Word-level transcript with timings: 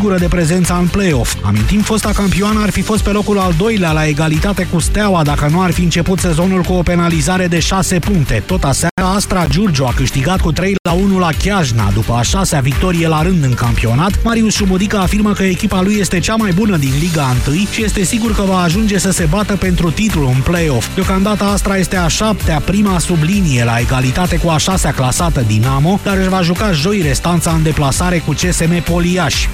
sigură 0.00 0.18
de 0.18 0.28
prezența 0.28 0.76
în 0.76 0.86
play-off. 0.86 1.36
Amintim, 1.42 1.80
fosta 1.80 2.10
campioană 2.14 2.60
ar 2.62 2.70
fi 2.70 2.80
fost 2.80 3.02
pe 3.02 3.10
locul 3.10 3.38
al 3.38 3.54
doilea 3.58 3.92
la 3.92 4.06
egalitate 4.06 4.66
cu 4.72 4.78
Steaua 4.78 5.22
dacă 5.22 5.48
nu 5.50 5.62
ar 5.62 5.70
fi 5.70 5.82
început 5.82 6.18
sezonul 6.18 6.62
cu 6.62 6.72
o 6.72 6.82
penalizare 6.82 7.46
de 7.46 7.58
6 7.58 7.98
puncte. 7.98 8.42
Tot 8.46 8.64
aseară, 8.64 9.14
Astra 9.14 9.46
Giurgiu 9.46 9.84
a 9.84 9.92
câștigat 9.96 10.40
cu 10.40 10.52
3 10.52 10.74
la 10.82 10.92
1 10.92 11.18
la 11.18 11.28
Chiajna, 11.42 11.90
după 11.94 12.12
a 12.12 12.22
șasea 12.22 12.60
victorie 12.60 13.08
la 13.08 13.22
rând 13.22 13.44
în 13.44 13.54
campionat. 13.54 14.12
Marius 14.24 14.54
Șumudică 14.54 14.98
afirmă 14.98 15.32
că 15.32 15.42
echipa 15.42 15.82
lui 15.82 15.96
este 15.98 16.18
cea 16.18 16.34
mai 16.34 16.52
bună 16.52 16.76
din 16.76 16.92
Liga 17.00 17.36
1 17.48 17.56
și 17.70 17.84
este 17.84 18.02
sigur 18.02 18.34
că 18.34 18.42
va 18.42 18.60
ajunge 18.60 18.98
să 18.98 19.10
se 19.10 19.26
bată 19.30 19.56
pentru 19.56 19.90
titlu 19.90 20.26
în 20.26 20.40
play-off. 20.42 20.94
Deocamdată 20.94 21.44
Astra 21.44 21.76
este 21.76 21.96
a 21.96 22.06
șaptea, 22.06 22.62
prima 22.64 22.98
sublinie 22.98 23.64
la 23.64 23.78
egalitate 23.78 24.36
cu 24.36 24.48
a 24.48 24.56
șasea 24.56 24.92
clasată 24.92 25.44
Dinamo, 25.46 26.00
dar 26.04 26.16
își 26.16 26.28
va 26.28 26.42
juca 26.42 26.72
joi 26.72 27.02
restanța 27.02 27.50
în 27.50 27.62
deplasare 27.62 28.18
cu 28.18 28.32
CSM 28.32 28.82
Poliaș. 28.82 29.46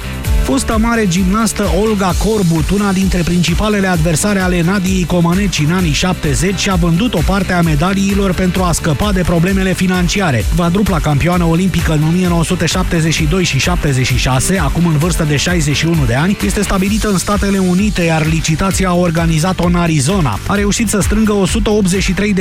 Fosta 0.47 0.77
mare 0.77 1.07
gimnastă 1.09 1.65
Olga 1.83 2.15
Corbut, 2.25 2.71
una 2.71 2.93
dintre 2.93 3.23
principalele 3.23 3.87
adversare 3.87 4.41
ale 4.41 4.63
Nadiei 4.63 5.04
Comăneci 5.04 5.59
în 5.59 5.73
anii 5.73 5.93
70, 5.93 6.68
a 6.68 6.75
vândut 6.75 7.14
o 7.14 7.21
parte 7.27 7.53
a 7.53 7.61
medaliilor 7.61 8.35
pentru 8.35 8.63
a 8.63 8.73
scăpa 8.73 9.13
de 9.13 9.23
problemele 9.23 9.73
financiare. 9.73 10.45
Vadrupla 10.54 10.99
campioană 10.99 11.45
olimpică 11.45 11.93
în 11.93 12.03
1972 12.03 13.45
și 13.45 13.59
76, 13.59 14.59
acum 14.59 14.87
în 14.87 14.96
vârstă 14.96 15.25
de 15.25 15.37
61 15.37 16.04
de 16.04 16.14
ani, 16.14 16.37
este 16.45 16.63
stabilită 16.63 17.09
în 17.09 17.18
Statele 17.18 17.59
Unite, 17.59 18.03
iar 18.03 18.26
licitația 18.26 18.89
a 18.89 18.95
organizat-o 18.95 19.67
în 19.67 19.75
Arizona. 19.75 20.39
A 20.46 20.54
reușit 20.54 20.89
să 20.89 21.01
strângă 21.01 21.43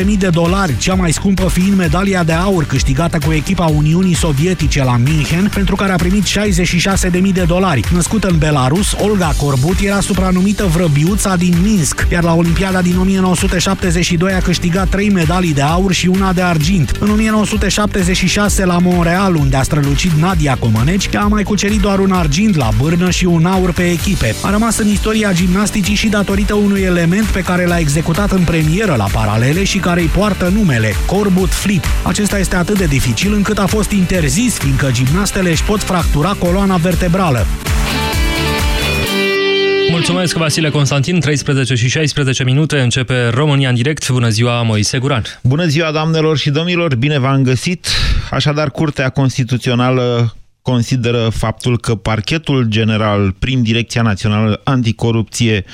183.000 0.04 0.18
de 0.18 0.30
dolari, 0.30 0.77
cea 0.77 0.94
mai 0.94 1.12
scumpă 1.12 1.48
fiind 1.48 1.77
medalia 1.77 2.24
de 2.24 2.34
aur 2.34 2.66
câștigată 2.66 3.18
cu 3.26 3.32
echipa 3.32 3.66
Uniunii 3.66 4.16
Sovietice 4.16 4.84
la 4.84 4.98
München, 4.98 5.49
pentru 5.54 5.76
care 5.76 5.91
a 5.91 5.96
primit 5.96 6.24
66.000 6.24 7.34
de 7.34 7.44
dolari. 7.48 7.82
Născută 7.95 8.27
în 8.27 8.38
Belarus, 8.38 8.94
Olga 8.99 9.34
Corbut 9.38 9.80
era 9.80 9.99
supranumită 9.99 10.66
Vrăbiuța 10.66 11.35
din 11.35 11.55
Minsk, 11.63 12.07
iar 12.12 12.24
la 12.24 12.34
Olimpiada 12.34 12.82
din 12.82 12.98
1972 12.98 14.34
a 14.34 14.40
câștigat 14.40 14.90
3 14.90 15.10
medalii 15.10 15.54
de 15.54 15.62
aur 15.62 15.91
și 15.91 16.07
una 16.07 16.34
de 16.34 16.41
argint. 16.41 16.98
În 16.99 17.10
1976 17.10 18.66
la 18.66 18.77
Montreal, 18.77 19.35
unde 19.35 19.55
a 19.55 19.63
strălucit 19.63 20.12
Nadia 20.12 20.57
Comăneci, 20.60 21.10
ea 21.13 21.21
a 21.21 21.27
mai 21.27 21.43
cucerit 21.43 21.79
doar 21.79 21.99
un 21.99 22.12
argint 22.12 22.55
la 22.55 22.70
bârnă 22.82 23.10
și 23.10 23.26
un 23.26 23.46
aur 23.46 23.71
pe 23.71 23.84
echipe. 23.84 24.35
A 24.41 24.49
rămas 24.49 24.77
în 24.77 24.88
istoria 24.88 25.34
gimnasticii 25.34 25.96
și 25.96 26.07
datorită 26.07 26.54
unui 26.54 26.82
element 26.82 27.26
pe 27.26 27.41
care 27.41 27.66
l-a 27.66 27.79
executat 27.79 28.32
în 28.32 28.43
premieră 28.43 28.96
la 28.98 29.07
paralele 29.12 29.63
și 29.63 29.77
care 29.77 30.01
îi 30.01 30.07
poartă 30.07 30.51
numele, 30.55 30.93
Corbut 31.05 31.49
Flip. 31.49 31.84
Acesta 32.04 32.40
este 32.40 32.55
atât 32.55 32.77
de 32.77 32.85
dificil 32.85 33.34
încât 33.34 33.57
a 33.57 33.66
fost 33.66 33.91
interzis, 33.91 34.54
fiindcă 34.54 34.90
gimnastele 34.91 35.49
își 35.49 35.63
pot 35.63 35.84
fractura 35.84 36.35
coloana 36.40 36.76
vertebrală. 36.76 37.46
Mulțumesc, 40.07 40.37
Vasile 40.37 40.70
Constantin. 40.70 41.20
13 41.20 41.75
și 41.75 41.89
16 41.89 42.43
minute 42.43 42.79
începe 42.79 43.27
România 43.27 43.70
în 43.70 43.75
direct. 43.75 44.09
Bună 44.09 44.29
ziua, 44.29 44.61
Moise 44.61 44.98
Guran. 44.98 45.23
Bună 45.43 45.65
ziua, 45.65 45.91
doamnelor 45.91 46.37
și 46.37 46.49
domnilor. 46.49 46.95
Bine 46.95 47.20
v-am 47.20 47.43
găsit. 47.43 47.87
Așadar, 48.31 48.71
Curtea 48.71 49.09
Constituțională 49.09 50.35
consideră 50.61 51.29
faptul 51.29 51.79
că 51.79 51.95
parchetul 51.95 52.63
general 52.63 53.31
prin 53.31 53.63
Direcția 53.63 54.01
Națională 54.01 54.61
Anticorupție 54.63 55.65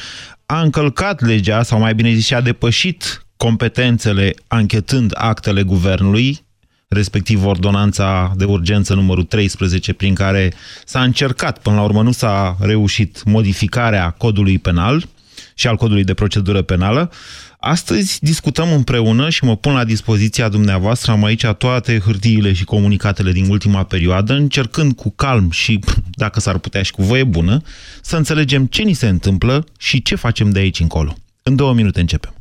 a 0.45 0.61
încălcat 0.61 1.21
legea, 1.21 1.63
sau 1.63 1.79
mai 1.79 1.93
bine 1.93 2.13
zis, 2.13 2.25
și 2.25 2.33
a 2.33 2.41
depășit 2.41 3.25
competențele 3.37 4.33
anchetând 4.47 5.11
actele 5.13 5.63
guvernului, 5.63 6.45
respectiv 6.93 7.45
ordonanța 7.45 8.33
de 8.35 8.45
urgență 8.45 8.93
numărul 8.93 9.23
13, 9.23 9.93
prin 9.93 10.13
care 10.13 10.53
s-a 10.85 11.01
încercat, 11.01 11.57
până 11.57 11.75
la 11.75 11.81
urmă 11.81 12.01
nu 12.01 12.11
s-a 12.11 12.57
reușit, 12.59 13.23
modificarea 13.23 14.09
codului 14.09 14.59
penal 14.59 15.07
și 15.55 15.67
al 15.67 15.75
codului 15.75 16.03
de 16.03 16.13
procedură 16.13 16.61
penală. 16.61 17.11
Astăzi 17.59 18.17
discutăm 18.21 18.71
împreună 18.71 19.29
și 19.29 19.43
mă 19.43 19.55
pun 19.55 19.73
la 19.73 19.83
dispoziția 19.83 20.49
dumneavoastră, 20.49 21.11
am 21.11 21.23
aici 21.23 21.45
toate 21.45 21.99
hârtiile 21.99 22.53
și 22.53 22.63
comunicatele 22.63 23.31
din 23.31 23.49
ultima 23.49 23.83
perioadă, 23.83 24.33
încercând 24.33 24.95
cu 24.95 25.09
calm 25.09 25.51
și, 25.51 25.79
dacă 26.11 26.39
s-ar 26.39 26.57
putea 26.57 26.81
și 26.81 26.91
cu 26.91 27.03
voie 27.03 27.23
bună, 27.23 27.61
să 28.01 28.17
înțelegem 28.17 28.65
ce 28.65 28.81
ni 28.81 28.93
se 28.93 29.07
întâmplă 29.07 29.65
și 29.79 30.01
ce 30.01 30.15
facem 30.15 30.49
de 30.49 30.59
aici 30.59 30.79
încolo. 30.79 31.15
În 31.43 31.55
două 31.55 31.73
minute 31.73 31.99
începem. 31.99 32.33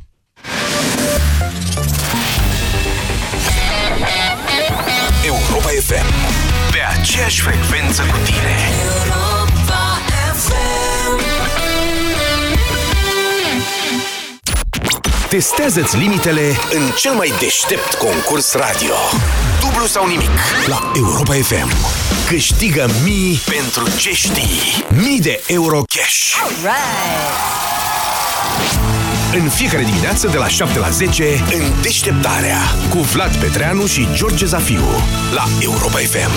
FM. 5.90 6.12
Pe 6.70 6.78
aceeași 6.98 7.40
frecvență 7.40 8.02
cu 8.02 8.16
tine. 8.24 8.56
Testează-ți 15.28 15.96
limitele 15.96 16.56
în 16.72 16.90
cel 16.96 17.12
mai 17.12 17.32
deștept 17.40 17.94
concurs 17.94 18.52
radio. 18.54 18.94
Dublu 19.60 19.86
sau 19.86 20.06
nimic 20.06 20.30
la 20.66 20.92
Europa 20.96 21.32
FM. 21.32 21.72
Câștigă 22.28 22.86
mii 23.04 23.40
pentru 23.48 23.96
ce 23.98 24.14
știi. 24.14 24.84
Mii 24.88 25.20
de 25.20 25.42
euro 25.46 25.82
cash. 25.82 26.34
În 29.34 29.48
fiecare 29.48 29.82
dimineață 29.82 30.28
de 30.28 30.36
la 30.36 30.48
7 30.48 30.78
la 30.78 30.88
10 30.88 31.24
în 31.24 31.82
deșteptarea 31.82 32.58
cu 32.90 32.98
Vlad 32.98 33.36
Petreanu 33.36 33.86
și 33.86 34.06
George 34.14 34.46
Zafiu 34.46 34.82
la 35.34 35.44
Europa 35.62 35.98
FM. 35.98 36.30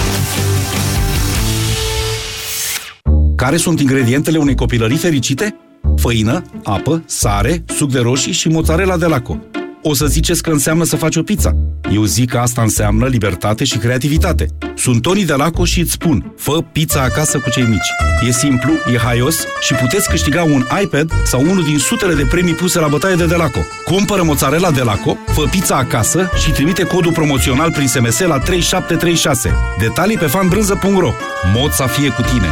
Care 3.36 3.58
sunt 3.58 3.80
ingredientele 3.80 4.38
unei 4.38 4.56
copilării 4.56 4.98
fericite? 4.98 5.56
Făină, 5.96 6.44
apă, 6.64 7.04
sare, 7.06 7.64
suc 7.68 7.92
de 7.92 8.00
roșii 8.00 8.32
și 8.32 8.48
mozzarella 8.48 8.98
de 8.98 9.06
laco. 9.06 9.38
O 9.86 9.94
să 9.94 10.06
ziceți 10.06 10.42
că 10.42 10.50
înseamnă 10.50 10.84
să 10.84 10.96
faci 10.96 11.16
o 11.16 11.24
pizza. 11.24 11.56
Eu 11.92 12.04
zic 12.04 12.30
că 12.30 12.38
asta 12.38 12.62
înseamnă 12.62 13.08
libertate 13.08 13.64
și 13.64 13.78
creativitate. 13.78 14.48
Sunt 14.76 15.02
Toni 15.02 15.26
de 15.26 15.34
Laco 15.34 15.66
și 15.66 15.80
îți 15.80 15.92
spun, 15.92 16.34
fă 16.38 16.62
pizza 16.72 17.02
acasă 17.02 17.40
cu 17.40 17.50
cei 17.50 17.64
mici. 17.64 18.28
E 18.28 18.32
simplu, 18.32 18.72
e 18.94 18.98
haios 18.98 19.44
și 19.62 19.74
puteți 19.74 20.10
câștiga 20.10 20.44
un 20.44 20.66
iPad 20.84 21.12
sau 21.26 21.42
unul 21.42 21.64
din 21.64 21.78
sutele 21.78 22.14
de 22.14 22.26
premii 22.30 22.54
puse 22.54 22.80
la 22.80 22.88
bătaie 22.88 23.16
de 23.16 23.26
Delaco. 23.26 23.60
Cumpără 23.86 24.24
mozzarella 24.24 24.72
de 24.72 24.82
Laco, 24.82 25.18
fă 25.26 25.42
pizza 25.42 25.76
acasă 25.76 26.30
și 26.44 26.52
trimite 26.52 26.84
codul 26.84 27.12
promoțional 27.12 27.72
prin 27.72 27.88
SMS 27.88 28.20
la 28.20 28.40
3736. 28.40 29.52
Detalii 29.80 30.18
pe 30.18 30.26
fanbrânză.ro 30.26 31.12
Mod 31.56 31.72
să 31.72 31.86
fie 31.88 32.10
cu 32.10 32.22
tine! 32.22 32.48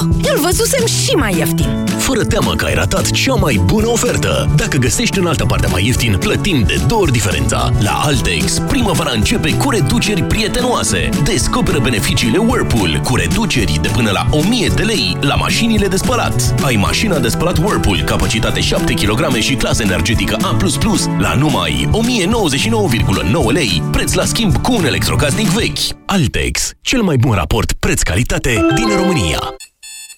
Îl 0.00 0.40
văzusem 0.40 0.86
și 0.86 1.14
mai 1.14 1.36
ieftin. 1.38 1.89
Fără 2.12 2.24
teamă 2.24 2.54
că 2.54 2.64
ai 2.64 2.74
ratat 2.74 3.10
cea 3.10 3.34
mai 3.34 3.60
bună 3.64 3.88
ofertă. 3.88 4.50
Dacă 4.56 4.76
găsești 4.76 5.18
în 5.18 5.26
altă 5.26 5.44
parte 5.44 5.66
mai 5.66 5.86
ieftin, 5.86 6.16
plătim 6.18 6.62
de 6.66 6.80
două 6.86 7.00
ori 7.00 7.12
diferența. 7.12 7.72
La 7.80 8.00
Altex, 8.04 8.58
primăvara 8.58 9.10
începe 9.14 9.56
cu 9.56 9.70
reduceri 9.70 10.22
prietenoase. 10.22 11.08
Descoperă 11.24 11.78
beneficiile 11.78 12.38
Whirlpool 12.38 13.00
cu 13.04 13.16
reduceri 13.16 13.78
de 13.82 13.88
până 13.88 14.10
la 14.10 14.26
1000 14.30 14.68
de 14.74 14.82
lei 14.82 15.16
la 15.20 15.34
mașinile 15.34 15.86
de 15.86 15.96
spălat. 15.96 16.54
Ai 16.64 16.76
mașina 16.76 17.18
de 17.18 17.28
spălat 17.28 17.58
Whirlpool, 17.58 18.02
capacitate 18.06 18.60
7 18.60 18.94
kg 18.94 19.34
și 19.34 19.54
clasă 19.54 19.82
energetică 19.82 20.36
A++ 20.42 20.56
la 21.18 21.34
numai 21.34 21.88
1099,9 21.92 23.52
lei, 23.52 23.82
preț 23.90 24.12
la 24.12 24.24
schimb 24.24 24.56
cu 24.56 24.72
un 24.72 24.84
electrocasnic 24.84 25.48
vechi. 25.48 25.78
Altex, 26.06 26.70
cel 26.80 27.02
mai 27.02 27.16
bun 27.16 27.34
raport 27.34 27.72
preț-calitate 27.72 28.66
din 28.74 28.88
România. 28.96 29.38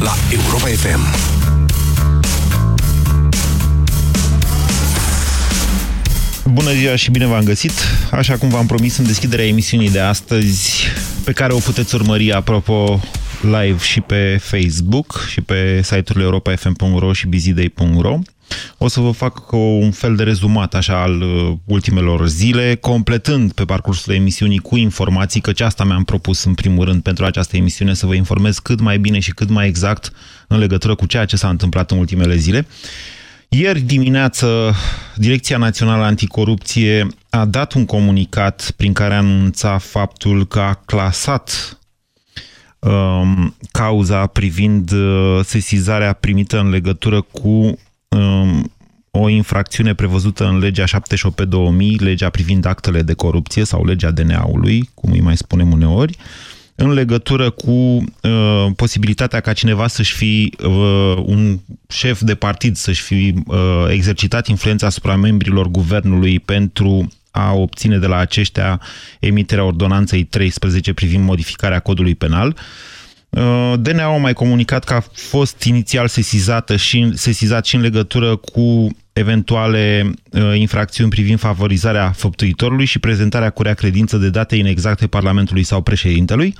la 0.00 0.14
Europa 0.30 0.66
FM. 0.66 1.32
Bună 6.50 6.72
ziua 6.72 6.96
și 6.96 7.10
bine 7.10 7.26
v-am 7.26 7.44
găsit! 7.44 7.72
Așa 8.10 8.36
cum 8.36 8.48
v-am 8.48 8.66
promis 8.66 8.96
în 8.96 9.06
deschiderea 9.06 9.46
emisiunii 9.46 9.90
de 9.90 10.00
astăzi, 10.00 10.86
pe 11.24 11.32
care 11.32 11.52
o 11.52 11.58
puteți 11.58 11.94
urmări, 11.94 12.32
apropo, 12.32 13.00
live 13.42 13.78
și 13.82 14.00
pe 14.00 14.38
Facebook 14.40 15.24
și 15.30 15.40
pe 15.40 15.80
site-urile 15.82 16.24
europa.fm.ro 16.24 17.12
și 17.12 17.26
bizidei.ro. 17.26 18.18
O 18.78 18.88
să 18.88 19.00
vă 19.00 19.10
fac 19.10 19.52
un 19.52 19.90
fel 19.90 20.16
de 20.16 20.22
rezumat 20.22 20.74
așa 20.74 21.02
al 21.02 21.20
uh, 21.22 21.52
ultimelor 21.64 22.28
zile, 22.28 22.74
completând 22.74 23.52
pe 23.52 23.64
parcursul 23.64 24.14
emisiunii 24.14 24.58
cu 24.58 24.76
informații, 24.76 25.40
căci 25.40 25.60
asta 25.60 25.84
mi-am 25.84 26.04
propus 26.04 26.44
în 26.44 26.54
primul 26.54 26.84
rând 26.84 27.02
pentru 27.02 27.24
această 27.24 27.56
emisiune, 27.56 27.94
să 27.94 28.06
vă 28.06 28.14
informez 28.14 28.58
cât 28.58 28.80
mai 28.80 28.98
bine 28.98 29.18
și 29.18 29.32
cât 29.32 29.48
mai 29.48 29.66
exact 29.66 30.12
în 30.48 30.58
legătură 30.58 30.94
cu 30.94 31.06
ceea 31.06 31.24
ce 31.24 31.36
s-a 31.36 31.48
întâmplat 31.48 31.90
în 31.90 31.98
ultimele 31.98 32.36
zile. 32.36 32.66
Ieri 33.48 33.80
dimineață, 33.80 34.74
Direcția 35.16 35.56
Națională 35.56 36.04
Anticorupție 36.04 37.06
a 37.30 37.44
dat 37.44 37.72
un 37.72 37.84
comunicat 37.84 38.72
prin 38.76 38.92
care 38.92 39.14
anunța 39.14 39.78
faptul 39.78 40.46
că 40.46 40.60
a 40.60 40.74
clasat 40.74 41.78
um, 42.78 43.56
cauza 43.72 44.26
privind 44.26 44.90
uh, 44.90 45.40
sesizarea 45.44 46.12
primită 46.12 46.58
în 46.58 46.70
legătură 46.70 47.20
cu 47.20 47.48
um, 47.48 47.78
o 49.10 49.28
infracțiune 49.28 49.94
prevăzută 49.94 50.46
în 50.46 50.58
legea 50.58 50.84
78 50.84 51.34
pe 51.34 51.44
2000, 51.44 51.96
legea 51.96 52.30
privind 52.30 52.64
actele 52.64 53.02
de 53.02 53.12
corupție 53.12 53.64
sau 53.64 53.84
legea 53.84 54.10
DNA-ului, 54.10 54.90
cum 54.94 55.12
îi 55.12 55.20
mai 55.20 55.36
spunem 55.36 55.72
uneori, 55.72 56.16
în 56.74 56.92
legătură 56.92 57.50
cu 57.50 57.70
uh, 57.70 58.66
posibilitatea 58.76 59.40
ca 59.40 59.52
cineva 59.52 59.86
să-și 59.86 60.14
fi 60.14 60.54
uh, 60.64 61.16
un 61.24 61.58
șef 61.88 62.20
de 62.20 62.34
partid, 62.34 62.76
să-și 62.76 63.02
fi 63.02 63.34
uh, 63.46 63.56
exercitat 63.88 64.46
influența 64.46 64.86
asupra 64.86 65.16
membrilor 65.16 65.68
guvernului 65.68 66.38
pentru 66.38 67.12
a 67.30 67.52
obține 67.52 67.98
de 67.98 68.06
la 68.06 68.16
aceștia 68.16 68.80
emiterea 69.20 69.64
ordonanței 69.64 70.24
13 70.24 70.92
privind 70.92 71.24
modificarea 71.24 71.80
codului 71.80 72.14
penal. 72.14 72.48
Uh, 72.48 72.54
Uh, 72.56 72.93
DNA 73.76 74.04
a 74.04 74.16
mai 74.16 74.32
comunicat 74.32 74.84
că 74.84 74.94
a 74.94 75.04
fost 75.12 75.62
inițial 75.62 76.08
sesizată 76.08 76.76
și, 76.76 77.10
sesizat 77.14 77.64
și 77.64 77.74
în 77.74 77.80
legătură 77.80 78.36
cu 78.36 78.96
eventuale 79.12 80.10
uh, 80.30 80.52
infracțiuni 80.54 81.10
privind 81.10 81.38
favorizarea 81.38 82.10
făptuitorului 82.10 82.84
și 82.84 82.98
prezentarea 82.98 83.50
cu 83.50 83.62
rea 83.62 83.74
credință 83.74 84.16
de 84.16 84.30
date 84.30 84.56
inexacte 84.56 85.06
Parlamentului 85.06 85.62
sau 85.62 85.80
președintelui, 85.80 86.54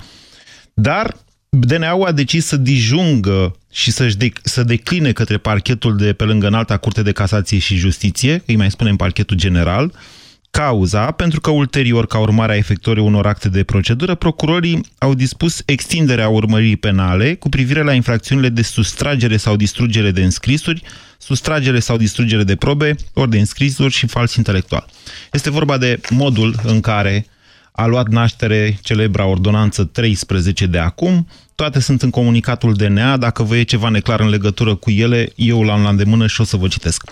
dar 0.73 1.15
DNA-ul 1.49 2.05
a 2.05 2.11
decis 2.11 2.45
să 2.45 2.57
dijungă 2.57 3.55
și 3.71 3.91
să, 3.91 4.13
de 4.17 4.31
să 4.43 4.63
decline 4.63 5.11
către 5.11 5.37
parchetul 5.37 5.97
de 5.97 6.13
pe 6.13 6.23
lângă 6.23 6.47
înalta 6.47 6.77
Curte 6.77 7.01
de 7.01 7.11
Casație 7.11 7.57
și 7.57 7.75
Justiție, 7.75 8.43
îi 8.45 8.55
mai 8.55 8.71
spunem 8.71 8.95
parchetul 8.95 9.37
general, 9.37 9.93
cauza, 10.55 11.11
pentru 11.11 11.41
că 11.41 11.49
ulterior, 11.49 12.07
ca 12.07 12.17
urmare 12.17 12.53
a 12.53 12.55
efectuării 12.55 13.03
unor 13.03 13.27
acte 13.27 13.49
de 13.49 13.63
procedură, 13.63 14.15
procurorii 14.15 14.85
au 14.97 15.13
dispus 15.13 15.61
extinderea 15.65 16.29
urmării 16.29 16.75
penale 16.77 17.33
cu 17.33 17.49
privire 17.49 17.83
la 17.83 17.93
infracțiunile 17.93 18.49
de 18.49 18.61
sustragere 18.61 19.37
sau 19.37 19.55
distrugere 19.55 20.11
de 20.11 20.23
înscrisuri, 20.23 20.83
sustragere 21.17 21.79
sau 21.79 21.97
distrugere 21.97 22.43
de 22.43 22.55
probe, 22.55 22.95
ori 23.13 23.29
de 23.29 23.39
înscrisuri 23.39 23.93
și 23.93 24.07
fals 24.07 24.35
intelectual. 24.35 24.85
Este 25.31 25.49
vorba 25.49 25.77
de 25.77 25.99
modul 26.09 26.55
în 26.63 26.79
care 26.79 27.25
a 27.71 27.85
luat 27.85 28.07
naștere 28.07 28.77
celebra 28.81 29.25
ordonanță 29.25 29.83
13 29.83 30.65
de 30.65 30.77
acum. 30.77 31.27
Toate 31.55 31.79
sunt 31.79 32.01
în 32.01 32.09
comunicatul 32.09 32.73
DNA. 32.73 33.17
Dacă 33.17 33.43
vă 33.43 33.55
e 33.55 33.63
ceva 33.63 33.89
neclar 33.89 34.19
în 34.19 34.29
legătură 34.29 34.75
cu 34.75 34.91
ele, 34.91 35.29
eu 35.35 35.63
l-am 35.63 35.81
la 35.81 35.89
îndemână 35.89 36.27
și 36.27 36.41
o 36.41 36.43
să 36.43 36.57
vă 36.57 36.67
citesc. 36.67 37.03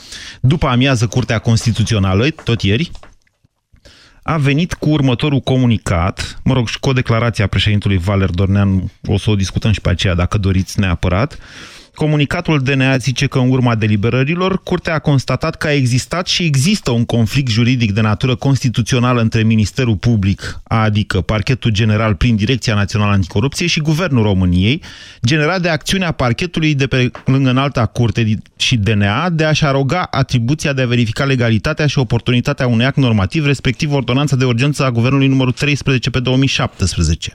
După 0.42 0.68
amiază, 0.68 1.08
Curtea 1.08 1.40
Constituțională, 1.40 2.30
tot 2.44 2.62
ieri, 2.62 2.92
a 4.24 4.38
venit 4.38 4.74
cu 4.74 4.90
următorul 4.90 5.40
comunicat, 5.40 6.40
mă 6.44 6.54
rog, 6.54 6.68
și 6.68 6.80
cu 6.80 6.90
o 6.90 6.94
declarație 6.94 7.44
a 7.44 7.48
președintelui 7.48 7.98
Valer 7.98 8.30
Dornean, 8.30 8.92
o 9.08 9.18
să 9.18 9.30
o 9.30 9.36
discutăm 9.36 9.72
și 9.72 9.82
pe 9.82 9.90
aceea 9.90 10.16
dacă 10.16 10.38
doriți 10.38 10.80
neapărat, 10.80 11.38
Comunicatul 11.96 12.60
DNA 12.60 12.98
zice 12.98 13.28
că 13.28 13.40
în 13.40 13.50
urma 13.50 13.76
deliberărilor, 13.76 14.64
Curtea 14.64 14.94
a 14.94 15.00
constatat 15.00 15.56
că 15.56 15.68
a 15.68 15.74
existat 15.74 16.28
și 16.28 16.44
există 16.44 16.92
un 16.92 17.06
conflict 17.06 17.50
juridic 17.50 17.92
de 17.92 18.02
natură 18.02 18.36
constituțională 18.36 19.22
între 19.22 19.44
Ministerul 19.44 19.96
Public, 19.96 20.60
adică 20.64 21.22
Parchetul 21.22 21.72
General 21.72 22.16
prin 22.16 22.36
Direcția 22.36 22.76
Națională 22.76 23.12
Anticorupție 23.12 23.68
și 23.68 23.80
Guvernul 23.80 24.24
României, 24.24 24.82
generat 25.26 25.62
de 25.62 25.70
acțiunea 25.70 26.12
parchetului 26.12 26.76
de 26.76 26.88
pe 26.88 27.12
lângă 27.26 27.50
înalta 27.50 27.86
curte 27.86 28.38
și 28.56 28.78
DNA 28.78 29.30
de 29.30 29.44
a-și 29.44 29.66
aroga 29.66 30.08
atribuția 30.12 30.74
de 30.74 30.82
a 30.82 30.88
verifica 30.88 31.24
legalitatea 31.24 31.88
și 31.88 32.00
oportunitatea 32.00 32.68
unui 32.68 32.86
act 32.86 32.98
normativ, 32.98 33.46
respectiv 33.46 33.94
ordonanța 33.94 34.36
de 34.36 34.46
urgență 34.46 34.86
a 34.86 34.92
Guvernului 34.92 35.28
numărul 35.28 35.52
13 35.52 36.10
pe 36.10 36.20
2017. 36.20 37.34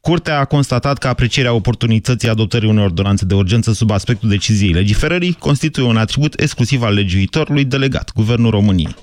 Curtea 0.00 0.38
a 0.38 0.44
constatat 0.44 0.98
că 0.98 1.08
aprecierea 1.08 1.52
oportunității 1.52 2.28
adoptării 2.28 2.68
unei 2.68 2.84
ordonanțe 2.84 3.24
de 3.24 3.34
urgență 3.34 3.72
sub 3.72 3.90
aspectul 3.90 4.28
deciziei 4.28 4.72
legiferării 4.72 5.32
constituie 5.32 5.86
un 5.86 5.96
atribut 5.96 6.40
exclusiv 6.40 6.82
al 6.82 6.94
legiuitorului 6.94 7.64
delegat, 7.64 8.12
Guvernul 8.14 8.50
României. 8.50 8.96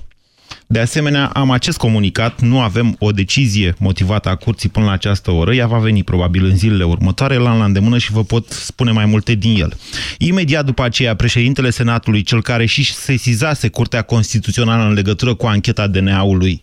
De 0.66 0.78
asemenea, 0.78 1.26
am 1.26 1.50
acest 1.50 1.78
comunicat, 1.78 2.40
nu 2.40 2.60
avem 2.60 2.96
o 2.98 3.10
decizie 3.10 3.74
motivată 3.78 4.28
a 4.28 4.34
curții 4.34 4.68
până 4.68 4.86
la 4.86 4.92
această 4.92 5.30
oră, 5.30 5.54
ea 5.54 5.66
va 5.66 5.78
veni 5.78 6.02
probabil 6.02 6.44
în 6.44 6.56
zilele 6.56 6.84
următoare, 6.84 7.36
la 7.36 7.56
la 7.56 7.64
îndemână 7.64 7.98
și 7.98 8.12
vă 8.12 8.24
pot 8.24 8.50
spune 8.50 8.90
mai 8.90 9.04
multe 9.04 9.34
din 9.34 9.60
el. 9.60 9.76
Imediat 10.18 10.64
după 10.64 10.82
aceea, 10.82 11.16
președintele 11.16 11.70
Senatului, 11.70 12.22
cel 12.22 12.42
care 12.42 12.66
și 12.66 12.94
sesizase 12.94 13.68
Curtea 13.68 14.02
Constituțională 14.02 14.88
în 14.88 14.92
legătură 14.92 15.34
cu 15.34 15.46
ancheta 15.46 15.86
DNA-ului, 15.86 16.60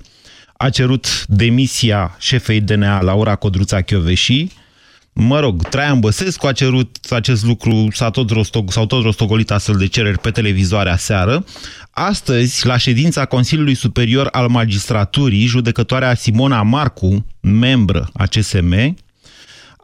a 0.58 0.70
cerut 0.70 1.26
demisia 1.28 2.16
șefei 2.20 2.62
DNA 2.62 3.02
Laura 3.02 3.36
Codruța 3.36 3.82
Chioveși. 3.82 4.48
Mă 5.14 5.40
rog, 5.40 5.68
Traian 5.68 6.00
Băsescu 6.00 6.48
a 6.48 6.52
cerut 6.52 6.98
acest 7.10 7.46
lucru, 7.46 7.88
s-au 7.92 8.10
tot, 8.10 8.30
rostog, 8.30 8.72
tot 8.72 9.04
rostogolit 9.04 9.52
astfel 9.52 9.76
de 9.76 9.88
cereri 9.88 10.20
pe 10.20 10.32
televizoare 10.32 10.90
aseară. 10.90 11.46
Astăzi, 11.92 12.66
la 12.66 12.78
ședința 12.78 13.26
Consiliului 13.26 13.74
Superior 13.74 14.28
al 14.32 14.48
Magistraturii, 14.48 15.46
judecătoarea 15.46 16.16
Simona 16.16 16.62
Marcu, 16.62 17.26
membră 17.42 18.10
a 18.14 18.26
CSM, 18.26 18.96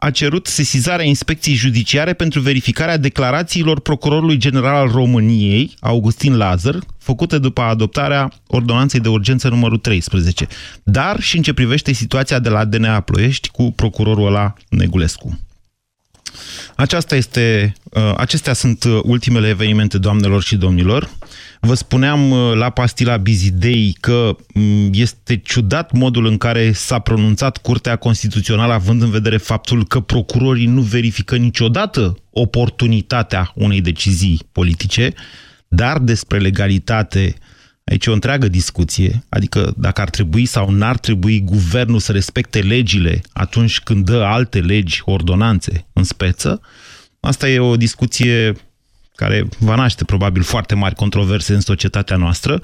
a 0.04 0.10
cerut 0.10 0.46
sesizarea 0.46 1.04
inspecției 1.04 1.54
judiciare 1.54 2.12
pentru 2.12 2.40
verificarea 2.40 2.96
declarațiilor 2.96 3.80
Procurorului 3.80 4.36
General 4.36 4.74
al 4.74 4.88
României, 4.88 5.74
Augustin 5.80 6.36
Lazar, 6.36 6.78
făcute 6.98 7.38
după 7.38 7.60
adoptarea 7.60 8.32
ordonanței 8.46 9.00
de 9.00 9.08
urgență 9.08 9.48
numărul 9.48 9.78
13, 9.78 10.46
dar 10.82 11.20
și 11.20 11.36
în 11.36 11.42
ce 11.42 11.52
privește 11.52 11.92
situația 11.92 12.38
de 12.38 12.48
la 12.48 12.64
DNA 12.64 13.00
Ploiești 13.00 13.48
cu 13.48 13.72
procurorul 13.76 14.26
ăla 14.26 14.54
Negulescu. 14.68 15.38
Aceasta 16.74 17.16
este, 17.16 17.74
uh, 17.84 18.12
acestea 18.16 18.52
sunt 18.52 18.84
uh, 18.84 19.00
ultimele 19.02 19.48
evenimente, 19.48 19.98
doamnelor 19.98 20.42
și 20.42 20.56
domnilor. 20.56 21.10
Vă 21.60 21.74
spuneam 21.74 22.30
uh, 22.30 22.54
la 22.54 22.70
pastila 22.70 23.16
Bizidei 23.16 23.96
că 24.00 24.36
mm, 24.54 24.90
este 24.92 25.36
ciudat 25.36 25.92
modul 25.92 26.26
în 26.26 26.38
care 26.38 26.72
s-a 26.72 26.98
pronunțat 26.98 27.56
Curtea 27.56 27.96
Constituțională 27.96 28.72
având 28.72 29.02
în 29.02 29.10
vedere 29.10 29.36
faptul 29.36 29.86
că 29.86 30.00
procurorii 30.00 30.66
nu 30.66 30.80
verifică 30.80 31.36
niciodată 31.36 32.16
oportunitatea 32.30 33.50
unei 33.54 33.80
decizii 33.80 34.40
politice, 34.52 35.12
dar 35.68 35.98
despre 35.98 36.38
legalitate 36.38 37.34
Aici 37.84 38.06
e 38.06 38.10
o 38.10 38.14
întreagă 38.14 38.48
discuție, 38.48 39.24
adică 39.28 39.74
dacă 39.76 40.00
ar 40.00 40.10
trebui 40.10 40.46
sau 40.46 40.70
n-ar 40.70 40.98
trebui 40.98 41.40
guvernul 41.40 41.98
să 41.98 42.12
respecte 42.12 42.60
legile 42.60 43.20
atunci 43.32 43.80
când 43.80 44.04
dă 44.04 44.22
alte 44.22 44.60
legi, 44.60 45.02
ordonanțe 45.04 45.86
în 45.92 46.04
speță, 46.04 46.60
asta 47.20 47.48
e 47.48 47.58
o 47.58 47.76
discuție 47.76 48.54
care 49.14 49.48
va 49.58 49.74
naște 49.74 50.04
probabil 50.04 50.42
foarte 50.42 50.74
mari 50.74 50.94
controverse 50.94 51.54
în 51.54 51.60
societatea 51.60 52.16
noastră. 52.16 52.60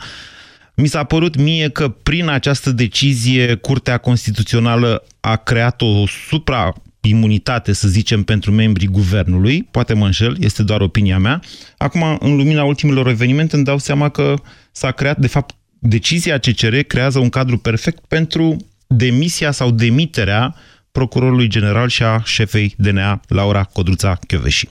Mi 0.74 0.86
s-a 0.86 1.04
părut 1.04 1.36
mie 1.36 1.68
că 1.68 1.88
prin 1.88 2.28
această 2.28 2.70
decizie 2.70 3.54
Curtea 3.54 3.98
Constituțională 3.98 5.04
a 5.20 5.36
creat 5.36 5.82
o 5.82 6.06
supra 6.28 6.74
imunitate, 7.08 7.72
să 7.72 7.88
zicem, 7.88 8.22
pentru 8.22 8.52
membrii 8.52 8.88
guvernului, 8.88 9.62
poate 9.70 9.94
mă 9.94 10.04
înșel, 10.04 10.36
este 10.40 10.62
doar 10.62 10.80
opinia 10.80 11.18
mea. 11.18 11.42
Acum, 11.76 12.18
în 12.20 12.36
lumina 12.36 12.64
ultimilor 12.64 13.08
evenimente, 13.08 13.56
îmi 13.56 13.64
dau 13.64 13.78
seama 13.78 14.08
că 14.08 14.34
s-a 14.72 14.90
creat, 14.90 15.18
de 15.18 15.26
fapt, 15.26 15.54
decizia 15.78 16.38
CCR 16.38 16.76
creează 16.76 17.18
un 17.18 17.28
cadru 17.28 17.58
perfect 17.58 18.04
pentru 18.06 18.56
demisia 18.86 19.50
sau 19.50 19.70
demiterea 19.70 20.54
procurorului 20.92 21.48
general 21.48 21.88
și 21.88 22.02
a 22.02 22.22
șefei 22.24 22.74
DNA, 22.76 23.20
Laura 23.28 23.62
Codruța 23.62 24.18
Chioveși. 24.26 24.68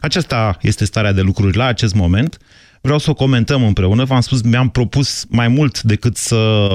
Aceasta 0.00 0.58
este 0.62 0.84
starea 0.84 1.12
de 1.12 1.20
lucruri 1.20 1.56
la 1.56 1.64
acest 1.64 1.94
moment. 1.94 2.38
Vreau 2.80 2.98
să 2.98 3.10
o 3.10 3.14
comentăm 3.14 3.64
împreună. 3.64 4.04
V-am 4.04 4.20
spus, 4.20 4.42
mi-am 4.42 4.68
propus 4.68 5.24
mai 5.28 5.48
mult 5.48 5.82
decât 5.82 6.16
să 6.16 6.68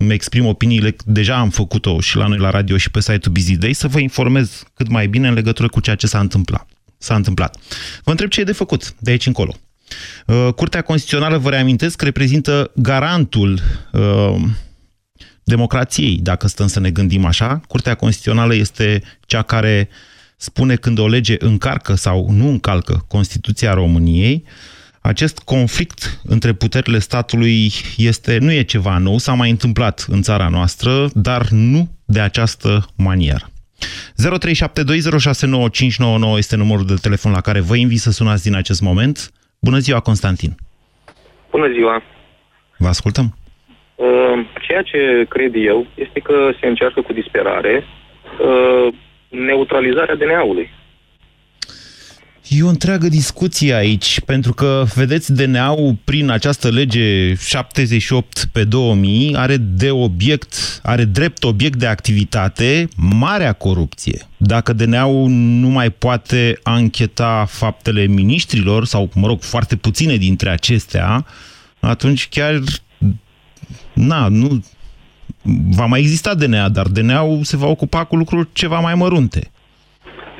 îmi 0.00 0.12
exprim 0.12 0.46
opiniile, 0.46 0.96
deja 1.04 1.38
am 1.38 1.50
făcut-o 1.50 2.00
și 2.00 2.16
la 2.16 2.26
noi 2.26 2.38
la 2.38 2.50
radio 2.50 2.76
și 2.76 2.90
pe 2.90 3.00
site-ul 3.00 3.34
Busy 3.34 3.56
Day, 3.56 3.72
să 3.72 3.88
vă 3.88 3.98
informez 3.98 4.62
cât 4.74 4.88
mai 4.88 5.06
bine 5.06 5.28
în 5.28 5.34
legătură 5.34 5.68
cu 5.68 5.80
ceea 5.80 5.96
ce 5.96 6.06
s-a 6.06 6.18
întâmplat. 6.18 6.68
S-a 6.98 7.14
întâmplat. 7.14 7.56
Vă 8.04 8.10
întreb 8.10 8.30
ce 8.30 8.40
e 8.40 8.44
de 8.44 8.52
făcut 8.52 8.94
de 8.98 9.10
aici 9.10 9.26
încolo. 9.26 9.54
Uh, 10.26 10.48
Curtea 10.56 10.82
Constituțională, 10.82 11.38
vă 11.38 11.50
reamintesc, 11.50 12.02
reprezintă 12.02 12.70
garantul 12.74 13.60
uh, 13.92 14.34
democrației, 15.44 16.18
dacă 16.22 16.48
stăm 16.48 16.66
să 16.66 16.80
ne 16.80 16.90
gândim 16.90 17.24
așa. 17.24 17.60
Curtea 17.68 17.94
Constituțională 17.94 18.54
este 18.54 19.02
cea 19.26 19.42
care 19.42 19.88
spune 20.36 20.76
când 20.76 20.98
o 20.98 21.08
lege 21.08 21.36
încarcă 21.38 21.94
sau 21.94 22.30
nu 22.30 22.48
încalcă 22.48 23.04
Constituția 23.08 23.72
României, 23.72 24.44
acest 25.12 25.38
conflict 25.38 26.00
între 26.24 26.52
puterile 26.52 26.98
statului 26.98 27.70
este, 27.96 28.38
nu 28.40 28.52
e 28.52 28.62
ceva 28.62 28.98
nou, 28.98 29.16
s-a 29.18 29.32
mai 29.32 29.50
întâmplat 29.50 30.06
în 30.08 30.22
țara 30.22 30.48
noastră, 30.48 30.90
dar 31.14 31.42
nu 31.50 31.88
de 32.06 32.20
această 32.20 32.70
manieră. 32.96 33.46
0372069599 36.34 36.36
este 36.36 36.56
numărul 36.56 36.86
de 36.86 36.94
telefon 37.02 37.32
la 37.32 37.40
care 37.40 37.60
vă 37.60 37.76
invit 37.76 37.98
să 37.98 38.10
sunați 38.10 38.42
din 38.42 38.54
acest 38.54 38.80
moment. 38.80 39.30
Bună 39.60 39.78
ziua, 39.78 40.00
Constantin! 40.00 40.52
Bună 41.50 41.68
ziua! 41.72 42.02
Vă 42.78 42.88
ascultăm! 42.88 43.36
Uh, 43.94 44.06
ceea 44.66 44.82
ce 44.82 45.26
cred 45.28 45.52
eu 45.54 45.86
este 45.94 46.20
că 46.20 46.50
se 46.60 46.66
încearcă 46.66 47.00
cu 47.00 47.12
disperare 47.12 47.84
uh, 47.84 48.94
neutralizarea 49.28 50.14
DNA-ului. 50.14 50.70
E 52.50 52.62
o 52.62 52.68
întreagă 52.68 53.08
discuție 53.08 53.74
aici, 53.74 54.20
pentru 54.20 54.52
că, 54.52 54.84
vedeți, 54.94 55.32
DNA-ul 55.32 55.96
prin 56.04 56.30
această 56.30 56.68
lege 56.68 57.34
78 57.34 58.48
pe 58.52 58.64
2000 58.64 59.36
are 59.36 59.56
de 59.56 59.90
obiect, 59.90 60.80
are 60.82 61.04
drept 61.04 61.44
obiect 61.44 61.78
de 61.78 61.86
activitate 61.86 62.88
marea 62.96 63.52
corupție. 63.52 64.28
Dacă 64.36 64.72
DNA-ul 64.72 65.28
nu 65.30 65.68
mai 65.68 65.90
poate 65.90 66.58
ancheta 66.62 67.46
faptele 67.48 68.06
miniștrilor, 68.06 68.86
sau, 68.86 69.10
mă 69.14 69.26
rog, 69.26 69.42
foarte 69.42 69.76
puține 69.76 70.16
dintre 70.16 70.50
acestea, 70.50 71.26
atunci 71.80 72.28
chiar, 72.28 72.60
na, 73.92 74.28
nu, 74.28 74.64
va 75.68 75.86
mai 75.86 76.00
exista 76.00 76.34
DNA, 76.34 76.68
dar 76.68 76.86
DNA-ul 76.86 77.44
se 77.44 77.56
va 77.56 77.66
ocupa 77.66 78.04
cu 78.04 78.16
lucruri 78.16 78.48
ceva 78.52 78.80
mai 78.80 78.94
mărunte 78.94 79.50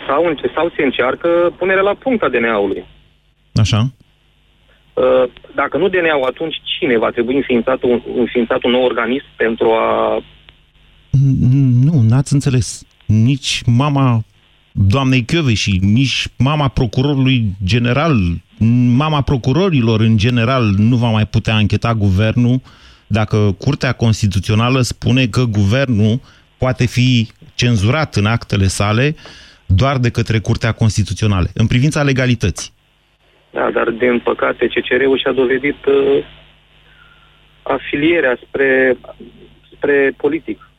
sau, 0.08 0.22
sau 0.54 0.72
se 0.76 0.82
încearcă 0.82 1.28
punerea 1.58 1.82
la 1.82 1.94
punct 1.94 2.22
a 2.22 2.28
DNA-ului. 2.28 2.84
Așa. 3.54 3.80
Uh, 4.94 5.30
dacă 5.54 5.76
nu 5.78 5.88
DNA-ul, 5.88 6.24
atunci 6.24 6.56
cine 6.78 6.98
va 6.98 7.10
trebui 7.10 7.36
înființat 7.36 7.82
un, 7.82 8.02
înființat 8.16 8.62
un 8.62 8.70
nou 8.70 8.82
organism 8.82 9.24
pentru 9.36 9.70
a... 9.70 10.18
Nu, 11.84 12.00
n-ați 12.08 12.32
înțeles. 12.32 12.86
Nici 13.06 13.62
mama 13.66 14.20
doamnei 14.72 15.24
și 15.54 15.78
nici 15.82 16.28
mama 16.36 16.68
procurorului 16.68 17.56
general, 17.64 18.16
mama 18.96 19.20
procurorilor 19.20 20.00
în 20.00 20.16
general 20.16 20.62
nu 20.76 20.96
va 20.96 21.10
mai 21.10 21.26
putea 21.26 21.56
încheta 21.56 21.94
guvernul 21.94 22.60
dacă 23.06 23.54
Curtea 23.58 23.92
Constituțională 23.92 24.80
spune 24.80 25.26
că 25.26 25.44
guvernul 25.44 26.20
poate 26.58 26.86
fi 26.86 27.28
cenzurat 27.54 28.16
în 28.16 28.26
actele 28.26 28.66
sale 28.66 29.16
doar 29.68 29.98
de 29.98 30.10
către 30.10 30.38
Curtea 30.38 30.72
Constituțională, 30.72 31.48
în 31.54 31.66
privința 31.66 32.02
legalității. 32.02 32.72
Da, 33.50 33.70
dar 33.70 33.90
din 33.90 34.20
păcate 34.25 34.66
CCR-ul 34.66 35.18
și-a 35.18 35.32
dovedit 35.32 35.84
uh, 35.87 36.25
afilierea 37.62 38.38
spre, 38.46 38.96
spre 39.72 40.14
politic. 40.16 40.70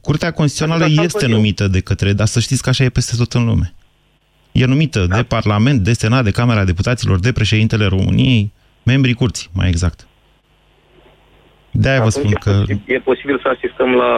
Curtea 0.00 0.30
Constituțională 0.30 0.84
Asta 0.84 1.02
este 1.02 1.26
numită 1.26 1.68
de 1.68 1.80
către, 1.80 2.12
dar 2.12 2.26
să 2.26 2.40
știți 2.40 2.62
că 2.62 2.68
așa 2.68 2.84
e 2.84 2.88
peste 2.88 3.16
tot 3.16 3.32
în 3.32 3.44
lume. 3.44 3.74
E 4.52 4.64
numită 4.64 5.06
da. 5.06 5.16
de 5.16 5.22
Parlament, 5.22 5.80
de 5.80 5.92
Senat, 5.92 6.24
de 6.24 6.30
Camera 6.30 6.64
Deputaților, 6.64 7.18
de 7.18 7.32
președintele 7.32 7.84
României, 7.86 8.52
membrii 8.82 9.14
curții, 9.14 9.50
mai 9.54 9.68
exact. 9.68 10.06
De-aia 11.70 12.02
vă 12.02 12.08
spun 12.08 12.32
că... 12.32 12.62
E 12.86 12.98
posibil 12.98 13.38
să 13.42 13.48
asistăm 13.48 13.90
la 13.90 14.12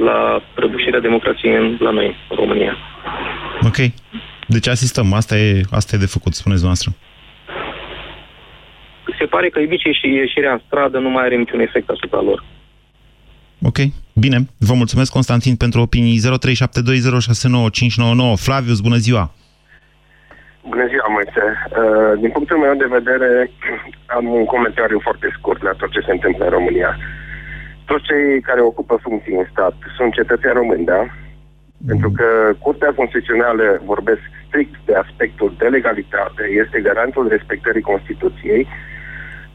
la 0.00 0.42
prăbușirea 0.54 1.00
democrației 1.00 1.56
în, 1.56 1.76
la 1.80 1.90
noi, 1.90 2.16
în 2.30 2.36
România. 2.36 2.76
Ok. 3.64 3.76
Deci 4.46 4.68
asistăm. 4.68 5.12
Asta 5.12 5.36
e, 5.36 5.60
asta 5.70 5.96
e 5.96 5.98
de 5.98 6.06
făcut, 6.06 6.34
spuneți 6.34 6.64
noastră. 6.64 6.90
Se 9.18 9.24
pare 9.24 9.48
că 9.48 9.58
nici 9.60 9.96
și 10.00 10.08
ieșirea 10.08 10.52
în 10.52 10.60
stradă 10.66 10.98
nu 10.98 11.10
mai 11.10 11.24
are 11.24 11.36
niciun 11.36 11.60
efect 11.60 11.88
asupra 11.88 12.20
lor. 12.20 12.44
Ok, 13.62 13.78
bine. 14.12 14.38
Vă 14.58 14.74
mulțumesc, 14.74 15.12
Constantin, 15.12 15.56
pentru 15.56 15.80
opinii. 15.80 16.18
0372069599. 16.18 16.20
Flavius, 18.46 18.80
bună 18.80 18.96
ziua! 18.96 19.34
Bună 20.68 20.86
ziua, 20.86 21.08
Moise. 21.16 21.44
Uh, 21.44 22.20
din 22.20 22.30
punctul 22.30 22.58
meu 22.58 22.74
de 22.74 22.94
vedere, 22.98 23.50
am 24.06 24.26
un 24.28 24.44
comentariu 24.44 25.00
foarte 25.02 25.28
scurt 25.38 25.62
la 25.62 25.72
tot 25.72 25.90
ce 25.90 26.00
se 26.06 26.12
întâmplă 26.12 26.44
în 26.44 26.50
România 26.50 26.98
toți 27.90 28.04
cei 28.08 28.40
care 28.48 28.60
ocupă 28.60 28.94
funcții 29.06 29.38
în 29.40 29.46
stat 29.52 29.74
sunt 29.96 30.12
cetățeni 30.12 30.58
români, 30.60 30.84
da? 30.84 31.00
Mm. 31.02 31.88
Pentru 31.90 32.10
că 32.18 32.26
Curtea 32.64 32.92
Constituțională 33.00 33.66
vorbesc 33.92 34.24
strict 34.46 34.74
de 34.88 34.94
aspectul 35.04 35.54
de 35.58 35.66
legalitate, 35.76 36.42
este 36.62 36.78
garantul 36.88 37.24
respectării 37.28 37.88
Constituției. 37.92 38.62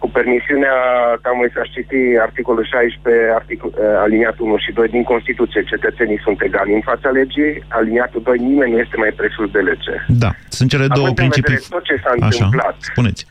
Cu 0.02 0.10
permisiunea 0.10 0.76
ca 1.22 1.32
mai 1.32 1.50
să 1.54 1.62
citi 1.76 2.02
articolul 2.28 2.66
16, 2.66 3.32
articol, 3.42 3.72
uh, 3.74 4.06
aliniatul 4.06 4.46
1 4.46 4.58
și 4.58 4.72
2 4.72 4.88
din 4.88 5.04
Constituție, 5.04 5.70
cetățenii 5.72 6.24
sunt 6.26 6.42
egali 6.42 6.74
în 6.74 6.82
fața 6.82 7.10
legii, 7.10 7.64
aliniatul 7.68 8.22
2, 8.22 8.38
nimeni 8.38 8.72
nu 8.72 8.80
este 8.80 8.98
mai 8.98 9.12
presus 9.20 9.52
de 9.52 9.60
lege. 9.60 9.96
Da, 10.08 10.32
sunt 10.50 10.70
cele 10.70 10.88
două 10.88 11.10
principii. 11.22 11.60
Tot 11.70 11.84
ce 11.84 11.96
s-a 12.04 12.12
întâmplat 12.14 12.76
Așa, 12.80 12.92
spuneți 12.92 13.26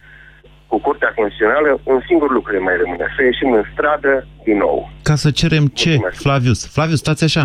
cu 0.66 0.78
Curtea 0.80 1.12
Constituțională, 1.16 1.80
un 1.82 2.00
singur 2.08 2.30
lucru 2.32 2.52
ne 2.52 2.58
mai 2.58 2.76
rămâne, 2.82 3.06
să 3.16 3.22
ieșim 3.22 3.52
în 3.52 3.64
stradă 3.72 4.26
din 4.44 4.56
nou. 4.56 4.90
Ca 5.02 5.14
să 5.14 5.30
cerem 5.30 5.66
ce, 5.66 5.88
Mulțumesc. 5.88 6.20
Flavius? 6.20 6.66
Flavius, 6.66 6.98
stați 6.98 7.24
așa. 7.24 7.44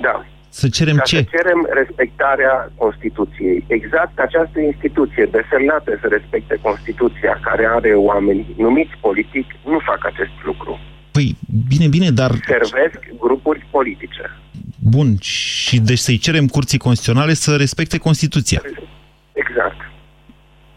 Da. 0.00 0.24
Să 0.48 0.68
cerem 0.68 0.96
Ca 0.96 1.02
ce? 1.02 1.16
să 1.16 1.28
cerem 1.36 1.68
respectarea 1.80 2.72
Constituției. 2.76 3.64
Exact 3.66 4.18
această 4.18 4.60
instituție 4.60 5.24
desemnată 5.36 5.98
să 6.00 6.06
respecte 6.16 6.58
Constituția, 6.62 7.40
care 7.42 7.64
are 7.76 7.92
oameni 7.94 8.54
numiți 8.56 8.94
politic, 9.00 9.46
nu 9.64 9.78
fac 9.78 10.00
acest 10.12 10.36
lucru. 10.44 10.78
Păi, 11.10 11.36
bine, 11.68 11.86
bine, 11.88 12.10
dar... 12.10 12.30
Servesc 12.46 12.98
grupuri 13.18 13.66
politice. 13.70 14.24
Bun, 14.78 15.08
și 15.20 15.80
deci 15.80 15.98
să-i 15.98 16.18
cerem 16.18 16.46
curții 16.46 16.78
constituționale 16.78 17.32
să 17.34 17.56
respecte 17.56 17.98
Constituția. 17.98 18.60
Exact. 19.32 19.76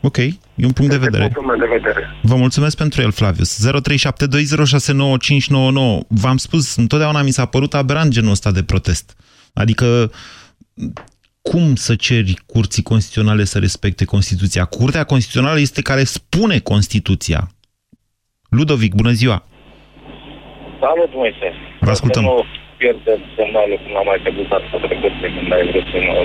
Ok, 0.08 0.18
e 0.18 0.66
un 0.66 0.72
punct 0.72 0.92
de 0.92 0.98
vedere. 0.98 1.28
de 1.60 1.66
vedere. 1.72 2.20
Vă 2.22 2.36
mulțumesc 2.36 2.78
pentru 2.78 3.02
el, 3.02 3.12
Flavius. 3.12 3.70
0372069599. 3.70 3.70
V-am 6.08 6.38
spus, 6.38 6.76
întotdeauna 6.76 7.22
mi 7.22 7.32
s-a 7.32 7.46
părut 7.46 7.74
aberant 7.74 8.12
genul 8.12 8.32
ăsta 8.32 8.52
de 8.52 8.64
protest. 8.64 9.16
Adică, 9.54 10.12
cum 11.42 11.76
să 11.76 11.96
ceri 11.96 12.34
curții 12.46 12.84
constituționale 12.84 13.44
să 13.44 13.60
respecte 13.60 14.06
Constituția? 14.06 14.66
Curtea 14.66 15.04
Constituțională 15.04 15.60
este 15.60 15.82
care 15.82 16.04
spune 16.04 16.60
Constituția. 16.60 17.48
Ludovic, 18.50 18.94
bună 18.94 19.12
ziua! 19.12 19.46
Salut, 20.80 21.14
Moise! 21.14 21.54
Vă 21.80 21.90
ascultăm! 21.90 22.24
Pierdem 22.78 23.20
semnalul 23.36 23.78
cum 23.84 23.94
am 24.02 24.06
mai 24.12 24.20
pierdut 24.24 24.48
data 24.54 24.78
trecută 24.86 25.26
când 25.36 25.52
ai 25.56 25.66
vrut 25.70 25.86
să 25.92 25.98
mă 26.08 26.16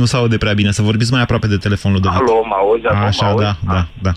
Nu 0.00 0.04
se 0.10 0.16
aude 0.16 0.36
prea 0.44 0.54
bine, 0.60 0.70
să 0.70 0.82
vorbiți 0.90 1.12
mai 1.12 1.22
aproape 1.26 1.46
de 1.54 1.62
telefonul 1.66 1.96
Ludovic. 1.96 2.20
Alo, 2.22 2.36
mă 2.52 2.56
auzi? 2.62 2.86
Acum 2.86 3.06
Așa, 3.10 3.26
auzi? 3.26 3.44
da, 3.44 3.52
da, 3.74 3.82
da. 4.06 4.12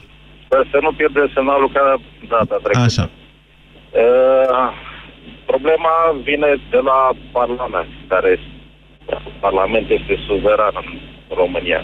Sper 0.45 0.61
să 0.71 0.77
nu 0.85 0.91
pierdem 0.99 1.27
semnalul 1.33 1.69
ca 1.77 1.85
data 2.35 2.55
trecută. 2.63 2.89
Așa. 2.89 3.05
Uh, 4.03 4.67
problema 5.51 5.93
vine 6.29 6.49
de 6.73 6.81
la 6.89 6.99
Parlament, 7.31 7.91
care 8.07 8.31
Parlament 9.39 9.87
este 9.89 10.15
suveran 10.27 10.73
în 11.29 11.35
România. 11.41 11.81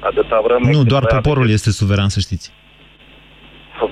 Atâta 0.00 0.40
vreme 0.46 0.70
nu, 0.70 0.84
doar 0.84 1.04
poporul 1.06 1.50
este 1.50 1.70
suveran, 1.70 2.08
să 2.08 2.20
știți. 2.20 2.52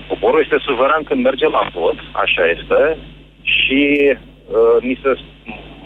Poporul 0.08 0.40
este 0.42 0.58
suveran 0.68 1.02
când 1.08 1.22
merge 1.22 1.48
la 1.48 1.62
vot, 1.74 1.98
așa 2.24 2.44
este, 2.56 2.98
și 3.42 3.80
uh, 4.56 4.82
ni 4.88 4.98
se 5.02 5.10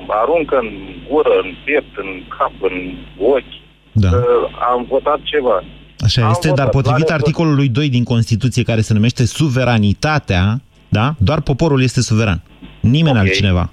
aruncă 0.07 0.57
în 0.57 0.71
gură, 1.09 1.35
în 1.43 1.51
piept, 1.65 1.97
în 1.97 2.23
cap, 2.39 2.53
în 2.61 2.77
ochi, 3.19 3.55
da. 3.93 4.09
că 4.09 4.49
am 4.73 4.87
votat 4.89 5.21
ceva. 5.23 5.63
Așa 5.99 6.23
am 6.23 6.31
este, 6.31 6.49
votat, 6.49 6.65
dar 6.65 6.75
potrivit 6.75 7.11
articolului 7.11 7.69
2 7.69 7.89
din 7.89 8.05
Constituție, 8.05 8.63
care 8.63 8.81
se 8.81 8.93
numește 8.93 9.27
suveranitatea, 9.27 10.61
da? 10.89 11.15
doar 11.19 11.41
poporul 11.41 11.83
este 11.83 12.01
suveran. 12.01 12.43
Nimeni 12.81 13.17
okay. 13.17 13.21
altcineva. 13.21 13.71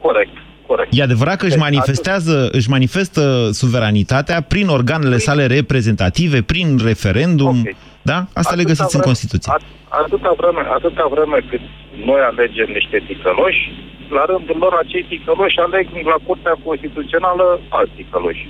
Corect. 0.00 0.36
Corect. 0.66 0.88
E 0.98 1.02
adevărat 1.02 1.36
că 1.36 1.46
își 1.46 1.58
manifestează, 1.58 2.48
își 2.52 2.70
manifestă 2.70 3.48
suveranitatea 3.52 4.40
prin 4.40 4.68
organele 4.68 5.18
sale 5.18 5.46
reprezentative, 5.46 6.42
prin 6.42 6.78
referendum, 6.84 7.58
okay. 7.60 7.76
da? 8.02 8.14
Asta 8.14 8.30
atâta 8.34 8.54
le 8.54 8.62
găsiți 8.62 8.86
vreme, 8.86 9.04
în 9.04 9.10
Constituție. 9.10 9.52
At, 9.52 9.62
atâta, 9.88 10.34
vreme, 10.36 10.62
atâta 10.78 11.06
vreme 11.10 11.38
cât 11.50 11.60
noi 12.04 12.20
alegem 12.20 12.68
niște 12.78 13.02
ticăloși, 13.06 13.72
la 14.08 14.24
rândul 14.24 14.56
lor 14.58 14.74
acei 14.82 15.04
ticăloși 15.08 15.58
aleg 15.58 15.86
la 16.04 16.18
Curtea 16.26 16.56
Constituțională 16.64 17.60
alți 17.68 17.92
ticăloși. 17.96 18.48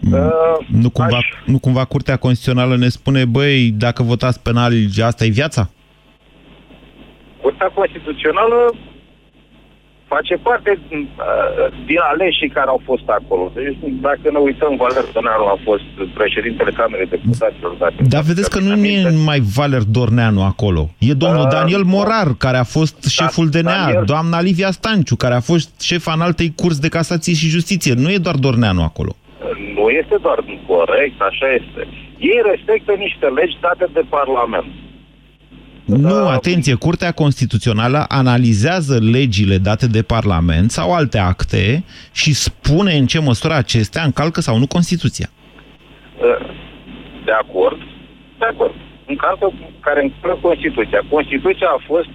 Mm. 0.00 0.12
Uh, 0.12 0.66
nu, 0.82 0.90
cumva, 0.90 1.16
aș... 1.16 1.26
nu 1.44 1.58
cumva 1.58 1.84
Curtea 1.84 2.16
Constituțională 2.16 2.76
ne 2.76 2.88
spune, 2.88 3.24
băi, 3.24 3.70
dacă 3.70 4.02
votați 4.02 4.42
penal, 4.42 4.72
asta 5.02 5.24
e 5.24 5.28
viața? 5.28 5.70
Curtea 7.40 7.70
Constituțională 7.74 8.74
face 10.14 10.34
parte 10.48 10.78
din, 10.88 11.00
uh, 11.18 11.66
din 11.86 12.00
aleșii 12.12 12.48
care 12.48 12.68
au 12.68 12.80
fost 12.84 13.06
acolo. 13.18 13.44
Deci, 13.54 13.76
dacă 14.08 14.26
ne 14.34 14.38
uităm, 14.48 14.72
Valer 14.76 15.04
Doneanu 15.12 15.44
a 15.44 15.58
fost 15.64 15.84
președintele 16.14 16.70
Camerei 16.70 17.06
Deputaților. 17.06 17.72
Dacă 17.78 17.94
Dar 18.08 18.22
vedeți 18.22 18.50
că 18.50 18.58
nu, 18.58 18.74
nu 18.76 18.84
e 18.84 19.10
mai 19.24 19.40
Valer 19.56 19.82
Dorneanu 19.82 20.42
acolo. 20.52 20.82
E 20.98 21.12
domnul 21.12 21.44
Uh, 21.48 21.50
Daniel 21.50 21.82
Morar, 21.82 22.28
care 22.38 22.56
a 22.56 22.64
fost 22.76 22.96
șeful 23.18 23.48
DNA, 23.48 23.70
Daniel- 23.84 24.02
doamna 24.06 24.40
Livia 24.40 24.70
Stanciu, 24.70 25.16
care 25.16 25.34
a 25.34 25.40
fost 25.40 25.80
șef 25.80 26.06
în 26.14 26.20
altei 26.20 26.52
curs 26.56 26.78
de 26.78 26.88
casație 26.88 27.34
și 27.34 27.48
justiție. 27.56 27.94
Nu 27.94 28.10
e 28.10 28.18
doar 28.26 28.34
Dorneanu 28.34 28.82
acolo. 28.82 29.12
Nu 29.74 29.88
este 29.88 30.16
doar 30.26 30.38
corect, 30.66 31.20
așa 31.30 31.46
este. 31.60 31.80
Ei 32.18 32.40
respectă 32.50 32.92
niște 32.98 33.26
legi 33.26 33.56
date 33.60 33.86
de 33.92 34.02
Parlament. 34.08 34.66
Nu, 35.96 36.28
atenție, 36.28 36.74
Curtea 36.74 37.12
Constituțională 37.12 38.04
analizează 38.08 38.98
legile 39.00 39.56
date 39.58 39.86
de 39.86 40.02
Parlament 40.02 40.70
sau 40.70 40.94
alte 40.94 41.18
acte 41.18 41.84
și 42.12 42.34
spune 42.34 42.92
în 42.96 43.06
ce 43.06 43.20
măsură 43.20 43.54
acestea 43.54 44.02
încalcă 44.02 44.40
sau 44.40 44.58
nu 44.58 44.66
Constituția. 44.66 45.28
Uh, 45.30 46.46
De 47.24 47.32
acord? 47.42 47.78
De 48.38 48.44
acord. 48.52 48.74
Încalcă, 49.06 49.52
care 49.80 50.02
încalcă 50.02 50.38
Constituția. 50.48 51.00
Constituția 51.10 51.68
a 51.76 51.82
fost 51.86 52.08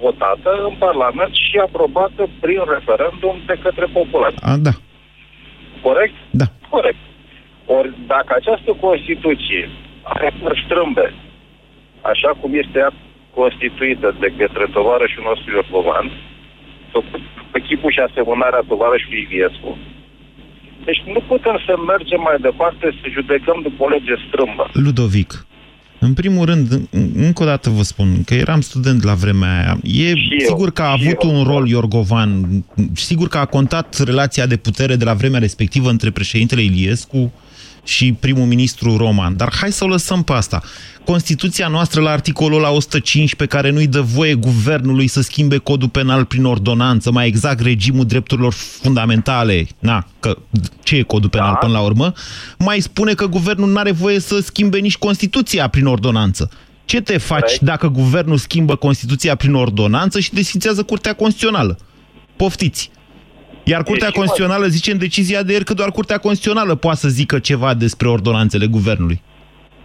votată 0.00 0.50
în 0.68 0.74
Parlament 0.78 1.32
și 1.34 1.56
aprobată 1.66 2.28
prin 2.40 2.60
referendum 2.76 3.36
de 3.46 3.56
către 3.62 3.86
populație. 3.92 4.38
A, 4.42 4.56
da. 4.56 4.74
Corect? 5.82 6.14
Da. 6.30 6.46
Corect. 6.68 7.00
Ori 7.66 7.90
dacă 8.06 8.30
această 8.36 8.70
Constituție 8.86 9.70
are 10.02 10.32
părți 10.42 10.62
strâmbe, 10.64 11.14
așa 12.12 12.30
cum 12.40 12.50
este 12.62 12.78
ea 12.78 12.92
constituită 13.40 14.08
de 14.22 14.28
către 14.38 14.64
tovarășul 14.76 15.24
nostru 15.30 15.48
Iorgovan, 15.56 16.06
făcut 16.94 17.22
pe 17.52 17.58
chipul 17.66 17.90
și 17.94 18.00
asemănarea 18.08 18.62
tovarășului 18.70 19.22
Iliescu, 19.26 19.70
deci 20.88 21.02
nu 21.14 21.20
putem 21.32 21.56
să 21.66 21.72
mergem 21.92 22.20
mai 22.28 22.38
departe 22.48 22.84
să 22.98 23.06
judecăm 23.16 23.58
după 23.66 23.80
o 23.84 23.88
lege 23.94 24.14
strâmbă. 24.26 24.64
Ludovic, 24.86 25.30
în 26.06 26.12
primul 26.20 26.44
rând, 26.50 26.66
în- 26.98 27.10
încă 27.26 27.42
o 27.42 27.46
dată 27.52 27.66
vă 27.78 27.82
spun 27.92 28.08
că 28.28 28.34
eram 28.44 28.60
student 28.70 29.00
la 29.10 29.14
vremea 29.22 29.52
aia. 29.60 29.74
E 30.04 30.08
eu, 30.08 30.14
sigur 30.50 30.70
că 30.76 30.82
a 30.82 30.96
și 30.96 31.04
avut 31.06 31.22
eu. 31.22 31.30
un 31.36 31.42
rol 31.50 31.64
Iorgovan, 31.68 32.30
sigur 32.92 33.28
că 33.28 33.38
a 33.38 33.44
contat 33.56 33.88
relația 34.04 34.46
de 34.46 34.56
putere 34.56 34.94
de 34.96 35.04
la 35.04 35.14
vremea 35.20 35.40
respectivă 35.40 35.88
între 35.90 36.10
președintele 36.10 36.62
Iliescu 36.62 37.32
și 37.84 38.12
primul 38.20 38.46
ministru 38.46 38.96
Roman. 38.96 39.36
Dar 39.36 39.52
hai 39.60 39.72
să 39.72 39.84
o 39.84 39.86
lăsăm 39.86 40.22
pe 40.22 40.32
asta. 40.32 40.62
Constituția 41.04 41.68
noastră 41.68 42.00
la 42.00 42.10
articolul 42.10 42.60
la 42.60 42.70
105 42.70 43.34
pe 43.34 43.46
care 43.46 43.70
nu-i 43.70 43.86
dă 43.86 44.00
voie 44.00 44.34
guvernului 44.34 45.06
să 45.06 45.20
schimbe 45.20 45.56
codul 45.56 45.88
penal 45.88 46.24
prin 46.24 46.44
ordonanță, 46.44 47.10
mai 47.12 47.26
exact 47.26 47.60
regimul 47.60 48.04
drepturilor 48.04 48.52
fundamentale, 48.52 49.66
na, 49.78 50.06
că 50.20 50.36
ce 50.82 50.96
e 50.96 51.02
codul 51.02 51.28
penal 51.28 51.52
Da. 51.52 51.58
până 51.58 51.72
la 51.72 51.80
urmă, 51.80 52.12
mai 52.58 52.80
spune 52.80 53.14
că 53.14 53.26
guvernul 53.26 53.70
nu 53.70 53.78
are 53.78 53.90
voie 53.90 54.18
să 54.20 54.40
schimbe 54.40 54.78
nici 54.78 54.96
Constituția 54.96 55.68
prin 55.68 55.86
ordonanță. 55.86 56.50
Ce 56.84 57.00
te 57.00 57.18
faci 57.18 57.40
Corect. 57.40 57.60
dacă 57.60 57.88
guvernul 57.88 58.36
schimbă 58.36 58.74
Constituția 58.74 59.34
prin 59.34 59.54
ordonanță 59.54 60.20
și 60.20 60.32
desfințează 60.34 60.82
Curtea 60.82 61.12
Constituțională? 61.12 61.78
Poftiți! 62.36 62.90
Iar 63.72 63.82
Curtea 63.90 64.10
Deci, 64.10 64.18
Constituțională 64.20 64.66
zice 64.76 64.90
în 64.92 65.04
decizia 65.06 65.42
de 65.42 65.52
ieri 65.52 65.68
că 65.68 65.74
doar 65.80 65.90
Curtea 65.98 66.18
Constituțională 66.26 66.74
poate 66.74 67.02
să 67.04 67.08
zică 67.18 67.36
ceva 67.50 67.70
despre 67.84 68.08
ordonanțele 68.16 68.66
guvernului. 68.76 69.18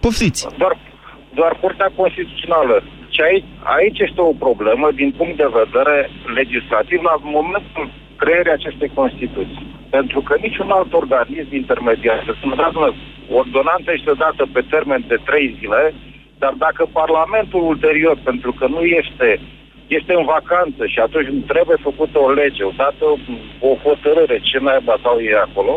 Poftiți! 0.00 0.40
Doar, 0.62 0.74
doar 1.40 1.52
Curtea 1.62 1.90
Constituțională. 2.00 2.76
Și 3.14 3.20
aici, 3.28 3.48
aici 3.76 3.98
este 4.06 4.20
o 4.30 4.32
problemă 4.44 4.86
din 5.00 5.10
punct 5.18 5.36
de 5.42 5.48
vedere 5.62 5.96
legislativ 6.38 7.00
la 7.10 7.16
momentul 7.38 7.84
creierii 8.20 8.58
acestei 8.58 8.90
Constituții. 9.00 9.66
Pentru 9.96 10.20
că 10.26 10.32
niciun 10.46 10.70
alt 10.78 10.92
organism 11.02 11.50
intermediar, 11.62 12.18
să 12.26 12.32
spună, 12.34 12.54
da, 12.62 12.70
domnule, 12.72 12.94
ordonanța 13.40 13.90
este 13.92 14.12
dată 14.24 14.42
pe 14.54 14.62
termen 14.74 15.02
de 15.10 15.18
trei 15.28 15.46
zile, 15.58 15.82
dar 16.42 16.54
dacă 16.66 16.82
Parlamentul 17.00 17.62
ulterior, 17.72 18.16
pentru 18.28 18.52
că 18.58 18.64
nu 18.74 18.82
este 19.00 19.28
este 19.98 20.12
în 20.20 20.24
vacanță 20.36 20.82
și 20.92 20.98
atunci 21.06 21.28
trebuie 21.52 21.78
făcută 21.88 22.16
o 22.26 22.30
lege, 22.40 22.62
o 22.70 22.74
dată 22.82 23.04
o 23.68 23.70
hotărâre, 23.86 24.36
ce 24.48 24.58
naiba 24.66 24.94
sau 25.04 25.14
e 25.18 25.44
acolo, 25.48 25.74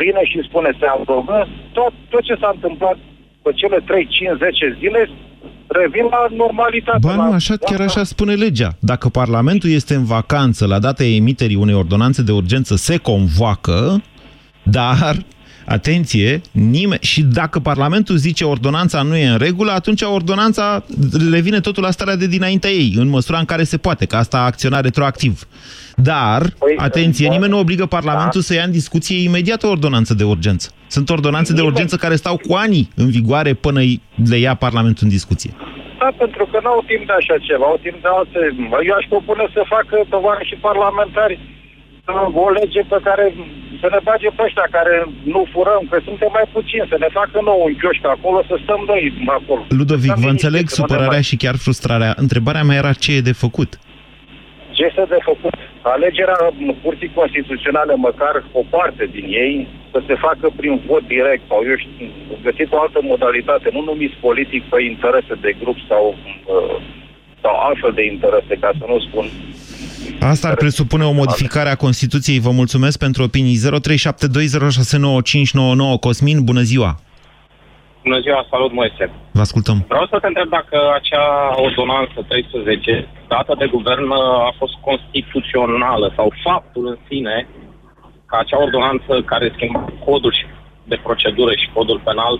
vine 0.00 0.22
și 0.30 0.46
spune 0.48 0.70
se 0.80 0.86
aprobă, 0.96 1.36
tot, 1.76 1.92
tot 2.12 2.22
ce 2.28 2.34
s-a 2.40 2.50
întâmplat 2.54 2.96
pe 3.44 3.50
cele 3.60 3.78
3, 3.86 4.06
5, 4.06 4.28
10 4.38 4.76
zile 4.80 5.00
revin 5.80 6.06
la 6.14 6.22
normalitate. 6.42 6.98
Ba 7.06 7.14
nu, 7.14 7.28
la- 7.28 7.34
așa, 7.34 7.54
chiar 7.56 7.78
la- 7.78 7.84
așa 7.84 8.02
spune 8.04 8.34
legea. 8.34 8.70
Dacă 8.80 9.08
Parlamentul 9.08 9.70
este 9.70 9.94
în 9.94 10.04
vacanță 10.04 10.66
la 10.66 10.78
data 10.78 11.04
emiterii 11.04 11.56
unei 11.64 11.74
ordonanțe 11.74 12.22
de 12.22 12.32
urgență, 12.32 12.76
se 12.76 12.96
convoacă, 12.96 14.02
dar, 14.62 15.16
atenție, 15.68 16.40
nimeni, 16.50 17.00
și 17.02 17.22
dacă 17.22 17.58
Parlamentul 17.58 18.16
zice 18.16 18.44
ordonanța 18.44 19.02
nu 19.02 19.16
e 19.16 19.28
în 19.28 19.38
regulă, 19.38 19.70
atunci 19.70 20.02
ordonanța 20.02 20.84
le 21.30 21.40
vine 21.40 21.60
totul 21.60 21.82
la 21.82 21.90
starea 21.90 22.16
de 22.16 22.26
dinaintea 22.26 22.70
ei, 22.70 22.92
în 22.96 23.08
măsura 23.08 23.38
în 23.38 23.44
care 23.44 23.62
se 23.62 23.76
poate, 23.76 24.06
că 24.06 24.16
asta 24.16 24.38
acționa 24.44 24.80
retroactiv. 24.80 25.46
Dar, 25.96 26.42
Păi, 26.58 26.74
atenție, 26.76 27.26
da. 27.26 27.32
nimeni 27.32 27.52
nu 27.52 27.58
obligă 27.58 27.86
Parlamentul 27.86 28.40
să 28.40 28.54
ia 28.54 28.62
în 28.62 28.70
discuție 28.70 29.22
imediat 29.22 29.62
o 29.62 29.68
ordonanță 29.68 30.14
de 30.14 30.24
urgență. 30.24 30.70
Sunt 30.86 31.10
ordonanțe 31.10 31.52
de 31.52 31.58
Nimeni. 31.58 31.72
urgență 31.74 31.96
care 31.96 32.16
stau 32.16 32.36
cu 32.46 32.54
ani 32.54 32.88
în 32.94 33.10
vigoare 33.10 33.52
până 33.54 33.80
le 34.30 34.36
ia 34.36 34.54
Parlamentul 34.54 35.02
în 35.06 35.08
discuție. 35.08 35.50
Da, 35.98 36.08
pentru 36.16 36.48
că 36.50 36.58
nu 36.62 36.70
au 36.76 36.82
timp 36.86 37.06
de 37.06 37.14
așa 37.20 37.36
ceva, 37.48 37.64
au 37.64 37.78
timp 37.86 37.98
de 38.04 38.08
alte... 38.18 38.40
Eu 38.88 38.94
aș 39.00 39.06
propune 39.08 39.44
să 39.56 39.62
facă 39.76 39.94
tovarăși 40.14 40.50
și 40.50 40.56
parlamentari 40.68 41.34
uh, 41.40 41.57
o 42.44 42.48
lege 42.50 42.80
pe 42.92 42.98
care 43.02 43.34
să 43.80 43.88
ne 43.90 43.98
bage 44.02 44.28
pe 44.36 44.42
ăștia 44.46 44.66
care 44.70 44.94
nu 45.34 45.46
furăm, 45.52 45.82
că 45.90 45.96
suntem 46.04 46.30
mai 46.32 46.46
puțini, 46.52 46.86
să 46.92 46.96
ne 46.98 47.08
facă 47.18 47.40
nou 47.42 47.60
un 47.66 47.74
chioșc 47.80 48.04
acolo, 48.06 48.38
să 48.50 48.56
stăm 48.62 48.80
noi 48.86 49.02
acolo. 49.26 49.62
Ludovic, 49.68 50.10
Să 50.10 50.14
vă 50.14 50.20
stăm 50.20 50.30
înțeleg 50.36 50.54
liniștiți, 50.60 50.74
să 50.74 50.80
nu 50.80 50.86
ne 50.86 50.90
supărarea 50.92 51.18
mai- 51.20 51.28
și 51.30 51.36
chiar 51.42 51.56
frustrarea. 51.64 52.12
Întrebarea 52.24 52.62
mea 52.68 52.76
era 52.82 52.92
ce 52.92 53.10
e 53.14 53.28
de 53.30 53.32
făcut. 53.44 53.70
Ce 54.76 54.84
este 54.84 55.04
de 55.08 55.20
făcut? 55.30 55.54
Alegerea 55.82 56.38
Curții 56.82 57.10
Constituționale, 57.14 57.94
măcar 57.94 58.34
o 58.52 58.62
parte 58.70 59.04
din 59.16 59.26
ei, 59.44 59.68
să 59.92 60.02
se 60.06 60.14
facă 60.14 60.46
prin 60.56 60.80
vot 60.86 61.04
direct 61.06 61.42
sau, 61.48 61.60
eu 61.70 61.76
știu, 61.76 62.06
găsit 62.42 62.72
o 62.72 62.80
altă 62.80 62.98
modalitate, 63.02 63.68
nu 63.72 63.82
numiți 63.82 64.16
politic 64.20 64.62
pe 64.72 64.82
interese 64.82 65.34
de 65.40 65.50
grup 65.62 65.78
sau, 65.88 66.04
uh, 66.54 66.76
sau 67.42 67.54
altfel 67.68 67.92
de 67.94 68.04
interese, 68.04 68.54
ca 68.60 68.70
să 68.78 68.84
nu 68.88 68.98
spun. 68.98 69.26
Asta 70.20 70.48
ar 70.48 70.54
presupune 70.54 71.04
o 71.04 71.12
modificare 71.12 71.68
a 71.68 71.76
Constituției. 71.76 72.40
Vă 72.40 72.50
mulțumesc 72.50 72.98
pentru 72.98 73.22
opinii. 73.22 73.56
0372069599. 73.56 73.60
Cosmin, 76.00 76.44
bună 76.44 76.60
ziua! 76.60 77.00
Bună 78.02 78.20
ziua, 78.20 78.46
salut 78.50 78.72
Moise. 78.72 79.04
Vă 79.32 79.40
ascultăm. 79.40 79.84
Vreau 79.88 80.06
să 80.06 80.18
te 80.20 80.26
întreb 80.26 80.48
dacă 80.48 80.78
acea 80.98 81.26
ordonanță 81.66 82.18
13 82.28 83.08
dată 83.28 83.54
de 83.58 83.66
guvern 83.66 84.10
a 84.48 84.54
fost 84.58 84.74
constituțională 84.88 86.12
sau 86.16 86.32
faptul 86.42 86.84
în 86.86 86.98
sine 87.08 87.36
că 88.26 88.36
acea 88.38 88.62
ordonanță 88.66 89.12
care 89.32 89.52
schimba 89.54 89.92
codul 90.04 90.32
și 90.38 90.44
de 90.84 90.98
procedură 91.02 91.52
și 91.60 91.70
codul 91.74 92.00
penal 92.04 92.34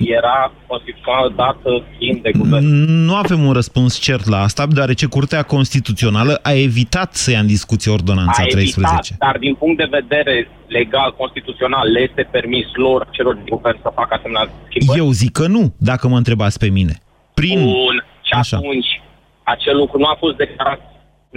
era 0.00 0.52
constituțională 0.66 1.32
dată 1.36 1.84
fiind 1.98 2.22
de 2.22 2.30
guvern. 2.38 2.66
Nu 3.08 3.14
avem 3.14 3.44
un 3.44 3.52
răspuns 3.52 3.98
cert 3.98 4.26
la 4.26 4.42
asta, 4.42 4.66
deoarece 4.66 5.06
Curtea 5.06 5.42
Constituțională 5.42 6.38
a 6.42 6.52
evitat 6.52 7.14
să 7.14 7.30
ia 7.30 7.38
în 7.38 7.46
discuție 7.46 7.92
ordonanța 7.92 8.42
a 8.42 8.46
13. 8.46 8.94
evitat, 8.94 9.18
dar 9.18 9.38
din 9.38 9.54
punct 9.54 9.76
de 9.76 9.88
vedere 9.90 10.48
legal, 10.66 11.14
constituțional, 11.16 11.90
le 11.90 12.00
este 12.00 12.28
permis 12.30 12.66
lor, 12.72 13.08
celor 13.10 13.34
din 13.34 13.56
guvern, 13.56 13.78
să 13.82 13.90
facă 13.94 14.14
asemenea 14.14 14.50
schimbări? 14.68 14.98
Eu 14.98 15.10
zic 15.10 15.32
că 15.32 15.46
nu, 15.46 15.74
dacă 15.78 16.08
mă 16.08 16.16
întrebați 16.16 16.58
pe 16.58 16.68
mine. 16.68 16.94
Prin... 17.34 17.58
Bun. 17.62 17.96
Și 18.22 18.32
Așa. 18.32 18.56
atunci, 18.56 19.00
acel 19.42 19.76
lucru 19.76 19.98
nu 19.98 20.06
a 20.06 20.16
fost 20.18 20.36
declarat 20.36 20.80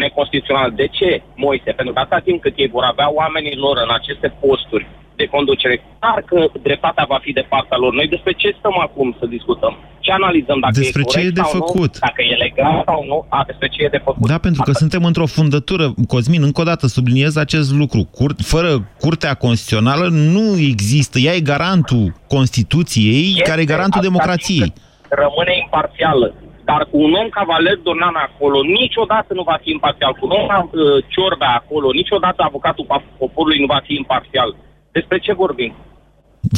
neconstituțional. 0.04 0.70
De 0.82 0.88
ce, 0.98 1.22
Moise? 1.36 1.72
Pentru 1.72 1.94
că 1.94 2.00
atâta 2.00 2.20
timp 2.20 2.42
cât 2.42 2.56
ei 2.58 2.74
vor 2.78 2.84
avea 2.84 3.10
oamenii 3.14 3.56
lor 3.56 3.76
în 3.86 3.92
aceste 4.00 4.28
posturi 4.44 4.88
de 5.22 5.26
conducere, 5.36 5.76
clar 6.00 6.20
că 6.30 6.38
dreptatea 6.68 7.06
va 7.14 7.20
fi 7.26 7.32
de 7.40 7.46
partea 7.54 7.78
lor. 7.78 7.92
Noi 7.94 8.08
despre 8.08 8.34
ce 8.42 8.56
stăm 8.60 8.76
acum 8.88 9.16
să 9.20 9.26
discutăm? 9.26 9.74
Ce 10.00 10.12
analizăm? 10.12 10.60
Dacă 10.60 10.74
Despre 10.80 11.02
e 11.02 11.10
ce 11.12 11.18
corect 11.18 11.32
e 11.38 11.40
de 11.42 11.48
sau 11.48 11.52
făcut. 11.60 11.92
Nu? 11.94 12.00
Dacă 12.08 12.22
e 12.32 12.36
legal 12.46 12.82
sau 12.86 13.00
nu? 13.12 13.26
A, 13.30 13.44
despre 13.50 13.68
ce 13.68 13.84
e 13.84 13.88
de 13.98 14.02
făcut. 14.08 14.28
Da, 14.28 14.38
pentru 14.38 14.62
că 14.64 14.70
Asta- 14.70 14.82
suntem 14.84 15.04
într-o 15.04 15.26
fundătură. 15.26 15.86
Cosmin, 16.08 16.44
încă 16.44 16.62
o 16.62 16.64
dată 16.72 16.88
subliniez 16.88 17.36
acest 17.36 17.70
lucru. 17.82 18.02
Cur 18.18 18.32
fără 18.54 18.70
Curtea 19.00 19.34
Constituțională 19.34 20.08
nu 20.12 20.46
există. 20.72 21.20
Ea 21.20 21.34
e 21.34 21.40
garantul 21.54 22.06
Constituției, 22.28 23.28
Este, 23.30 23.50
care 23.50 23.62
e 23.62 23.74
garantul 23.76 24.00
atâta 24.00 24.10
democrației. 24.12 24.58
timp 24.60 24.74
cât 24.76 25.18
Rămâne 25.24 25.54
imparțială. 25.64 26.28
Dar 26.70 26.82
cu 26.92 26.98
un 27.08 27.14
om 27.22 27.30
ca 27.36 27.44
Valer 27.52 27.78
Dornan 27.86 28.16
acolo, 28.28 28.58
niciodată 28.80 29.30
nu 29.40 29.44
va 29.52 29.58
fi 29.64 29.70
imparțial. 29.78 30.12
Cu 30.14 30.24
un 30.28 30.32
om 30.40 30.46
ca 30.48 30.60
uh, 30.64 31.04
Ciorbea 31.14 31.54
acolo, 31.62 31.88
niciodată 32.02 32.40
avocatul 32.44 32.86
poporului 33.22 33.60
nu 33.64 33.66
va 33.76 33.80
fi 33.88 33.94
imparțial. 34.02 34.50
Despre 34.98 35.18
ce 35.26 35.34
vorbim? 35.34 35.74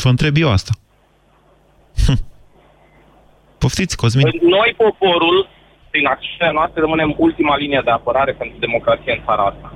Vă 0.01 0.09
întreb 0.09 0.35
eu 0.37 0.49
asta. 0.51 0.73
Hm. 2.05 2.19
Poftiți, 3.57 3.97
Cosmin. 3.97 4.27
Noi, 4.57 4.69
poporul, 4.77 5.37
prin 5.89 6.05
acțiunile 6.05 6.51
noastre 6.57 6.79
rămânem 6.81 7.15
ultima 7.17 7.55
linie 7.57 7.81
de 7.83 7.91
apărare 7.91 8.33
pentru 8.41 8.57
democrație 8.59 9.11
în 9.15 9.23
țara 9.25 9.43
asta. 9.51 9.67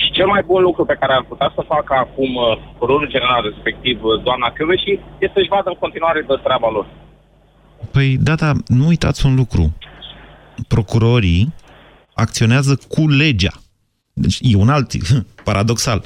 Și 0.00 0.10
cel 0.16 0.26
mai 0.26 0.42
bun 0.50 0.62
lucru 0.62 0.84
pe 0.84 0.96
care 1.00 1.12
am 1.12 1.26
putea 1.28 1.52
să 1.54 1.70
facă 1.74 1.92
acum 1.94 2.30
uh, 2.34 2.56
procurorul 2.62 3.08
general, 3.14 3.42
respectiv 3.50 3.96
uh, 4.02 4.22
doamna 4.22 4.52
Căveși, 4.52 4.98
este 5.24 5.36
să-și 5.36 5.52
vadă 5.54 5.68
în 5.68 5.82
continuare 5.84 6.20
de 6.28 6.34
treaba 6.46 6.70
lor. 6.70 6.86
Păi, 7.94 8.16
da, 8.26 8.34
da, 8.34 8.52
nu 8.66 8.86
uitați 8.86 9.26
un 9.26 9.34
lucru. 9.34 9.64
Procurorii 10.68 11.54
acționează 12.14 12.72
cu 12.88 13.08
legea. 13.08 13.54
Deci 14.12 14.38
e 14.40 14.56
un 14.56 14.68
alt, 14.68 14.90
paradoxal. 15.48 16.00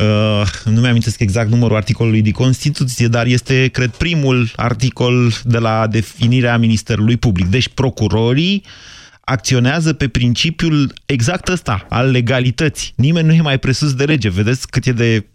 Uh, 0.00 0.46
nu 0.64 0.80
mi-am 0.80 0.98
exact 1.18 1.50
numărul 1.50 1.76
articolului 1.76 2.22
de 2.22 2.30
Constituție, 2.30 3.08
dar 3.08 3.26
este, 3.26 3.68
cred, 3.68 3.90
primul 3.90 4.50
articol 4.56 5.32
de 5.44 5.58
la 5.58 5.86
definirea 5.86 6.58
Ministerului 6.58 7.16
Public. 7.16 7.46
Deci 7.46 7.68
procurorii 7.68 8.64
acționează 9.20 9.92
pe 9.92 10.08
principiul 10.08 10.92
exact 11.06 11.48
ăsta, 11.48 11.86
al 11.88 12.10
legalității. 12.10 12.92
Nimeni 12.96 13.26
nu 13.26 13.32
e 13.32 13.40
mai 13.40 13.58
presus 13.58 13.94
de 13.94 14.04
lege. 14.04 14.28
Vedeți 14.28 14.68
cât 14.68 14.86
e 14.86 14.92
de 14.92 15.26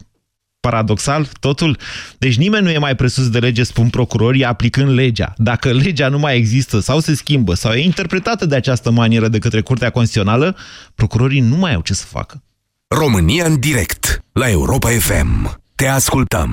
paradoxal 0.60 1.28
totul? 1.40 1.78
Deci 2.18 2.38
nimeni 2.38 2.64
nu 2.64 2.70
e 2.70 2.78
mai 2.78 2.96
presus 2.96 3.30
de 3.30 3.40
lege, 3.40 3.64
spun 3.64 3.90
procurorii, 3.90 4.46
aplicând 4.46 4.90
legea. 4.90 5.34
Dacă 5.38 5.72
legea 5.72 6.08
nu 6.08 6.20
mai 6.20 6.38
există 6.38 6.80
sau 6.80 7.00
se 7.00 7.16
schimbă 7.16 7.54
sau 7.54 7.72
e 7.72 7.84
interpretată 7.84 8.46
de 8.46 8.56
această 8.56 8.92
manieră 8.92 9.28
de 9.28 9.40
către 9.40 9.62
Curtea 9.62 9.90
Constituțională, 9.90 10.56
procurorii 10.96 11.40
nu 11.40 11.56
mai 11.56 11.74
au 11.74 11.82
ce 11.82 11.94
să 11.94 12.06
facă. 12.06 12.44
România 12.88 13.46
în 13.46 13.60
direct 13.60 14.20
la 14.34 14.50
Europa 14.50 14.90
FM. 14.90 15.60
Te 15.76 15.88
ascultăm. 15.88 16.50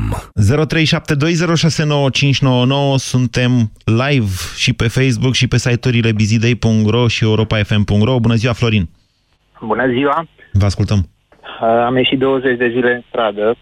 0372069599 2.95 2.97
suntem 2.97 3.73
live 3.85 4.31
și 4.57 4.73
pe 4.73 4.88
Facebook 4.88 5.35
și 5.35 5.49
pe 5.49 5.59
site-urile 5.59 6.12
bizidei.ro 6.12 7.09
și 7.09 7.25
europafm.ro. 7.25 8.18
Bună 8.18 8.35
ziua, 8.35 8.53
Florin! 8.53 8.88
Bună 9.61 9.88
ziua! 9.88 10.29
Vă 10.53 10.64
ascultăm! 10.64 11.09
Am 11.61 11.97
ieșit 11.97 12.18
20 12.18 12.59
de 12.59 12.68
zile 12.68 12.92
în 12.95 13.03
stradă 13.09 13.57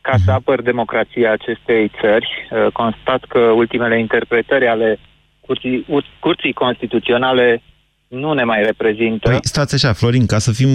ca 0.00 0.16
să 0.24 0.30
apăr 0.30 0.62
democrația 0.62 1.32
acestei 1.32 1.90
țări. 2.00 2.48
Constat 2.72 3.24
că 3.28 3.38
ultimele 3.38 3.98
interpretări 3.98 4.66
ale 4.66 4.98
curții, 5.40 5.86
curții 6.20 6.52
constituționale 6.52 7.62
nu 8.08 8.32
ne 8.32 8.44
mai 8.44 8.62
reprezintă. 8.62 9.28
Păi, 9.28 9.38
stați 9.40 9.74
așa, 9.74 9.92
Florin, 9.92 10.26
ca 10.26 10.38
să 10.38 10.52
fim 10.52 10.68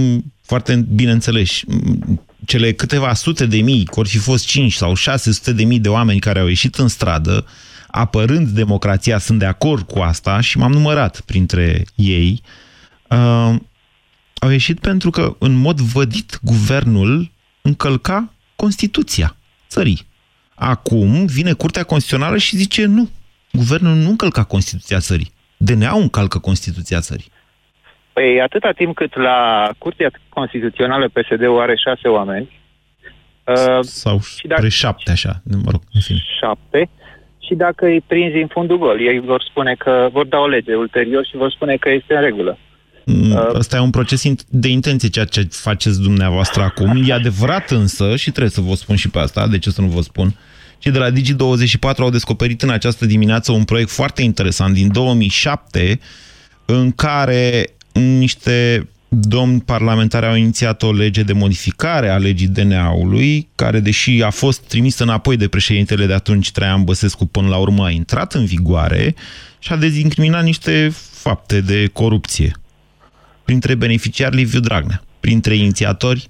foarte 0.46 0.76
bine 0.76 1.12
înțeleși, 1.12 1.66
cele 2.46 2.74
câteva 2.74 3.14
sute 3.14 3.46
de 3.46 3.58
mii, 3.58 3.88
ori 3.92 4.10
fi 4.10 4.18
fost 4.18 4.46
5 4.46 4.74
sau 4.74 4.94
600 4.94 5.54
de 5.54 5.64
mii 5.64 5.80
de 5.80 5.90
oameni 5.90 6.20
care 6.20 6.40
au 6.40 6.48
ieșit 6.48 6.76
în 6.76 6.88
stradă, 6.88 7.46
apărând 7.88 8.48
democrația, 8.48 9.18
sunt 9.18 9.40
de 9.40 9.46
acord 9.46 9.88
cu 9.88 10.00
asta 10.00 10.40
și 10.40 10.58
m-am 10.58 10.72
numărat 10.72 11.22
printre 11.22 11.86
ei, 11.96 12.42
uh, 13.10 13.56
au 14.40 14.50
ieșit 14.50 14.80
pentru 14.80 15.10
că, 15.10 15.36
în 15.40 15.54
mod 15.54 15.80
vădit, 15.80 16.40
guvernul 16.42 17.32
încălca 17.62 18.34
Constituția 18.56 19.36
țării. 19.70 20.08
Acum 20.56 21.26
vine 21.26 21.54
Curtea 21.54 21.84
Constituțională 21.84 22.38
și 22.38 22.58
zice 22.58 22.86
nu, 22.86 23.10
guvernul 23.52 23.96
nu 23.96 24.10
încălca 24.10 24.44
Constituția 24.44 25.00
țării. 25.00 25.34
DNA-ul 25.58 26.02
încalcă 26.02 26.40
Constituția 26.40 27.00
țării. 27.00 27.32
Păi 28.16 28.42
atâta 28.42 28.72
timp 28.72 28.96
cât 28.96 29.16
la 29.16 29.70
Curtea 29.78 30.12
Constituțională 30.30 31.08
PSD-ul 31.08 31.60
are 31.60 31.76
șase 31.76 32.08
oameni. 32.08 32.60
Uh, 33.44 33.80
Sau 33.82 34.20
și 34.20 34.48
dacă, 34.48 34.68
șapte, 34.68 35.12
așa, 35.12 35.42
mă 35.64 35.72
rog, 35.72 35.82
în 35.94 36.02
fine. 36.02 36.20
Șapte. 36.40 36.90
Și 37.40 37.54
dacă 37.56 37.86
îi 37.86 38.02
prinzi 38.08 38.38
în 38.38 38.48
fundul 38.48 38.78
gol, 38.78 39.02
ei 39.02 39.20
vor 39.20 39.44
spune 39.50 39.76
că 39.78 40.10
vor 40.12 40.26
da 40.26 40.38
o 40.38 40.48
lege 40.48 40.76
ulterior 40.76 41.26
și 41.26 41.36
vor 41.38 41.52
spune 41.52 41.76
că 41.76 41.90
este 41.90 42.16
în 42.16 42.22
regulă. 42.22 42.58
Asta 43.58 43.78
mm, 43.78 43.80
uh, 43.80 43.80
e 43.80 43.80
un 43.80 43.90
proces 43.90 44.24
de 44.50 44.68
intenție, 44.68 45.10
ceea 45.10 45.26
ce 45.26 45.48
faceți 45.50 46.02
dumneavoastră 46.02 46.62
acum. 46.62 47.04
E 47.06 47.14
adevărat 47.14 47.70
însă, 47.70 48.16
și 48.16 48.30
trebuie 48.32 48.52
să 48.52 48.62
vă 48.62 48.74
spun 48.74 48.96
și 48.96 49.10
pe 49.10 49.20
asta, 49.20 49.48
de 49.48 49.60
ce 49.60 49.70
să 49.70 49.82
nu 49.82 49.88
vă 49.88 50.02
spun, 50.02 50.36
cei 50.78 50.92
de 50.92 51.00
la 51.00 51.10
Digi24 51.10 51.98
au 51.98 52.10
descoperit 52.10 52.62
în 52.62 52.70
această 52.70 53.06
dimineață 53.06 53.52
un 53.52 53.64
proiect 53.64 53.90
foarte 53.90 54.22
interesant 54.22 54.74
din 54.74 54.92
2007 54.92 56.00
în 56.66 56.92
care 56.92 57.75
niște 58.00 58.88
domni 59.08 59.62
parlamentari 59.62 60.26
au 60.26 60.36
inițiat 60.36 60.84
o 60.84 60.92
lege 60.92 61.24
de 61.24 61.34
modificare 61.34 62.10
a 62.10 62.18
legii 62.18 62.48
DNA-ului, 62.48 63.50
care, 63.56 63.80
deși 63.80 64.22
a 64.24 64.30
fost 64.30 64.62
trimisă 64.62 65.04
înapoi 65.04 65.38
de 65.38 65.48
președintele 65.48 66.06
de 66.06 66.14
atunci, 66.14 66.52
Traian 66.52 66.84
Băsescu, 66.84 67.26
până 67.26 67.48
la 67.48 67.58
urmă 67.58 67.86
a 67.86 67.90
intrat 67.90 68.34
în 68.34 68.46
vigoare 68.46 69.16
și 69.60 69.72
a 69.72 69.76
dezincriminat 69.76 70.44
niște 70.44 70.92
fapte 71.12 71.62
de 71.62 71.90
corupție. 71.94 72.52
Printre 73.44 73.76
beneficiari 73.76 74.36
Liviu 74.36 74.60
Dragnea, 74.60 75.04
printre 75.20 75.56
inițiatori 75.56 76.30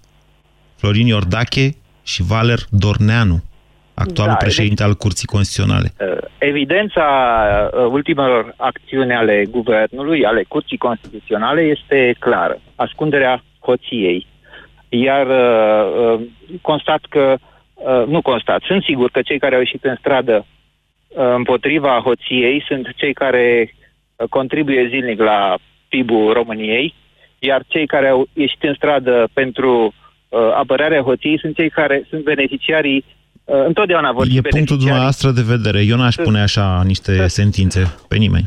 Florin 0.76 1.08
Iordache 1.08 1.76
și 2.04 2.24
Valer 2.24 2.68
Dorneanu 2.70 3.44
actualul 3.96 4.36
da, 4.40 4.46
președinte 4.46 4.84
al 4.84 4.96
Curții 4.96 5.28
Constituționale. 5.28 5.94
Uh, 6.46 6.52
evidența 6.52 7.06
uh, 7.74 7.86
ultimelor 7.92 8.54
acțiuni 8.58 9.14
ale 9.14 9.46
guvernului, 9.50 10.26
ale 10.26 10.44
Curții 10.48 10.78
Constituționale, 10.78 11.62
este 11.62 12.16
clară. 12.20 12.58
Ascunderea 12.76 13.44
hoției. 13.60 14.28
Iar 14.90 15.28
uh, 15.28 16.22
constat 16.62 17.02
că, 17.10 17.38
nu 18.08 18.22
constat, 18.22 18.62
sunt 18.62 18.84
sigur 18.84 19.10
că 19.10 19.22
cei 19.22 19.40
care 19.40 19.54
au 19.56 19.60
ieșit 19.60 19.84
în 19.84 19.96
stradă 20.00 20.46
împotriva 21.36 22.02
hoției 22.04 22.64
sunt 22.68 22.88
cei 22.96 23.14
care 23.14 23.74
contribuie 24.30 24.88
zilnic 24.90 25.20
la 25.20 25.58
PIB-ul 25.90 26.34
României, 26.34 26.94
iar 27.40 27.64
cei 27.68 27.86
care 27.86 28.08
au 28.08 28.28
ieșit 28.34 28.64
în 28.64 28.74
stradă 28.74 29.28
pentru 29.34 29.94
apărarea 30.54 31.02
hoției 31.02 31.40
sunt 31.40 31.56
cei 31.56 31.70
care 31.70 32.06
sunt 32.10 32.24
beneficiarii 32.24 33.04
Uh, 33.06 33.15
întotdeauna 33.46 34.12
vor 34.12 34.26
E 34.30 34.42
punctul 34.42 34.78
dumneavoastră 34.78 35.32
de 35.32 35.42
vedere. 35.42 35.82
Eu 35.82 35.98
n-aș 35.98 36.16
pune 36.16 36.42
așa 36.42 36.82
niște 36.86 37.28
sentințe 37.28 37.96
pe 38.08 38.16
nimeni. 38.16 38.46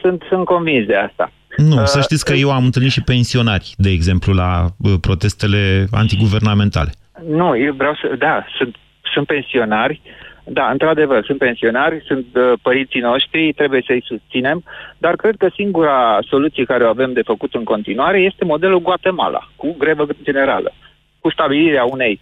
Sunt, 0.00 0.22
sunt 0.28 0.44
convins 0.44 0.86
de 0.86 0.94
asta. 0.94 1.32
Nu, 1.56 1.76
uh, 1.76 1.84
să 1.84 2.00
știți 2.00 2.24
că 2.24 2.32
eu 2.32 2.50
am 2.52 2.64
întâlnit 2.64 2.90
și 2.90 3.02
pensionari, 3.02 3.74
de 3.76 3.90
exemplu, 3.90 4.32
la 4.32 4.66
uh, 4.78 4.92
protestele 5.00 5.86
antiguvernamentale. 5.90 6.92
Nu, 7.28 7.56
eu 7.56 7.72
vreau 7.72 7.94
să... 7.94 8.14
Da, 8.18 8.44
sunt, 8.58 8.76
sunt 9.14 9.26
pensionari, 9.26 10.00
da, 10.44 10.70
într-adevăr, 10.70 11.24
sunt 11.24 11.38
pensionari, 11.38 12.04
sunt 12.06 12.26
uh, 12.34 12.52
părinții 12.62 13.00
noștri, 13.00 13.52
trebuie 13.52 13.82
să-i 13.86 14.04
susținem, 14.06 14.64
dar 14.98 15.16
cred 15.16 15.36
că 15.36 15.48
singura 15.54 16.18
soluție 16.28 16.64
care 16.64 16.84
o 16.84 16.88
avem 16.88 17.12
de 17.12 17.22
făcut 17.24 17.54
în 17.54 17.64
continuare 17.64 18.20
este 18.20 18.44
modelul 18.44 18.80
Guatemala, 18.80 19.48
cu 19.56 19.74
grevă 19.78 20.06
generală, 20.22 20.72
cu 21.20 21.30
stabilirea 21.30 21.84
unei 21.84 22.20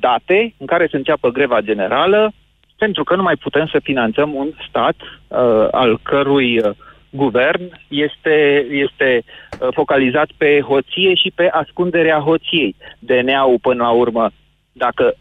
date 0.00 0.54
în 0.58 0.66
care 0.66 0.86
să 0.90 0.96
înceapă 0.96 1.28
greva 1.30 1.60
generală, 1.60 2.32
pentru 2.78 3.04
că 3.04 3.16
nu 3.16 3.22
mai 3.22 3.36
putem 3.36 3.66
să 3.66 3.78
finanțăm 3.82 4.34
un 4.34 4.50
stat 4.68 4.96
uh, 5.00 5.68
al 5.70 5.98
cărui 6.02 6.58
uh, 6.58 6.70
guvern 7.10 7.80
este, 7.88 8.66
este 8.70 9.22
uh, 9.24 9.68
focalizat 9.74 10.28
pe 10.36 10.60
hoție 10.60 11.14
și 11.14 11.32
pe 11.34 11.48
ascunderea 11.48 12.18
hoției. 12.18 12.74
DNA-ul, 12.98 13.58
până 13.60 13.82
la 13.82 13.90
urmă, 13.90 14.30
dacă 14.72 15.14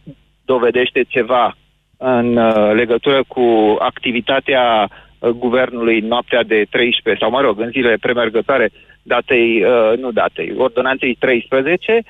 dovedește 0.45 1.03
ceva 1.07 1.55
în 1.97 2.37
uh, 2.37 2.71
legătură 2.73 3.23
cu 3.27 3.75
activitatea 3.79 4.89
uh, 4.89 5.29
guvernului 5.29 5.99
noaptea 5.99 6.43
de 6.43 6.65
13, 6.69 7.23
sau 7.23 7.31
mă 7.31 7.41
rog, 7.41 7.59
în 7.59 7.69
zilele 7.69 7.97
premergătoare 8.01 8.69
datei, 9.03 9.63
uh, 9.63 9.97
nu 9.97 10.11
datei, 10.11 10.53
ordonanței 10.57 11.15
13, 11.19 12.03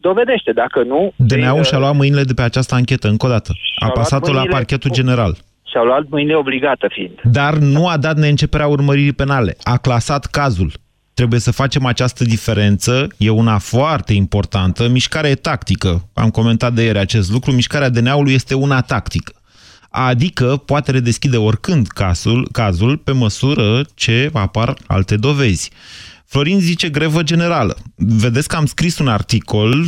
dovedește. 0.00 0.52
Dacă 0.52 0.82
nu... 0.82 1.12
DNA-ul 1.16 1.64
și-a 1.64 1.78
luat 1.78 1.94
mâinile 1.94 2.22
de 2.22 2.34
pe 2.34 2.42
această 2.42 2.74
anchetă, 2.74 3.08
încă 3.08 3.26
o 3.26 3.28
dată. 3.28 3.52
A 3.78 3.88
pasat-o 3.88 4.32
la 4.32 4.44
parchetul 4.50 4.90
general. 4.90 5.36
Și-au 5.70 5.84
luat 5.84 6.04
mâinile 6.08 6.34
obligată 6.34 6.86
fiind. 6.90 7.20
Dar 7.22 7.54
nu 7.54 7.88
a 7.88 7.96
dat 7.96 8.16
neînceperea 8.16 8.66
urmăririi 8.66 9.12
penale. 9.12 9.56
A 9.62 9.76
clasat 9.76 10.24
cazul. 10.24 10.72
Trebuie 11.14 11.40
să 11.40 11.52
facem 11.52 11.84
această 11.84 12.24
diferență, 12.24 13.06
e 13.16 13.30
una 13.30 13.58
foarte 13.58 14.12
importantă. 14.12 14.88
Mișcarea 14.88 15.30
e 15.30 15.34
tactică. 15.34 16.08
Am 16.14 16.30
comentat 16.30 16.72
de 16.72 16.82
ieri 16.82 16.98
acest 16.98 17.30
lucru. 17.30 17.52
Mișcarea 17.52 17.88
DNA-ului 17.88 18.32
este 18.32 18.54
una 18.54 18.80
tactică. 18.80 19.32
Adică 19.90 20.62
poate 20.66 20.90
redeschide 20.90 21.36
oricând 21.36 21.86
cazul, 21.86 22.48
cazul 22.52 22.96
pe 22.96 23.12
măsură 23.12 23.82
ce 23.94 24.30
apar 24.32 24.74
alte 24.86 25.16
dovezi. 25.16 25.70
Florin 26.30 26.60
zice 26.60 26.88
grevă 26.88 27.22
generală. 27.22 27.76
Vedeți 27.96 28.48
că 28.48 28.56
am 28.56 28.66
scris 28.66 28.98
un 28.98 29.08
articol 29.08 29.84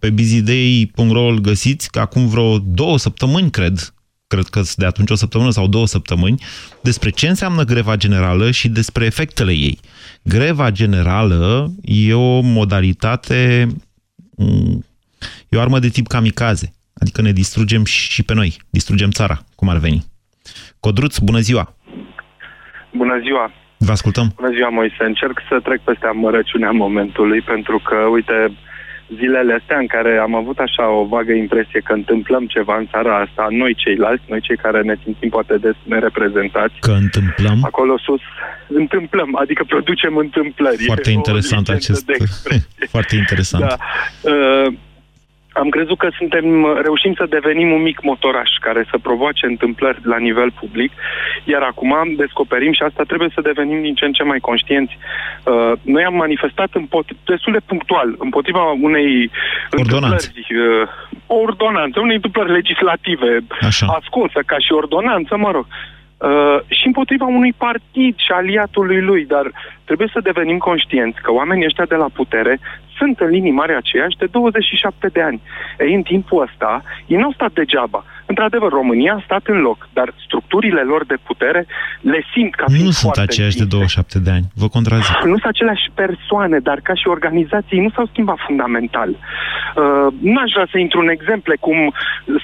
pe 0.00 0.10
bizidei.ro 0.10 1.22
îl 1.22 1.38
găsiți, 1.38 1.90
că 1.90 2.00
acum 2.00 2.26
vreo 2.26 2.58
două 2.58 2.98
săptămâni, 2.98 3.50
cred, 3.50 3.94
cred 4.26 4.44
că 4.44 4.60
de 4.76 4.86
atunci 4.86 5.10
o 5.10 5.14
săptămână 5.14 5.50
sau 5.50 5.66
două 5.66 5.86
săptămâni, 5.86 6.42
despre 6.82 7.10
ce 7.10 7.28
înseamnă 7.28 7.64
greva 7.64 7.96
generală 7.96 8.50
și 8.50 8.68
despre 8.68 9.04
efectele 9.04 9.52
ei. 9.52 9.78
Greva 10.22 10.70
generală 10.70 11.74
e 11.82 12.14
o 12.14 12.40
modalitate, 12.40 13.66
mm, 14.36 14.84
e 15.48 15.56
o 15.56 15.60
armă 15.60 15.78
de 15.78 15.88
tip 15.88 16.06
kamikaze, 16.06 16.72
adică 17.00 17.22
ne 17.22 17.32
distrugem 17.32 17.84
și 17.84 18.22
pe 18.22 18.34
noi, 18.34 18.56
distrugem 18.70 19.10
țara, 19.10 19.44
cum 19.54 19.68
ar 19.68 19.76
veni. 19.76 20.04
Codruț, 20.80 21.18
bună 21.18 21.38
ziua! 21.38 21.76
Bună 22.92 23.20
ziua! 23.22 23.52
Vă 23.86 23.92
ascultăm. 23.92 24.26
Bună 24.36 24.52
ziua, 24.56 24.68
Moise. 24.68 25.02
Încerc 25.12 25.36
să 25.48 25.60
trec 25.62 25.80
peste 25.80 26.06
amărăciunea 26.06 26.70
momentului, 26.70 27.40
pentru 27.40 27.78
că, 27.88 27.96
uite, 27.96 28.36
zilele 29.18 29.52
astea 29.60 29.78
în 29.78 29.86
care 29.86 30.12
am 30.26 30.34
avut 30.34 30.58
așa 30.58 30.84
o 31.00 31.04
vagă 31.04 31.32
impresie 31.32 31.80
că 31.80 31.92
întâmplăm 31.92 32.44
ceva 32.46 32.76
în 32.76 32.86
țara 32.92 33.14
asta, 33.24 33.46
noi 33.50 33.74
ceilalți, 33.74 34.24
noi 34.28 34.40
cei 34.40 34.56
care 34.56 34.80
ne 34.82 34.96
simțim 35.02 35.28
poate 35.28 35.54
des 35.56 35.76
nereprezentați. 35.82 36.74
Că 36.80 36.90
întâmplăm? 36.90 37.58
Acolo 37.62 37.98
sus 37.98 38.20
întâmplăm, 38.68 39.30
adică 39.42 39.64
producem 39.64 40.16
întâmplări. 40.16 40.84
Foarte 40.84 41.10
E 41.10 41.14
o 41.14 41.16
interesant 41.16 41.66
licență 41.68 41.92
acest... 41.92 42.06
de 42.06 42.14
expresie. 42.24 42.86
Foarte 42.94 43.16
interesant. 43.16 43.64
Da. 43.64 43.76
Uh, 44.20 44.72
am 45.52 45.68
crezut 45.68 45.98
că 45.98 46.08
suntem, 46.18 46.44
reușim 46.82 47.14
să 47.14 47.26
devenim 47.28 47.72
un 47.72 47.82
mic 47.82 48.02
motoraș 48.02 48.50
care 48.60 48.86
să 48.90 48.98
provoace 48.98 49.46
întâmplări 49.46 49.98
la 50.02 50.18
nivel 50.18 50.50
public, 50.60 50.92
iar 51.44 51.62
acum 51.62 51.94
descoperim 52.16 52.72
și 52.72 52.82
asta 52.82 53.02
trebuie 53.02 53.28
să 53.34 53.40
devenim 53.40 53.82
din 53.82 53.94
ce 53.94 54.04
în 54.04 54.12
ce 54.12 54.22
mai 54.22 54.38
conștienți. 54.38 54.98
Uh, 55.44 55.72
noi 55.82 56.04
am 56.04 56.14
manifestat 56.14 56.70
împot- 56.80 57.16
destul 57.24 57.52
de 57.52 57.66
punctual 57.66 58.14
împotriva 58.18 58.62
unei 58.80 59.30
Ordonanțe. 59.78 60.32
întâmplări, 60.32 60.54
uh, 60.54 60.88
o 61.26 61.34
ordonanță, 61.34 62.00
unei 62.00 62.14
întâmplări 62.14 62.52
legislative 62.52 63.40
Așa. 63.60 63.86
ascunsă 63.86 64.40
ca 64.46 64.58
și 64.58 64.72
ordonanță, 64.72 65.36
mă 65.36 65.50
rog. 65.50 65.66
Uh, 65.68 65.99
și 66.68 66.86
împotriva 66.86 67.26
unui 67.26 67.52
partid 67.52 68.14
și 68.16 68.32
aliatului 68.32 69.00
lui, 69.00 69.24
dar 69.24 69.52
trebuie 69.84 70.08
să 70.12 70.20
devenim 70.20 70.58
conștienți 70.58 71.22
că 71.22 71.32
oamenii 71.32 71.64
ăștia 71.64 71.84
de 71.84 71.94
la 71.94 72.08
putere 72.12 72.58
sunt 72.96 73.20
în 73.20 73.28
linii 73.28 73.58
mari 73.60 73.74
aceiași 73.74 74.16
de 74.16 74.26
27 74.26 75.08
de 75.08 75.22
ani. 75.22 75.40
Ei, 75.78 75.94
în 75.94 76.02
timpul 76.02 76.42
ăsta, 76.42 76.82
ei 77.06 77.18
n-au 77.18 77.32
stat 77.32 77.52
degeaba. 77.52 78.04
Într-adevăr, 78.32 78.70
România 78.80 79.14
a 79.14 79.22
stat 79.24 79.44
în 79.54 79.60
loc, 79.68 79.88
dar 79.92 80.08
structurile 80.26 80.82
lor 80.92 81.02
de 81.12 81.18
putere 81.28 81.66
le 82.00 82.20
simt 82.32 82.54
ca 82.54 82.64
fiind 82.66 82.84
Nu 82.84 82.90
sunt 82.90 83.04
foarte 83.04 83.20
aceiași 83.28 83.56
de 83.56 83.62
întinse. 83.62 83.86
27 84.12 84.18
de 84.26 84.30
ani. 84.36 84.46
Vă 84.62 84.68
contrazic. 84.76 85.16
Nu 85.32 85.36
sunt 85.38 85.50
aceleași 85.54 85.86
persoane, 86.02 86.58
dar 86.68 86.78
ca 86.88 86.94
și 87.00 87.06
organizații 87.16 87.84
nu 87.86 87.90
s-au 87.94 88.06
schimbat 88.12 88.38
fundamental. 88.48 89.10
Uh, 89.10 90.08
n-aș 90.34 90.50
vrea 90.56 90.68
să 90.72 90.78
intru 90.78 91.00
în 91.00 91.10
exemple 91.16 91.54
cum 91.66 91.78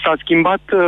s-a 0.03 0.15
schimbat 0.23 0.65
uh, 0.73 0.81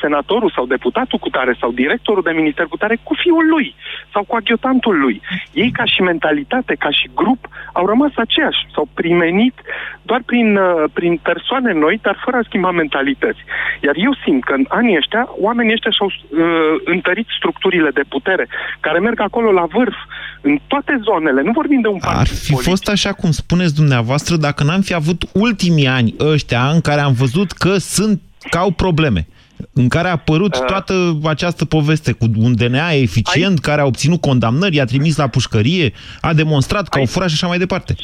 senatorul 0.00 0.50
sau 0.56 0.64
deputatul 0.66 1.18
cu 1.18 1.28
tare 1.36 1.54
sau 1.60 1.70
directorul 1.82 2.22
de 2.26 2.38
minister 2.40 2.66
cu 2.66 2.76
tare 2.76 2.96
cu 3.02 3.14
fiul 3.22 3.46
lui 3.54 3.74
sau 4.12 4.22
cu 4.28 4.34
aghiotantul 4.36 4.96
lui. 5.04 5.16
Ei 5.52 5.70
ca 5.78 5.84
și 5.84 6.00
mentalitate, 6.02 6.74
ca 6.84 6.90
și 6.98 7.06
grup, 7.14 7.42
au 7.72 7.86
rămas 7.86 8.12
aceiași. 8.16 8.60
S-au 8.74 8.88
primenit 8.94 9.56
doar 10.02 10.22
prin, 10.26 10.56
uh, 10.56 10.84
prin 10.92 11.14
persoane 11.30 11.72
noi, 11.72 11.98
dar 12.02 12.16
fără 12.24 12.36
a 12.36 12.46
schimba 12.48 12.70
mentalități. 12.70 13.42
Iar 13.86 13.96
eu 14.06 14.12
simt 14.24 14.44
că 14.46 14.52
în 14.60 14.64
anii 14.68 14.96
ăștia, 14.96 15.22
oamenii 15.46 15.72
ăștia 15.76 15.90
și-au 15.96 16.10
uh, 16.10 16.40
întărit 16.84 17.26
structurile 17.38 17.90
de 17.98 18.04
putere, 18.08 18.44
care 18.80 18.98
merg 18.98 19.20
acolo 19.20 19.50
la 19.52 19.66
vârf, 19.74 19.98
în 20.40 20.58
toate 20.66 21.00
zonele. 21.08 21.42
Nu 21.42 21.52
vorbim 21.52 21.80
de 21.80 21.88
un 21.88 21.98
partid 21.98 22.20
Ar 22.20 22.26
fi 22.26 22.54
fost 22.68 22.88
așa 22.88 23.12
cum 23.12 23.30
spuneți 23.30 23.74
dumneavoastră 23.74 24.36
dacă 24.36 24.64
n-am 24.64 24.80
fi 24.80 24.94
avut 24.94 25.20
ultimii 25.32 25.86
ani 25.86 26.14
ăștia 26.20 26.62
în 26.74 26.80
care 26.80 27.00
am 27.00 27.12
văzut 27.12 27.50
că 27.52 27.72
sunt 27.78 28.20
că 28.50 28.58
au 28.58 28.70
probleme 28.70 29.26
în 29.72 29.88
care 29.88 30.08
a 30.08 30.10
apărut 30.10 30.54
Uh. 30.54 30.64
toată 30.66 31.18
această 31.24 31.64
poveste 31.64 32.12
cu 32.12 32.26
un 32.36 32.54
DNA 32.54 32.90
eficient 32.90 33.58
care 33.58 33.80
a 33.80 33.84
obținut 33.84 34.20
condamnări, 34.20 34.76
i-a 34.76 34.84
trimis 34.84 35.16
la 35.16 35.26
pușcărie, 35.26 35.92
a 36.20 36.32
demonstrat 36.32 36.88
că 36.88 36.98
au 36.98 37.04
furat 37.04 37.28
și 37.28 37.34
așa 37.34 37.46
mai 37.46 37.58
departe. 37.58 37.94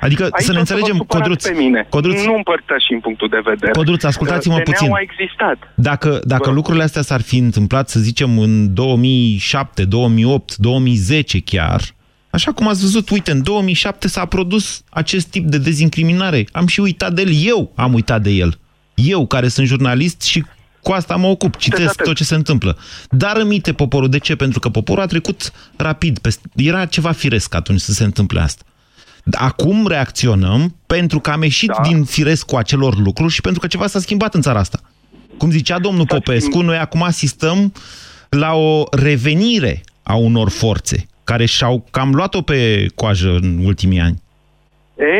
Adică 0.00 0.22
Aici 0.22 0.44
să 0.44 0.52
ne 0.52 0.58
o 0.60 0.64
să 0.64 0.72
vă 0.72 0.78
înțelegem, 0.78 0.96
supărați 0.96 1.28
Codruț, 1.28 1.46
pe 1.46 1.54
mine. 1.62 1.86
Codruț, 1.90 2.22
Nu 2.24 2.34
împărtășim 2.34 3.00
punctul 3.00 3.28
de 3.28 3.40
vedere. 3.44 3.72
Codruț, 3.72 4.02
ascultați-mă 4.04 4.54
Uh, 4.54 4.62
puțin. 4.62 4.86
DNA-ul 4.86 4.96
a 4.96 5.10
existat. 5.10 5.56
Dacă, 5.74 6.20
dacă 6.24 6.50
lucrurile 6.50 6.84
astea 6.84 7.02
s-ar 7.02 7.20
fi 7.20 7.36
întâmplat, 7.36 7.88
să 7.88 8.00
zicem, 8.00 8.38
în 8.38 8.74
2007, 8.74 9.84
2008, 9.84 10.56
2010 10.56 11.40
chiar, 11.40 11.80
așa 12.30 12.52
cum 12.52 12.68
ați 12.68 12.80
văzut, 12.80 13.10
uite, 13.10 13.30
în 13.30 13.42
2007 13.42 14.08
s-a 14.08 14.24
produs 14.24 14.82
acest 14.90 15.26
tip 15.30 15.44
de 15.46 15.58
dezincriminare. 15.58 16.46
Am 16.52 16.66
și 16.66 16.80
uitat 16.80 17.12
de 17.12 17.22
el. 17.22 17.32
Eu 17.44 17.72
am 17.74 17.92
uitat 17.94 18.22
de 18.22 18.30
el. 18.30 18.58
Eu, 18.94 19.26
care 19.26 19.48
sunt 19.48 19.66
jurnalist 19.66 20.22
și 20.22 20.44
cu 20.82 20.92
asta 20.92 21.16
mă 21.16 21.26
ocup, 21.26 21.56
citesc 21.56 22.02
tot 22.02 22.16
ce 22.16 22.24
se 22.24 22.34
întâmplă. 22.34 22.78
Dar 23.10 23.36
rămite 23.36 23.72
poporul. 23.72 24.08
De 24.08 24.18
ce? 24.18 24.36
Pentru 24.36 24.58
că 24.58 24.68
poporul 24.68 25.02
a 25.02 25.06
trecut 25.06 25.52
rapid. 25.76 26.18
Peste... 26.18 26.48
Era 26.56 26.84
ceva 26.84 27.12
firesc 27.12 27.54
atunci 27.54 27.80
să 27.80 27.92
se 27.92 28.04
întâmple 28.04 28.40
asta. 28.40 28.62
Acum 29.32 29.86
reacționăm 29.86 30.74
pentru 30.86 31.18
că 31.18 31.30
am 31.30 31.42
ieșit 31.42 31.68
da. 31.68 31.82
din 31.82 32.04
firescul 32.04 32.58
acelor 32.58 32.98
lucruri 32.98 33.32
și 33.32 33.40
pentru 33.40 33.60
că 33.60 33.66
ceva 33.66 33.86
s-a 33.86 33.98
schimbat 33.98 34.34
în 34.34 34.40
țara 34.40 34.58
asta. 34.58 34.78
Cum 35.38 35.50
zicea 35.50 35.78
domnul 35.78 36.06
Popescu, 36.06 36.60
noi 36.60 36.76
acum 36.76 37.02
asistăm 37.02 37.72
la 38.28 38.54
o 38.54 38.84
revenire 38.90 39.80
a 40.02 40.16
unor 40.16 40.50
forțe 40.50 41.06
care 41.24 41.44
și-au 41.44 41.84
cam 41.90 42.14
luat-o 42.14 42.42
pe 42.42 42.86
coajă 42.94 43.38
în 43.42 43.58
ultimii 43.64 44.00
ani. 44.00 44.22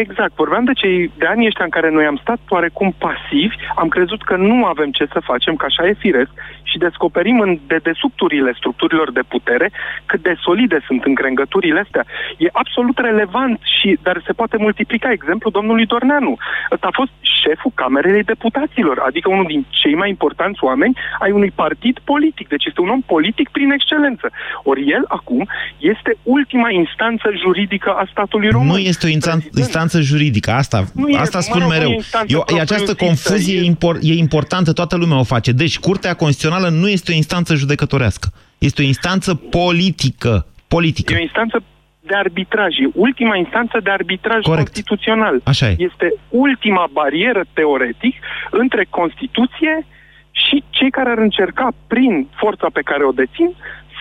Exact. 0.00 0.34
Vorbeam 0.34 0.64
de 0.64 0.72
cei 0.72 1.10
de 1.18 1.26
ani 1.26 1.46
ăștia 1.46 1.64
în 1.64 1.70
care 1.70 1.90
noi 1.90 2.04
am 2.04 2.18
stat 2.22 2.40
oarecum 2.48 2.94
pasivi, 2.98 3.56
am 3.76 3.88
crezut 3.88 4.22
că 4.24 4.36
nu 4.36 4.64
avem 4.64 4.90
ce 4.90 5.06
să 5.12 5.20
facem, 5.30 5.54
că 5.56 5.64
așa 5.64 5.86
e 5.86 6.04
firesc, 6.06 6.30
și 6.70 6.78
descoperim 6.78 7.40
în 7.40 7.58
dedesubturile 7.66 8.52
structurilor 8.56 9.12
de 9.12 9.24
putere 9.28 9.70
cât 10.06 10.22
de 10.22 10.34
solide 10.46 10.78
sunt 10.86 11.04
încrengăturile 11.04 11.80
astea. 11.80 12.04
E 12.38 12.48
absolut 12.52 12.98
relevant, 12.98 13.58
și, 13.78 13.98
dar 14.02 14.22
se 14.26 14.32
poate 14.32 14.56
multiplica 14.66 15.10
exemplul 15.10 15.52
domnului 15.52 15.86
Dorneanu. 15.86 16.36
Ăsta 16.72 16.86
a 16.86 16.98
fost 17.00 17.12
șeful 17.42 17.72
Camerei 17.74 18.22
Deputaților, 18.22 18.98
adică 19.08 19.28
unul 19.30 19.46
din 19.48 19.66
cei 19.70 19.94
mai 19.94 20.08
importanți 20.08 20.64
oameni 20.64 20.98
ai 21.18 21.30
unui 21.30 21.52
partid 21.54 21.98
politic. 22.04 22.48
Deci 22.48 22.64
este 22.64 22.80
un 22.80 22.88
om 22.88 23.00
politic 23.00 23.48
prin 23.48 23.70
excelență. 23.70 24.30
Ori 24.62 24.82
el 24.96 25.04
acum 25.08 25.48
este 25.78 26.16
ultima 26.22 26.70
instanță 26.70 27.28
juridică 27.42 27.90
a 27.90 28.04
statului 28.10 28.48
român. 28.48 28.68
Nu 28.68 28.78
este 28.78 29.06
o 29.06 29.08
instanță, 29.08 29.46
instanță 29.56 30.00
juridică, 30.00 30.50
asta, 30.50 30.84
Nu 30.94 31.08
e, 31.08 31.18
asta 31.18 31.38
mă 31.38 31.42
spun 31.48 31.60
rog, 31.60 31.68
nu 31.68 31.74
e 31.74 31.78
mereu. 31.78 31.92
instanță 31.92 32.32
Eu, 32.34 32.40
această 32.40 32.84
propriu-zisă, 32.84 33.04
confuzie 33.04 33.58
e- 33.58 33.62
e... 33.62 33.64
Impor, 33.64 33.98
e 34.02 34.14
importantă, 34.14 34.72
toată 34.72 34.96
lumea 34.96 35.18
o 35.18 35.24
face. 35.34 35.52
Deci, 35.52 35.78
Curtea 35.78 36.14
Constituțională 36.14 36.57
nu 36.66 36.88
este 36.88 37.12
o 37.12 37.14
instanță 37.14 37.54
judecătorească. 37.54 38.28
Este 38.58 38.82
o 38.82 38.84
instanță 38.84 39.34
politică. 39.34 40.46
Politică. 40.68 41.12
E 41.12 41.16
o 41.16 41.20
instanță 41.20 41.62
de 42.00 42.14
arbitraj, 42.14 42.72
e 42.78 42.88
ultima 42.94 43.36
instanță 43.36 43.80
de 43.82 43.90
arbitraj 43.90 44.42
Corect. 44.42 44.66
constituțional. 44.66 45.40
Așa 45.44 45.66
e. 45.68 45.76
Este 45.78 46.14
ultima 46.28 46.88
barieră 46.92 47.44
teoretic 47.52 48.14
între 48.50 48.86
Constituție 48.90 49.86
și 50.30 50.64
cei 50.70 50.90
care 50.90 51.10
ar 51.10 51.18
încerca 51.18 51.68
prin 51.86 52.28
forța 52.36 52.68
pe 52.72 52.80
care 52.80 53.04
o 53.04 53.12
dețin 53.12 53.50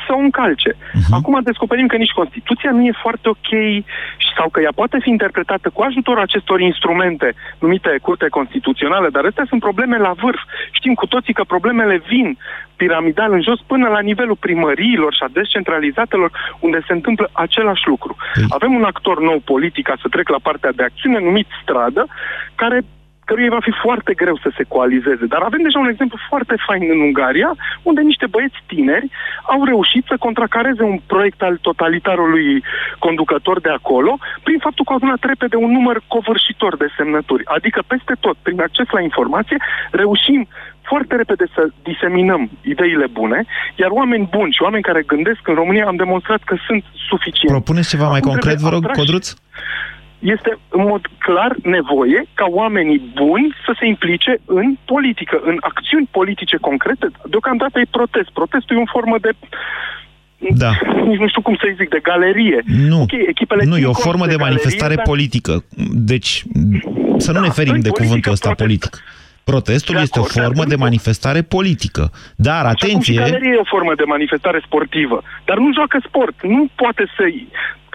să 0.08 0.13
o 0.13 0.24
încalce. 0.28 0.72
Uh-huh. 0.74 1.13
Acum 1.17 1.36
descoperim 1.43 1.88
că 1.88 1.98
nici 1.98 2.17
Constituția 2.20 2.72
nu 2.72 2.82
e 2.86 3.04
foarte 3.06 3.30
ok 3.30 3.50
și- 4.17 4.36
sau 4.38 4.50
că 4.50 4.60
ea 4.62 4.72
poate 4.76 4.98
fi 5.02 5.10
interpretată 5.10 5.67
cu 5.70 5.82
ajutorul 5.82 6.22
acestor 6.22 6.60
instrumente 6.60 7.34
numite 7.60 7.98
Curte 8.02 8.28
Constituțională, 8.38 9.08
dar 9.10 9.24
astea 9.26 9.46
sunt 9.48 9.62
probleme 9.62 9.98
la 9.98 10.13
vârf. 10.22 10.41
Știm 10.72 10.93
cu 10.93 11.08
toții 11.08 11.34
că 11.34 11.43
problemele 11.43 12.02
vin 12.08 12.38
piramidal 12.76 13.32
în 13.34 13.41
jos 13.41 13.60
până 13.67 13.88
la 13.88 14.00
nivelul 14.00 14.38
primăriilor 14.39 15.13
și 15.13 15.24
a 15.24 15.36
descentralizatelor 15.39 16.32
unde 16.60 16.80
se 16.88 16.93
întâmplă 16.93 17.30
același 17.32 17.88
lucru. 17.88 18.15
Avem 18.50 18.74
un 18.74 18.84
actor 18.84 19.22
nou 19.22 19.39
politic, 19.46 19.86
ca 19.86 19.96
să 20.02 20.08
trec 20.08 20.30
la 20.30 20.39
partea 20.41 20.72
de 20.72 20.84
acțiune, 20.84 21.20
numit 21.20 21.48
stradă, 21.62 22.06
care 22.56 22.82
căruia 23.28 23.56
va 23.58 23.68
fi 23.68 23.74
foarte 23.86 24.13
greu 24.22 24.36
să 24.46 24.50
se 24.58 24.63
coalizeze. 24.76 25.26
Dar 25.34 25.42
avem 25.42 25.62
deja 25.68 25.80
un 25.80 25.92
exemplu 25.94 26.18
foarte 26.30 26.56
fain 26.68 26.84
în 26.96 27.00
Ungaria, 27.08 27.52
unde 27.90 28.02
niște 28.12 28.28
băieți 28.34 28.60
tineri 28.72 29.08
au 29.54 29.60
reușit 29.72 30.04
să 30.12 30.16
contracareze 30.26 30.84
un 30.92 30.98
proiect 31.13 31.42
al 31.48 31.56
totalitarului 31.68 32.48
conducător 33.06 33.58
de 33.66 33.72
acolo, 33.80 34.12
prin 34.46 34.60
faptul 34.66 34.84
că 34.86 34.92
au 34.92 34.98
adunat 35.00 35.22
repede 35.32 35.56
un 35.66 35.72
număr 35.78 35.98
covârșitor 36.16 36.74
de 36.78 36.88
semnături. 36.98 37.44
Adică 37.58 37.80
peste 37.94 38.13
tot, 38.26 38.36
prin 38.46 38.60
acces 38.68 38.88
la 38.98 39.02
informație, 39.10 39.58
reușim 39.92 40.42
foarte 40.90 41.16
repede 41.16 41.46
să 41.56 41.62
diseminăm 41.84 42.42
ideile 42.62 43.08
bune, 43.20 43.40
iar 43.76 43.90
oameni 44.00 44.28
buni 44.36 44.52
și 44.52 44.62
oameni 44.62 44.84
care 44.90 45.02
gândesc 45.13 45.42
în 45.48 45.56
România 45.62 45.86
am 45.88 45.96
demonstrat 45.96 46.42
că 46.50 46.56
sunt 46.68 46.84
suficienți. 47.10 47.56
Propuneți 47.58 47.90
ceva 47.90 48.08
mai 48.08 48.18
Acum 48.22 48.32
concret, 48.32 48.58
vă 48.58 48.70
trebuie 48.70 48.80
rog, 48.80 48.84
atrași- 48.84 49.00
Codruț? 49.00 49.28
Este 50.19 50.58
în 50.69 50.84
mod 50.88 51.01
clar 51.19 51.56
nevoie 51.63 52.25
ca 52.34 52.45
oamenii 52.49 53.01
buni 53.15 53.56
să 53.65 53.75
se 53.80 53.86
implice 53.88 54.38
în 54.45 54.77
politică, 54.86 55.39
în 55.43 55.58
acțiuni 55.60 56.08
politice 56.12 56.58
concrete. 56.58 57.08
Deocamdată 57.30 57.80
e 57.80 57.86
protest. 57.91 58.30
Protestul 58.30 58.75
e 58.77 58.80
o 58.80 58.91
formă 58.97 59.15
de 59.21 59.32
Da. 60.63 60.71
nici 61.10 61.19
nu 61.19 61.27
știu 61.27 61.41
cum 61.41 61.56
să 61.56 61.73
zic, 61.77 61.89
de 61.89 61.99
galerie. 62.03 62.62
Nu, 62.65 63.01
Ok, 63.01 63.12
echipele 63.27 63.63
nu 63.63 63.73
țin 63.75 63.84
e 63.84 63.88
o 63.88 63.91
cont 63.91 64.03
formă 64.03 64.25
de, 64.25 64.32
galerie, 64.36 64.47
manifestare 64.47 64.95
dar- 64.95 65.06
politică. 65.06 65.63
Deci, 66.12 66.43
să 67.17 67.32
nu 67.32 67.39
Da, 67.39 67.45
ne 67.45 67.49
ferim 67.49 67.73
în 67.73 67.82
de 67.82 67.89
politică, 67.89 68.03
cuvântul 68.03 68.32
ăsta 68.32 68.49
protest. 68.53 68.67
politic. 68.67 69.03
Protestul 69.51 69.95
De 69.95 70.01
este 70.05 70.19
o 70.19 70.21
acord, 70.21 70.36
dar 70.36 70.45
formă 70.49 70.63
în- 70.67 70.73
de 70.73 70.75
manifestare 70.88 71.41
politică. 71.55 72.03
Dar, 72.47 72.63
Așa 72.65 72.73
cum 72.73 72.88
și 72.88 72.93
atenție, 72.93 73.15
galerie 73.23 73.53
e 73.55 73.65
o 73.65 73.71
formă 73.75 73.93
de 74.01 74.03
manifestare 74.15 74.60
sportivă, 74.67 75.17
dar 75.47 75.57
nu 75.63 75.69
joacă 75.77 75.97
sport, 76.07 76.36
nu 76.55 76.62
poate 76.81 77.03
să 77.15 77.23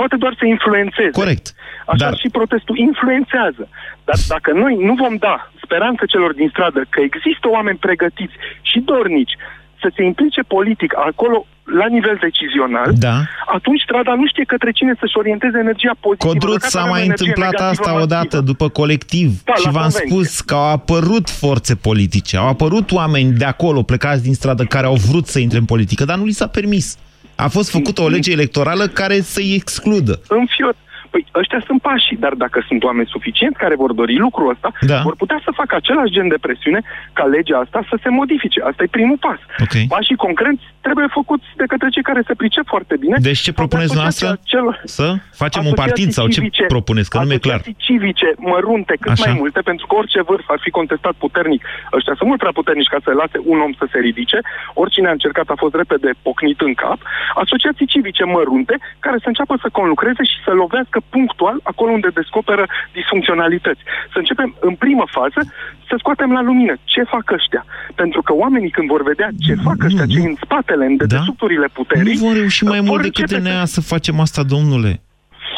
poate 0.00 0.16
doar 0.22 0.34
să 0.40 0.44
influențeze. 0.54 1.10
Corect. 1.22 1.46
Așa 1.92 2.04
Dar- 2.04 2.16
și 2.22 2.28
protestul 2.38 2.76
influențează. 2.88 3.64
Dar 4.08 4.18
dacă 4.34 4.50
noi 4.62 4.74
nu 4.88 4.94
vom 5.02 5.14
da 5.26 5.36
speranță 5.64 6.02
celor 6.12 6.32
din 6.40 6.48
stradă 6.54 6.80
că 6.92 7.00
există 7.08 7.46
oameni 7.56 7.78
pregătiți 7.86 8.36
și 8.70 8.78
dornici 8.90 9.34
să 9.83 9.88
se 9.97 10.03
implice 10.11 10.40
politic 10.57 10.92
acolo 11.11 11.37
la 11.81 11.87
nivel 11.97 12.16
decizional, 12.27 12.88
Da. 13.07 13.16
atunci 13.57 13.83
strada 13.87 14.12
nu 14.21 14.27
știe 14.33 14.45
către 14.45 14.71
cine 14.79 14.95
să-și 15.01 15.18
orienteze 15.23 15.59
energia 15.59 15.95
pozitivă. 16.01 16.33
Codruț 16.33 16.61
Dacă 16.61 16.68
s-a 16.75 16.79
avem 16.81 16.92
mai 16.92 17.03
energie 17.05 17.27
întâmplat 17.29 17.51
negativă 17.53 17.71
asta 17.75 17.90
masivă. 17.90 18.03
odată 18.07 18.37
după 18.51 18.66
colectiv 18.81 19.29
Da, 19.45 19.55
și 19.55 19.64
la 19.64 19.71
v-am 19.71 19.83
convenție. 19.90 20.09
spus 20.11 20.40
că 20.40 20.55
au 20.55 20.68
apărut 20.79 21.27
forțe 21.31 21.75
politice, 21.88 22.35
au 22.37 22.49
apărut 22.49 22.92
oameni 22.92 23.31
de 23.42 23.45
acolo 23.45 23.83
plecați 23.83 24.23
din 24.23 24.35
stradă 24.35 24.62
care 24.64 24.87
au 24.87 24.95
vrut 25.09 25.27
să 25.27 25.38
intre 25.38 25.59
în 25.59 25.64
politică, 25.64 26.05
dar 26.05 26.16
nu 26.18 26.25
li 26.25 26.33
s-a 26.40 26.47
permis. 26.47 26.87
A 27.35 27.49
fost 27.49 27.71
făcută 27.71 28.03
o 28.03 28.09
lege 28.09 28.31
electorală 28.33 28.85
care 28.87 29.21
să-i 29.21 29.55
excludă. 29.55 30.21
Înfior. 30.29 30.75
Păi 31.12 31.27
ăștia 31.40 31.61
sunt 31.68 31.81
pașii, 31.88 32.22
dar 32.25 32.35
dacă 32.44 32.59
sunt 32.68 32.83
oameni 32.88 33.12
suficienți 33.14 33.59
care 33.64 33.75
vor 33.83 33.92
dori 34.01 34.16
lucrul 34.27 34.51
ăsta, 34.55 34.68
Da. 34.92 35.01
vor 35.09 35.16
putea 35.22 35.40
să 35.44 35.51
facă 35.61 35.75
același 35.77 36.14
gen 36.16 36.29
de 36.29 36.38
presiune 36.46 36.81
ca 37.12 37.25
legea 37.25 37.59
asta 37.59 37.81
să 37.90 37.96
se 38.03 38.09
modifice. 38.09 38.61
Asta 38.68 38.83
e 38.83 38.96
primul 38.98 39.18
pas. 39.27 39.40
Ok. 39.64 39.75
Pașii 39.88 40.16
concreți 40.27 40.62
trebuie 40.81 41.07
făcuți 41.18 41.46
de 41.57 41.66
către 41.72 41.88
cei 41.88 42.03
care 42.03 42.22
se 42.27 42.35
pricep 42.35 42.66
foarte 42.66 42.94
bine. 42.96 43.16
Deci 43.29 43.42
ce 43.46 43.53
sau 43.53 43.53
de 43.53 43.59
propuneți 43.61 43.92
asociația 43.92 44.29
noastră? 44.29 44.48
Celor... 44.53 44.75
Să 44.85 45.07
facem 45.42 45.64
un 45.70 45.75
partid 45.85 46.11
sau 46.18 46.27
ce 46.29 46.40
Asociații 46.40 46.64
propuneți? 46.75 47.11
Că 47.11 47.18
nu 47.18 47.25
mi-e 47.25 47.38
clar. 47.46 47.61
Asociații 47.61 47.85
civice 47.87 48.29
mărunte, 48.37 48.94
cât 49.01 49.11
Așa. 49.12 49.25
mai 49.27 49.35
multe, 49.40 49.61
pentru 49.70 49.87
că 49.87 49.94
orice 50.01 50.20
vârf 50.22 50.46
ar 50.55 50.61
fi 50.64 50.70
contestat 50.70 51.14
puternic. 51.25 51.62
Ăștia 51.98 52.14
sunt 52.16 52.29
mult 52.29 52.40
prea 52.40 52.59
puternici 52.61 52.92
ca 52.94 52.98
să 53.05 53.11
lase 53.22 53.38
un 53.53 53.59
om 53.66 53.72
să 53.81 53.87
se 53.92 53.98
ridice. 53.98 54.38
Oricine 54.75 55.09
a 55.09 55.16
încercat 55.18 55.48
a 55.48 55.57
fost 55.57 55.75
repede 55.75 56.11
pocnit 56.22 56.61
în 56.61 56.75
cap. 56.75 56.98
Asociații 57.44 57.87
civice 57.87 58.25
mărunte 58.25 58.75
care 58.98 59.16
să 59.22 59.29
înceapă 59.29 59.55
să 59.62 59.68
conlucreze 59.72 60.22
și 60.33 60.38
să 60.44 60.51
lovească 60.62 60.98
punctual 61.10 61.56
acolo 61.62 61.90
unde 61.92 62.08
descoperă 62.14 62.64
disfuncționalități. 62.92 63.80
Să 64.12 64.18
începem 64.18 64.56
în 64.60 64.74
primă 64.74 65.04
fază 65.10 65.40
să 65.88 65.94
scoatem 65.98 66.32
la 66.32 66.42
lumină 66.42 66.74
ce 66.84 67.02
fac 67.02 67.30
ăștia. 67.30 67.64
Pentru 67.94 68.22
că 68.22 68.32
oamenii 68.34 68.70
când 68.70 68.88
vor 68.88 69.02
vedea 69.02 69.28
ce 69.46 69.54
fac 69.54 69.82
ăștia, 69.84 70.06
ce 70.06 70.18
în 70.20 70.34
spatele, 70.44 70.84
în 70.86 70.96
dedesubturile 70.96 71.68
puterii, 71.72 72.12
Nu 72.14 72.18
vom 72.26 72.34
reuși 72.34 72.64
mai 72.64 72.78
vor 72.78 72.88
mult 72.88 73.02
decât 73.02 73.20
începe 73.20 73.42
să- 73.42 73.48
DNA 73.48 73.64
să 73.64 73.80
facem 73.80 74.20
asta, 74.20 74.42
domnule. 74.42 75.02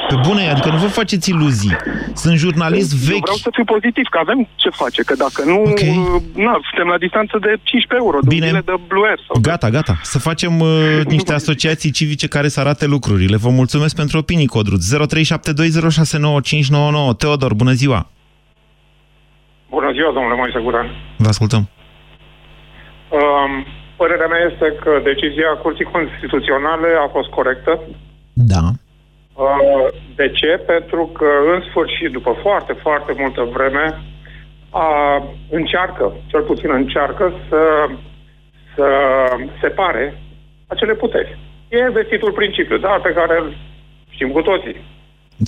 Pe 0.09 0.15
bune, 0.27 0.51
adică 0.51 0.69
nu 0.71 0.77
vă 0.77 0.87
faceți 0.87 1.31
iluzii. 1.31 1.77
Sunt 2.15 2.37
jurnalist 2.39 2.93
Eu 2.93 2.99
vechi. 3.13 3.21
vreau 3.21 3.37
să 3.37 3.49
fiu 3.53 3.65
pozitiv, 3.65 4.07
că 4.11 4.19
avem 4.19 4.49
ce 4.57 4.69
face, 4.69 5.03
că 5.03 5.15
dacă 5.25 5.43
nu, 5.51 5.61
Ok. 5.63 5.81
na, 6.47 6.53
suntem 6.69 6.87
la 6.93 6.99
distanță 6.99 7.37
de 7.41 7.51
15 7.63 8.05
euro, 8.05 8.19
de 8.21 8.27
Bine. 8.35 8.47
Bine. 8.47 8.61
de 8.65 8.73
Blue 8.89 9.09
Air. 9.09 9.19
Sau 9.27 9.37
Gata, 9.41 9.69
gata. 9.71 9.95
Să 10.03 10.19
facem 10.19 10.61
uh, 10.61 11.01
niște 11.17 11.33
asociații 11.33 11.91
civice 11.91 12.29
care 12.29 12.49
să 12.49 12.61
arate 12.61 12.87
lucrurile. 12.87 13.37
Vă 13.37 13.49
mulțumesc 13.49 13.97
pentru 13.97 14.19
opinii, 14.19 14.47
Codruț. 14.47 14.85
0372069599. 14.95 17.17
Teodor, 17.19 17.55
bună 17.55 17.73
ziua! 17.73 18.11
Bună 19.71 19.91
ziua, 19.93 20.13
domnule 20.13 20.35
Moise 20.37 20.59
Guran. 20.65 20.87
Vă 21.17 21.29
ascultăm. 21.29 21.69
Um, 23.21 23.53
părerea 23.97 24.27
mea 24.33 24.43
este 24.51 24.67
că 24.83 24.91
decizia 25.11 25.51
Curții 25.63 25.91
Constituționale 25.95 26.89
a 27.05 27.09
fost 27.17 27.29
corectă. 27.29 27.73
Da. 28.33 28.61
Uh, 29.35 29.87
de 30.15 30.31
ce? 30.31 30.47
Pentru 30.67 31.07
că, 31.07 31.29
în 31.55 31.61
sfârșit, 31.69 32.11
după 32.13 32.37
foarte, 32.43 32.73
foarte 32.73 33.13
multă 33.17 33.43
vreme, 33.53 34.01
a, 34.71 35.23
încearcă, 35.51 36.13
cel 36.27 36.43
puțin 36.43 36.71
încearcă, 36.73 37.33
să, 37.49 37.89
să 38.75 38.87
separe 39.61 40.23
acele 40.67 40.95
puteri. 40.95 41.39
E 41.69 41.91
vestitul 41.91 42.33
principiu, 42.33 42.79
da, 42.79 42.89
pe 43.03 43.13
care 43.13 43.39
îl 43.41 43.57
știm 44.11 44.31
cu 44.31 44.43
toții. 44.43 44.77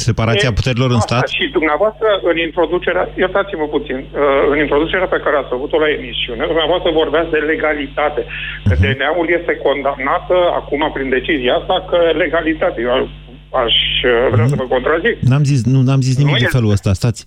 Separația 0.09 0.49
E 0.53 0.59
puterilor 0.61 0.91
în 0.91 0.97
asta 0.97 1.17
stat? 1.17 1.29
Și 1.29 1.45
dumneavoastră, 1.59 2.09
în 2.31 2.37
introducerea, 2.39 3.05
iertați-mă 3.17 3.67
puțin, 3.77 3.97
uh, 3.97 4.43
în 4.53 4.59
introducerea 4.59 5.07
pe 5.07 5.23
care 5.25 5.37
ați 5.37 5.55
făcut-o 5.55 5.79
la 5.79 5.91
emisiune, 5.99 6.45
dumneavoastră 6.47 6.91
vorbeați 7.03 7.31
de 7.31 7.39
legalitate. 7.53 8.23
Că 8.69 8.75
Mhm. 8.75 8.83
DNA-ul 8.83 9.29
este 9.39 9.53
condamnată 9.67 10.37
acum 10.61 10.91
prin 10.95 11.09
decizia 11.09 11.55
asta 11.55 11.77
că 11.91 11.99
legalitate. 12.25 12.81
Eu 12.81 13.09
aș 13.53 13.75
uh, 14.05 14.33
vrea 14.33 14.47
să 14.47 14.55
vă 14.55 14.63
contrazic. 14.63 15.19
N-am 15.21 15.45
zis, 15.45 15.65
nu, 15.65 15.81
n-am 15.81 16.01
zis 16.01 16.17
nimic 16.17 16.33
Nu 16.33 16.39
de 16.39 16.45
este. 16.45 16.57
felul 16.57 16.71
ăsta, 16.73 16.93
stați. 16.93 17.25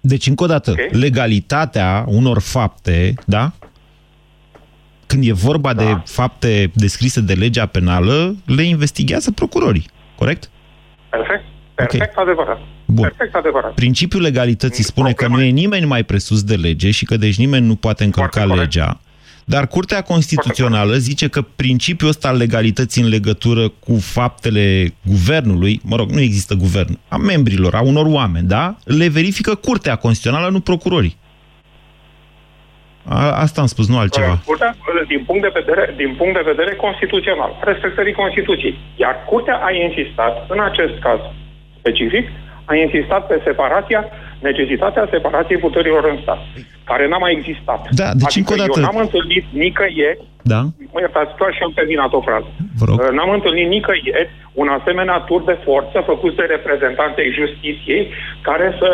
Deci, 0.00 0.26
încă 0.26 0.44
o 0.44 0.46
dată, 0.46 0.70
Ok. 0.70 0.78
legalitatea 0.90 2.04
unor 2.08 2.40
fapte, 2.40 3.14
da? 3.26 3.52
Când 5.06 5.26
e 5.26 5.32
vorba 5.32 5.72
Da. 5.74 5.82
de 5.84 6.00
fapte 6.04 6.70
descrise 6.74 7.20
de 7.20 7.32
legea 7.32 7.66
penală, 7.66 8.36
le 8.46 8.62
investigează 8.62 9.30
procurorii, 9.30 9.86
corect? 10.16 10.50
Perfect. 11.10 11.44
Perfect 11.74 12.16
adevărat. 12.16 12.58
Bun. 12.86 13.02
Perfect 13.16 13.34
adevărat. 13.34 13.74
Principiul 13.74 14.22
legalității 14.22 14.84
spune 14.84 15.12
că 15.12 15.26
nu 15.28 15.42
e 15.42 15.48
nimeni 15.50 15.86
mai 15.86 16.02
presus 16.04 16.42
de 16.42 16.54
lege 16.54 16.90
și 16.90 17.04
că 17.04 17.16
deci 17.16 17.38
nimeni 17.38 17.66
nu 17.66 17.74
poate 17.74 18.04
încălca 18.04 18.44
legea. 18.44 19.00
Dar 19.44 19.66
Curtea 19.66 20.02
Constituțională 20.02 20.94
zice 20.94 21.28
că 21.28 21.42
principiul 21.42 22.08
ăsta 22.08 22.28
al 22.28 22.36
legalității 22.36 23.02
în 23.02 23.08
legătură 23.08 23.68
cu 23.68 23.98
faptele 24.00 24.94
guvernului, 25.04 25.80
mă 25.84 25.96
rog, 25.96 26.10
nu 26.10 26.20
există 26.20 26.54
guvern, 26.54 26.98
a 27.08 27.16
membrilor, 27.16 27.74
a 27.74 27.82
unor 27.82 28.06
oameni, 28.06 28.46
da? 28.46 28.76
Le 28.84 29.08
verifică 29.08 29.54
Curtea 29.54 29.96
Constituțională, 29.96 30.50
nu 30.50 30.60
procurorii. 30.60 31.16
A, 33.04 33.40
asta 33.44 33.60
am 33.60 33.66
spus, 33.66 33.88
nu 33.88 33.98
altceva. 33.98 34.42
Curtea, 34.44 34.76
din 35.08 35.22
punct, 35.26 35.42
de 35.42 35.52
vedere, 35.60 35.94
din 35.96 36.14
punct 36.18 36.34
de 36.34 36.50
vedere 36.52 36.74
constituțional, 36.74 37.50
respectării 37.60 38.12
Constituției. 38.12 38.78
Iar 38.96 39.14
Curtea 39.28 39.56
a 39.68 39.70
insistat, 39.86 40.34
în 40.48 40.60
acest 40.60 40.94
caz 41.00 41.20
specific, 41.78 42.28
a 42.64 42.74
insistat 42.74 43.26
pe 43.26 43.40
separația, 43.44 44.00
necesitatea 44.48 45.08
separației 45.10 45.58
puterilor 45.58 46.04
în 46.12 46.18
stat, 46.22 46.38
care 46.84 47.08
n-a 47.08 47.18
mai 47.18 47.32
existat. 47.38 47.80
Da, 48.00 48.08
deci 48.20 48.36
adică 48.36 48.38
încă 48.38 48.52
o 48.52 48.56
dată- 48.62 48.78
eu 48.80 48.84
n-am 48.84 49.00
întâlnit 49.06 49.44
nicăieri, 49.64 50.20
Da? 50.52 50.60
mă 50.92 50.98
iertați, 51.00 51.36
doar 51.38 51.52
și 51.56 51.62
am 51.62 51.72
terminat 51.80 52.12
o 52.12 52.20
frază. 52.20 52.50
Vă 52.78 52.84
rog. 52.88 52.96
Uh, 53.00 53.10
N-am 53.16 53.30
întâlnit 53.38 53.68
nicăieri 53.68 54.30
un 54.62 54.68
asemenea 54.78 55.18
tur 55.28 55.40
de 55.44 55.56
forță 55.66 55.96
făcut 56.10 56.36
de 56.36 56.42
reprezentantei 56.54 57.28
justiției 57.40 58.02
care 58.48 58.76
să 58.80 58.88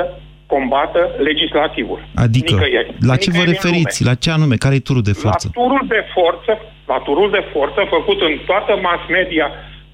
combată 0.46 1.00
legislativul. 1.28 2.00
Adică, 2.24 2.52
Nicăieri. 2.54 2.90
la 3.10 3.16
ce 3.16 3.30
vă 3.30 3.36
Nicăieri 3.36 3.48
în 3.48 3.54
referiți? 3.54 3.98
lume. 4.02 4.10
La 4.10 4.14
ce 4.22 4.30
anume? 4.30 4.56
Care 4.64 4.74
e 4.74 4.88
turul 4.90 5.02
de 5.10 5.16
forță? 5.24 5.44
La 5.54 5.60
turul 5.62 5.84
de 5.96 6.02
forță, 6.16 6.52
la 6.92 6.98
turul 7.06 7.30
de 7.30 7.42
forță 7.54 7.80
făcut 7.96 8.18
în 8.28 8.34
toată 8.50 8.72
mass 8.86 9.02
media 9.18 9.46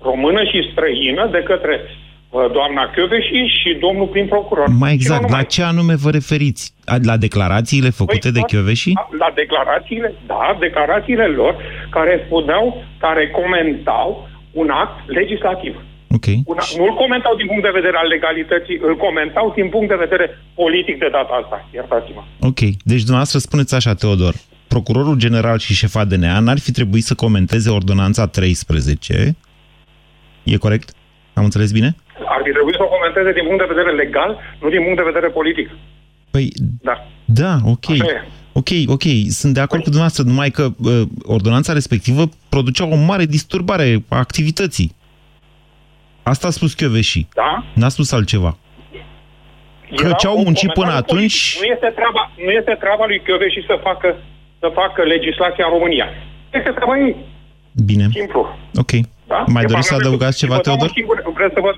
română 0.08 0.40
și 0.50 0.68
străină 0.72 1.22
de 1.36 1.42
către 1.50 1.74
uh, 1.82 1.90
doamna 2.58 2.82
Chioveși 2.94 3.36
și 3.60 3.70
domnul 3.84 4.06
prim 4.06 4.26
procuror. 4.34 4.68
Mai 4.68 4.74
Și 4.76 4.82
nu 4.82 4.92
exact, 5.00 5.22
la 5.22 5.26
numai. 5.28 5.46
ce 5.54 5.62
anume 5.62 5.94
vă 6.04 6.10
referiți? 6.10 6.64
A- 6.84 6.96
La 7.10 7.16
declarațiile 7.16 7.90
făcute 7.90 8.30
de 8.30 8.40
Păi, 8.40 8.48
Chioveși? 8.50 8.92
La 9.22 9.28
declarațiile, 9.34 10.14
da, 10.26 10.56
declarațiile 10.60 11.26
lor 11.26 11.52
care 11.90 12.22
spuneau, 12.26 12.64
care 13.04 13.22
comentau 13.40 14.28
un 14.52 14.68
act 14.70 14.96
legislativ. 15.18 15.74
Ok. 16.16 16.26
Una, 16.44 16.62
nu-l 16.78 16.94
comentau 16.94 17.34
din 17.36 17.46
punct 17.46 17.62
de 17.62 17.76
vedere 17.80 17.96
al 17.96 18.08
legalității, 18.08 18.78
îl 18.88 18.96
comentau 18.96 19.52
din 19.56 19.68
punct 19.68 19.88
de 19.88 19.94
vedere 20.06 20.26
politic 20.54 20.98
de 20.98 21.08
data 21.12 21.32
asta. 21.42 21.68
Iertați-mă. 21.74 22.22
Ok, 22.40 22.58
deci 22.90 23.04
dumneavoastră 23.06 23.38
spuneți 23.38 23.74
așa, 23.74 23.94
Teodor, 23.94 24.34
procurorul 24.68 25.16
general 25.16 25.58
și 25.58 25.74
șefa 25.74 26.04
DNA 26.04 26.38
n-ar 26.38 26.58
fi 26.58 26.72
trebuit 26.72 27.04
să 27.04 27.14
comenteze 27.14 27.70
ordonanța 27.70 28.26
13, 28.26 29.36
e 30.42 30.56
corect? 30.56 30.88
Am 31.34 31.44
înțeles 31.44 31.72
bine? 31.72 31.96
Ar 32.34 32.40
fi 32.44 32.50
trebuit 32.56 32.74
să 32.74 32.82
o 32.82 32.92
comenteze 32.96 33.30
din 33.32 33.44
punct 33.48 33.60
de 33.62 33.72
vedere 33.74 33.92
legal, 34.02 34.30
nu 34.60 34.68
din 34.74 34.82
punct 34.84 34.96
de 35.00 35.10
vedere 35.12 35.28
politic. 35.38 35.68
Păi, 36.30 36.46
Da. 36.88 36.94
da, 37.24 37.52
ok. 37.74 37.86
Așa 37.90 38.04
e. 38.04 38.22
Ok, 38.60 38.70
ok, 38.86 39.02
sunt 39.28 39.54
de 39.54 39.60
acord 39.60 39.82
cu 39.82 39.90
dumneavoastră, 39.94 40.22
numai 40.24 40.50
că 40.50 40.64
uh, 40.84 41.02
ordonanța 41.36 41.72
respectivă 41.72 42.22
producea 42.48 42.86
o 42.86 42.96
mare 42.96 43.24
disturbare 43.24 43.86
a 44.08 44.16
activității. 44.18 44.94
Asta 46.22 46.46
a 46.46 46.50
spus 46.50 46.74
Chioveși. 46.74 47.26
Da? 47.34 47.64
N-a 47.74 47.88
spus 47.88 48.12
altceva. 48.12 48.56
Că 49.96 50.04
Era 50.06 50.14
ce-au 50.14 50.36
un 50.36 50.42
muncit 50.44 50.72
până 50.72 50.86
comentariu 50.86 51.04
atunci... 51.16 51.36
politic. 51.56 51.62
Nu 51.64 51.72
este 51.74 51.90
treaba, 52.00 52.22
nu 52.46 52.50
este 52.60 52.74
treaba 52.82 53.04
lui 53.06 53.20
Chioveși 53.26 53.60
să 53.70 53.74
facă, 53.88 54.08
să 54.62 54.68
facă 54.80 55.00
legislația 55.14 55.64
în 55.66 55.72
România. 55.76 56.06
Este 56.58 56.70
treaba 56.78 56.94
ei. 57.06 57.14
Bine. 57.90 58.06
Simplu. 58.20 58.40
Ok. 58.82 58.92
Da? 59.32 59.38
Mai 59.54 59.62
E 59.64 59.66
doriți 59.70 59.88
să 59.88 59.94
Parlamentul. 59.94 60.06
adăugați 60.06 60.38
ceva, 60.42 60.54
Vă 60.56 60.62
dau 60.62 60.72
un 60.72 60.78
Teodor? 60.78 60.94
Singur, 60.98 61.16
vreau 61.38 61.50
să 61.56 61.60
vă, 61.66 61.70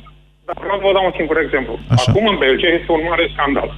da, 0.47 0.53
vreau 0.65 0.79
să 0.79 0.85
vă 0.87 0.93
dau 0.93 1.05
un 1.11 1.17
singur 1.17 1.39
exemplu. 1.39 1.75
Așa. 1.95 2.11
Acum 2.11 2.27
în 2.33 2.39
Belgia 2.47 2.71
este 2.79 2.91
un 2.93 3.05
mare 3.11 3.25
scandal. 3.35 3.69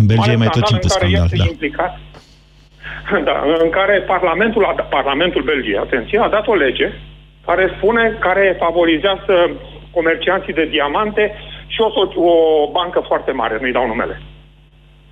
În 0.00 0.06
Belgia 0.06 0.32
e 0.32 0.36
mare 0.36 0.42
mai 0.42 0.54
tot 0.56 0.64
timpul 0.70 0.88
în 0.90 0.94
care 0.94 1.06
scandal, 1.06 1.24
este 1.24 1.42
da. 1.42 1.50
implicat 1.54 1.92
da, 3.28 3.36
în 3.64 3.70
care 3.78 3.94
Parlamentul, 4.14 4.64
a, 4.64 4.72
Parlamentul 4.98 5.42
Belgiei, 5.42 5.84
atenție, 5.86 6.18
a 6.18 6.28
dat 6.36 6.46
o 6.46 6.54
lege 6.54 6.92
care 7.46 7.74
spune, 7.76 8.16
care 8.20 8.56
favorizează 8.58 9.34
comercianții 9.90 10.52
de 10.52 10.64
diamante 10.64 11.34
și 11.66 11.80
o, 11.80 11.88
so- 11.90 12.14
o 12.14 12.34
bancă 12.70 13.00
foarte 13.06 13.32
mare, 13.32 13.58
nu-i 13.60 13.72
dau 13.72 13.86
numele. 13.86 14.20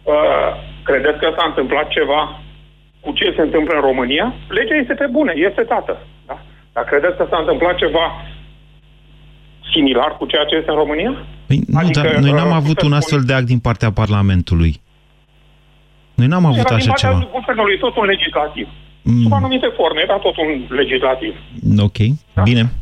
Uh, 0.02 0.50
credeți 0.84 1.18
că 1.18 1.32
s-a 1.36 1.44
întâmplat 1.46 1.88
ceva 1.88 2.40
cu 3.00 3.12
ce 3.12 3.32
se 3.36 3.42
întâmplă 3.42 3.74
în 3.74 3.80
România? 3.80 4.34
Legea 4.48 4.74
este 4.74 4.94
pe 4.94 5.06
bune, 5.06 5.32
este 5.36 5.62
dată. 5.62 5.98
Da? 6.26 6.38
Dar 6.72 6.84
credeți 6.84 7.16
că 7.16 7.26
s-a 7.30 7.38
întâmplat 7.38 7.76
ceva 7.76 8.06
similar 9.72 10.16
cu 10.18 10.26
ceea 10.26 10.44
ce 10.44 10.54
este 10.56 10.70
în 10.70 10.76
România? 10.76 11.12
Păi, 11.46 11.60
nu, 11.66 11.78
Adică, 11.78 12.00
dar 12.00 12.16
noi 12.16 12.30
n-am 12.32 12.48
uh, 12.48 12.54
avut 12.62 12.78
să 12.78 12.84
un 12.84 12.90
spun- 12.90 12.96
astfel 13.00 13.20
de 13.20 13.32
act 13.32 13.46
din 13.46 13.58
partea 13.58 13.92
Parlamentului. 13.92 14.80
Noi 16.14 16.26
n-am 16.26 16.44
avut 16.44 16.58
Era 16.58 16.68
din 16.68 16.76
așa 16.76 16.88
partea 16.88 17.10
ceva. 17.10 17.28
guvernului 17.38 17.78
tot 17.78 17.96
un 17.96 18.04
legislativ. 18.04 18.68
mm. 19.02 19.22
sub 19.22 19.32
anumite 19.32 19.66
forme, 19.76 20.00
era 20.04 20.16
tot 20.18 20.36
un 20.36 20.76
legislativ. 20.76 21.34
Ok, 21.78 21.96
da? 22.34 22.42
bine. 22.42 22.72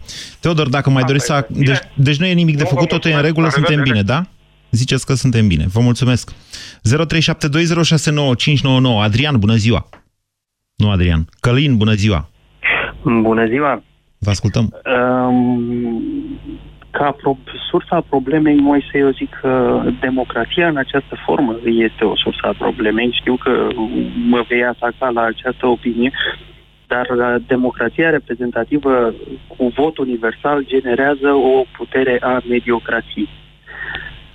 Teodor, 0.40 0.68
dacă 0.68 0.90
mai 0.90 1.02
doriți 1.04 1.24
să... 1.26 1.46
Deci, 1.48 1.78
deci 1.94 2.16
nu 2.16 2.26
e 2.26 2.32
nimic 2.32 2.56
de 2.56 2.62
nu 2.62 2.68
făcut, 2.68 2.88
totul 2.88 3.10
e 3.10 3.14
în 3.14 3.22
regulă, 3.22 3.48
suntem 3.48 3.82
bine, 3.82 4.02
da? 4.02 4.22
Ziceți 4.70 5.06
că 5.06 5.14
suntem 5.14 5.48
bine. 5.48 5.64
Vă 5.72 5.80
mulțumesc. 5.80 6.32
0372069599. 6.34 6.36
Adrian, 9.02 9.38
bună 9.38 9.54
ziua! 9.54 9.88
Nu 10.74 10.90
Adrian. 10.90 11.26
Călin, 11.40 11.76
bună 11.76 11.92
ziua! 11.92 12.28
Bună 13.02 13.46
ziua! 13.46 13.82
Vă 14.18 14.30
ascultăm. 14.30 14.74
Um, 15.28 16.15
ca 16.98 17.10
pro- 17.20 17.38
sursa 17.70 18.00
problemei, 18.08 18.54
Moise, 18.54 18.98
eu 18.98 19.10
zic 19.10 19.30
că 19.40 19.82
democrația 20.00 20.68
în 20.68 20.76
această 20.76 21.14
formă 21.24 21.52
este 21.64 22.04
o 22.04 22.16
sursă 22.16 22.44
a 22.46 22.54
problemei. 22.58 23.18
Știu 23.20 23.36
că 23.36 23.52
mă 24.32 24.44
vei 24.48 24.64
ataca 24.64 25.08
la 25.08 25.22
această 25.22 25.66
opinie, 25.66 26.12
dar 26.86 27.06
democrația 27.46 28.10
reprezentativă 28.10 29.14
cu 29.46 29.72
vot 29.76 29.98
universal 29.98 30.64
generează 30.66 31.28
o 31.52 31.64
putere 31.76 32.18
a 32.20 32.42
mediocrației. 32.48 33.28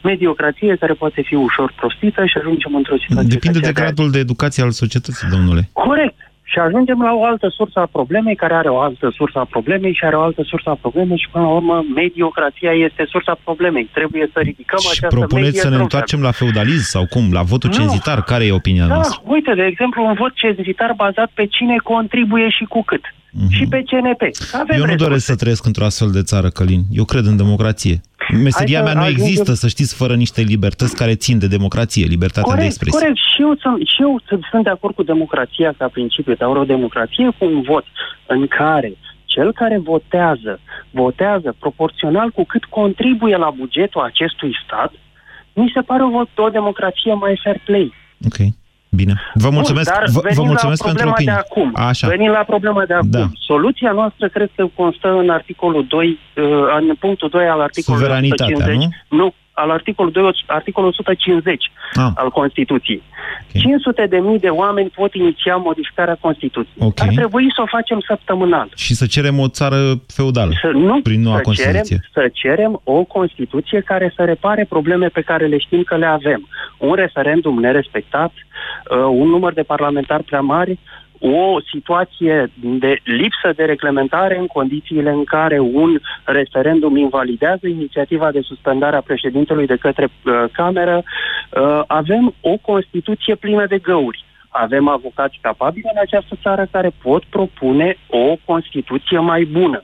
Mediocrație 0.03 0.75
care 0.75 0.93
poate 0.93 1.21
fi 1.21 1.35
ușor 1.35 1.73
prostită 1.75 2.25
și 2.25 2.37
ajungem 2.37 2.75
într-o 2.75 2.97
situație... 2.97 3.29
Depinde 3.29 3.59
de 3.59 3.71
gradul 3.71 4.11
de 4.11 4.19
educație 4.19 4.63
al 4.63 4.71
societății, 4.71 5.27
domnule. 5.29 5.69
Corect. 5.73 6.30
Și 6.51 6.59
ajungem 6.59 6.99
la 7.01 7.13
o 7.13 7.23
altă 7.25 7.47
sursă 7.57 7.79
a 7.79 7.93
problemei, 7.97 8.35
care 8.35 8.53
are 8.53 8.69
o 8.69 8.79
altă 8.79 9.07
sursă 9.17 9.39
a 9.39 9.51
problemei 9.55 9.93
și 9.93 10.05
are 10.05 10.15
o 10.15 10.21
altă 10.21 10.43
sursă 10.43 10.69
a 10.69 10.77
problemei 10.81 11.17
și, 11.17 11.29
până 11.31 11.43
la 11.43 11.51
urmă, 11.59 11.85
mediocrația 11.95 12.71
este 12.71 13.03
sursa 13.09 13.39
problemei. 13.43 13.89
Trebuie 13.93 14.29
să 14.33 14.39
ridicăm 14.39 14.79
și 14.79 14.87
această 14.91 15.15
propuneți 15.17 15.59
să 15.59 15.69
ne 15.69 15.75
întoarcem 15.75 16.21
la 16.21 16.31
feudalism 16.31 16.87
sau 16.95 17.05
cum? 17.13 17.31
La 17.31 17.41
votul 17.41 17.69
nu. 17.69 17.75
cenzitar? 17.75 18.23
Care 18.23 18.45
e 18.45 18.51
opinia 18.51 18.87
da, 18.87 18.93
noastră? 18.93 19.21
uite, 19.25 19.53
de 19.53 19.65
exemplu, 19.65 20.05
un 20.05 20.13
vot 20.13 20.33
cenzitar 20.33 20.93
bazat 20.95 21.29
pe 21.33 21.45
cine 21.45 21.75
contribuie 21.83 22.49
și 22.49 22.63
cu 22.63 22.83
cât. 22.83 23.03
Mm-hmm. 23.31 23.49
Și 23.49 23.65
pe 23.65 23.83
CNP. 23.83 24.21
Avem 24.51 24.79
Eu 24.79 24.85
nu 24.85 24.95
doresc 24.95 25.25
să 25.25 25.35
trăiesc 25.35 25.65
într-o 25.65 25.85
astfel 25.85 26.11
de 26.11 26.23
țară, 26.23 26.49
Călin. 26.49 26.83
Eu 26.91 27.03
cred 27.03 27.25
în 27.25 27.37
democrație. 27.37 28.01
Meseria 28.43 28.83
mea 28.83 28.93
nu 28.93 28.99
ajungem... 28.99 29.25
există, 29.25 29.53
să 29.53 29.67
știți, 29.67 29.95
fără 29.95 30.15
niște 30.15 30.41
libertăți 30.41 30.95
care 30.95 31.15
țin 31.15 31.39
de 31.39 31.47
democrație, 31.47 32.05
libertatea 32.05 32.41
corect, 32.41 32.59
de 32.61 32.65
expresie. 32.65 32.99
Corect, 32.99 33.17
și 33.17 33.41
eu, 33.41 33.55
sunt, 33.55 33.87
și 33.87 34.01
eu 34.01 34.21
sunt 34.49 34.63
de 34.63 34.69
acord 34.69 34.95
cu 34.95 35.03
democrația 35.03 35.73
ca 35.77 35.87
principiu, 35.87 36.33
dar 36.33 36.49
o 36.49 36.63
democrație 36.63 37.29
cu 37.37 37.45
un 37.45 37.61
vot 37.61 37.85
în 38.27 38.47
care 38.47 38.93
cel 39.25 39.53
care 39.53 39.77
votează, 39.77 40.59
votează 40.89 41.55
proporțional 41.59 42.29
cu 42.29 42.43
cât 42.43 42.63
contribuie 42.65 43.35
la 43.35 43.49
bugetul 43.49 44.01
acestui 44.01 44.51
stat, 44.65 44.91
mi 45.53 45.71
se 45.73 45.81
pare 45.81 46.03
o, 46.03 46.43
o 46.43 46.49
democrație 46.49 47.13
mai 47.13 47.39
fair 47.43 47.61
play. 47.65 47.93
Ok. 48.25 48.37
Bine. 48.95 49.13
Vă 49.33 49.49
mulțumesc, 49.49 49.91
Bun, 49.91 49.99
dar 49.99 50.09
vă, 50.13 50.29
vă 50.33 50.43
mulțumesc 50.43 50.83
la 50.83 50.91
pentru 50.91 51.09
opinie. 51.09 51.33
De 51.33 51.39
acum. 51.39 51.71
Așa. 51.75 52.07
Venim 52.07 52.31
la 52.31 52.43
problema 52.43 52.85
de 52.85 52.93
acum. 52.93 53.09
Da. 53.09 53.27
Soluția 53.39 53.91
noastră 53.91 54.27
cred 54.29 54.49
că 54.55 54.67
constă 54.75 55.07
în 55.07 55.29
articolul 55.29 55.85
2, 55.89 56.07
uh, 56.07 56.43
în 56.79 56.95
punctul 56.99 57.29
2 57.29 57.47
al 57.47 57.61
articolului 57.61 58.05
Suveranitatea, 58.05 58.55
150. 58.55 58.99
nu? 59.09 59.17
Nu, 59.17 59.33
al 59.61 59.69
articolului 59.69 60.21
2, 60.21 60.31
articolul 60.45 60.89
150 60.89 61.71
ah. 61.93 62.11
al 62.15 62.29
Constituției. 62.29 63.01
Okay. 63.49 63.61
500 63.61 64.05
de 64.09 64.17
mii 64.17 64.39
de 64.39 64.47
oameni 64.47 64.89
pot 64.89 65.13
iniția 65.13 65.55
modificarea 65.55 66.17
Constituției. 66.21 66.75
Okay. 66.79 67.07
Ar 67.07 67.13
trebui 67.13 67.51
să 67.55 67.61
o 67.61 67.65
facem 67.65 67.99
săptămânal. 68.07 68.69
Și 68.75 68.93
să 68.95 69.05
cerem 69.05 69.39
o 69.39 69.47
țară 69.47 69.79
feudală 70.07 70.51
să, 70.61 70.67
nu, 70.67 71.01
prin 71.01 71.21
noua 71.21 71.35
să 71.35 71.41
Constituție. 71.41 71.81
Cerem, 71.83 72.09
să 72.13 72.29
cerem 72.33 72.81
o 72.83 73.03
Constituție 73.03 73.79
care 73.79 74.13
să 74.15 74.23
repare 74.23 74.65
probleme 74.69 75.07
pe 75.07 75.21
care 75.21 75.45
le 75.45 75.57
știm 75.57 75.83
că 75.83 75.95
le 75.97 76.05
avem. 76.05 76.47
Un 76.77 76.93
referendum 76.93 77.59
nerespectat, 77.59 78.31
uh, 78.31 78.97
un 78.97 79.27
număr 79.27 79.53
de 79.53 79.61
parlamentari 79.61 80.23
prea 80.23 80.41
mari, 80.41 80.79
o 81.21 81.59
situație 81.71 82.51
de 82.61 82.99
lipsă 83.03 83.51
de 83.55 83.63
reglementare 83.63 84.37
în 84.37 84.47
condițiile 84.47 85.09
în 85.09 85.23
care 85.23 85.59
un 85.59 85.99
referendum 86.23 86.95
invalidează 86.95 87.67
inițiativa 87.67 88.31
de 88.31 88.41
suspendare 88.41 88.95
a 88.95 89.01
președintelui 89.01 89.65
de 89.65 89.75
către 89.75 90.03
uh, 90.05 90.43
Cameră, 90.51 91.03
uh, 91.03 91.81
avem 91.87 92.33
o 92.41 92.57
Constituție 92.57 93.35
plină 93.35 93.65
de 93.65 93.77
găuri. 93.77 94.25
Avem 94.49 94.87
avocați 94.87 95.37
capabili 95.41 95.89
în 95.93 95.99
această 96.01 96.35
țară 96.41 96.67
care 96.71 96.91
pot 97.01 97.23
propune 97.23 97.97
o 98.07 98.35
Constituție 98.45 99.19
mai 99.19 99.43
bună 99.43 99.83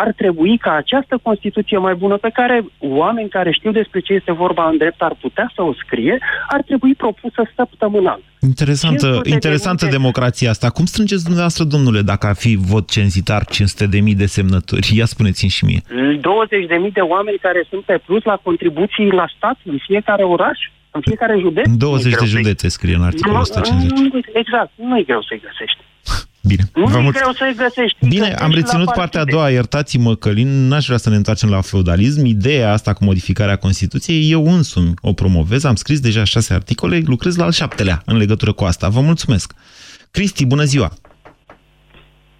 ar 0.00 0.12
trebui 0.16 0.58
ca 0.58 0.72
această 0.72 1.18
Constituție 1.22 1.78
mai 1.78 1.94
bună, 1.94 2.16
pe 2.16 2.30
care 2.32 2.64
oameni 2.78 3.28
care 3.28 3.50
știu 3.52 3.72
despre 3.72 4.00
ce 4.00 4.12
este 4.12 4.32
vorba 4.32 4.68
în 4.68 4.76
drept 4.76 5.02
ar 5.02 5.14
putea 5.20 5.52
să 5.54 5.62
o 5.62 5.72
scrie, 5.84 6.18
ar 6.48 6.62
trebui 6.62 6.94
propusă 6.94 7.42
săptămânal. 7.56 8.20
Interesantă, 8.40 9.20
interesantă 9.24 9.84
de 9.84 9.90
democrația 9.90 10.50
asta. 10.50 10.68
Cum 10.70 10.84
strângeți 10.84 11.22
dumneavoastră, 11.22 11.64
domnule, 11.64 12.00
dacă 12.02 12.26
ar 12.26 12.34
fi 12.34 12.56
vot 12.56 12.90
cenzitar 12.90 13.44
500 13.44 13.86
de 13.86 14.00
mii 14.00 14.14
de 14.14 14.26
semnături? 14.26 14.96
Ia 14.96 15.04
spuneți-mi 15.04 15.50
și 15.50 15.64
mie. 15.64 15.80
20 16.20 16.66
de 16.66 16.74
mii 16.74 16.90
de 16.90 17.00
oameni 17.00 17.38
care 17.38 17.66
sunt 17.70 17.82
pe 17.82 18.00
plus 18.06 18.22
la 18.24 18.36
contribuții 18.42 19.10
la 19.10 19.26
stat 19.36 19.58
în 19.64 19.78
fiecare 19.86 20.22
oraș? 20.22 20.58
În 20.90 21.00
fiecare 21.00 21.36
județ? 21.38 21.66
20 21.70 22.14
de 22.14 22.26
județe 22.26 22.68
scrie 22.68 22.94
în 22.94 23.02
articolul 23.02 23.40
150. 23.40 24.24
Exact, 24.32 24.70
nu 24.74 24.98
e 24.98 25.02
greu 25.02 25.22
să-i 25.22 25.42
găsești. 25.48 25.80
Bine. 26.42 26.62
Nu 26.74 26.86
Vă 26.86 26.98
e 26.98 27.02
mulț... 27.02 27.16
greu 27.16 27.32
să-i 27.32 27.54
găsești. 27.56 28.08
Bine, 28.08 28.34
am 28.34 28.50
reținut 28.50 28.90
partea 28.90 29.20
a 29.20 29.24
doua, 29.24 29.50
iertați-mă, 29.50 30.14
Călin, 30.14 30.68
n-aș 30.68 30.86
vrea 30.86 30.96
să 30.96 31.10
ne 31.10 31.16
întoarcem 31.16 31.50
la 31.50 31.60
feudalism. 31.60 32.24
Ideea 32.24 32.72
asta 32.72 32.92
cu 32.92 33.04
modificarea 33.04 33.56
Constituției, 33.56 34.30
eu 34.30 34.46
însumi 34.46 34.94
o 35.00 35.12
promovez, 35.12 35.64
am 35.64 35.74
scris 35.74 36.00
deja 36.00 36.24
șase 36.24 36.54
articole, 36.54 37.02
lucrez 37.06 37.36
la 37.36 37.44
al 37.44 37.50
șaptelea 37.50 38.02
în 38.06 38.16
legătură 38.16 38.52
cu 38.52 38.64
asta. 38.64 38.88
Vă 38.88 39.00
mulțumesc. 39.00 39.52
Cristi, 40.10 40.46
bună 40.46 40.62
ziua! 40.62 40.90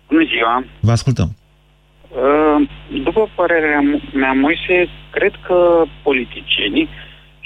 Bună 0.08 0.24
ziua! 0.24 0.64
Vă 0.80 0.90
ascultăm. 0.90 1.36
Uh, 2.08 2.68
după 3.04 3.30
părerea 3.36 3.80
mea, 4.14 4.32
Moise, 4.32 4.88
cred 5.10 5.32
că 5.46 5.82
politicienii 6.02 6.88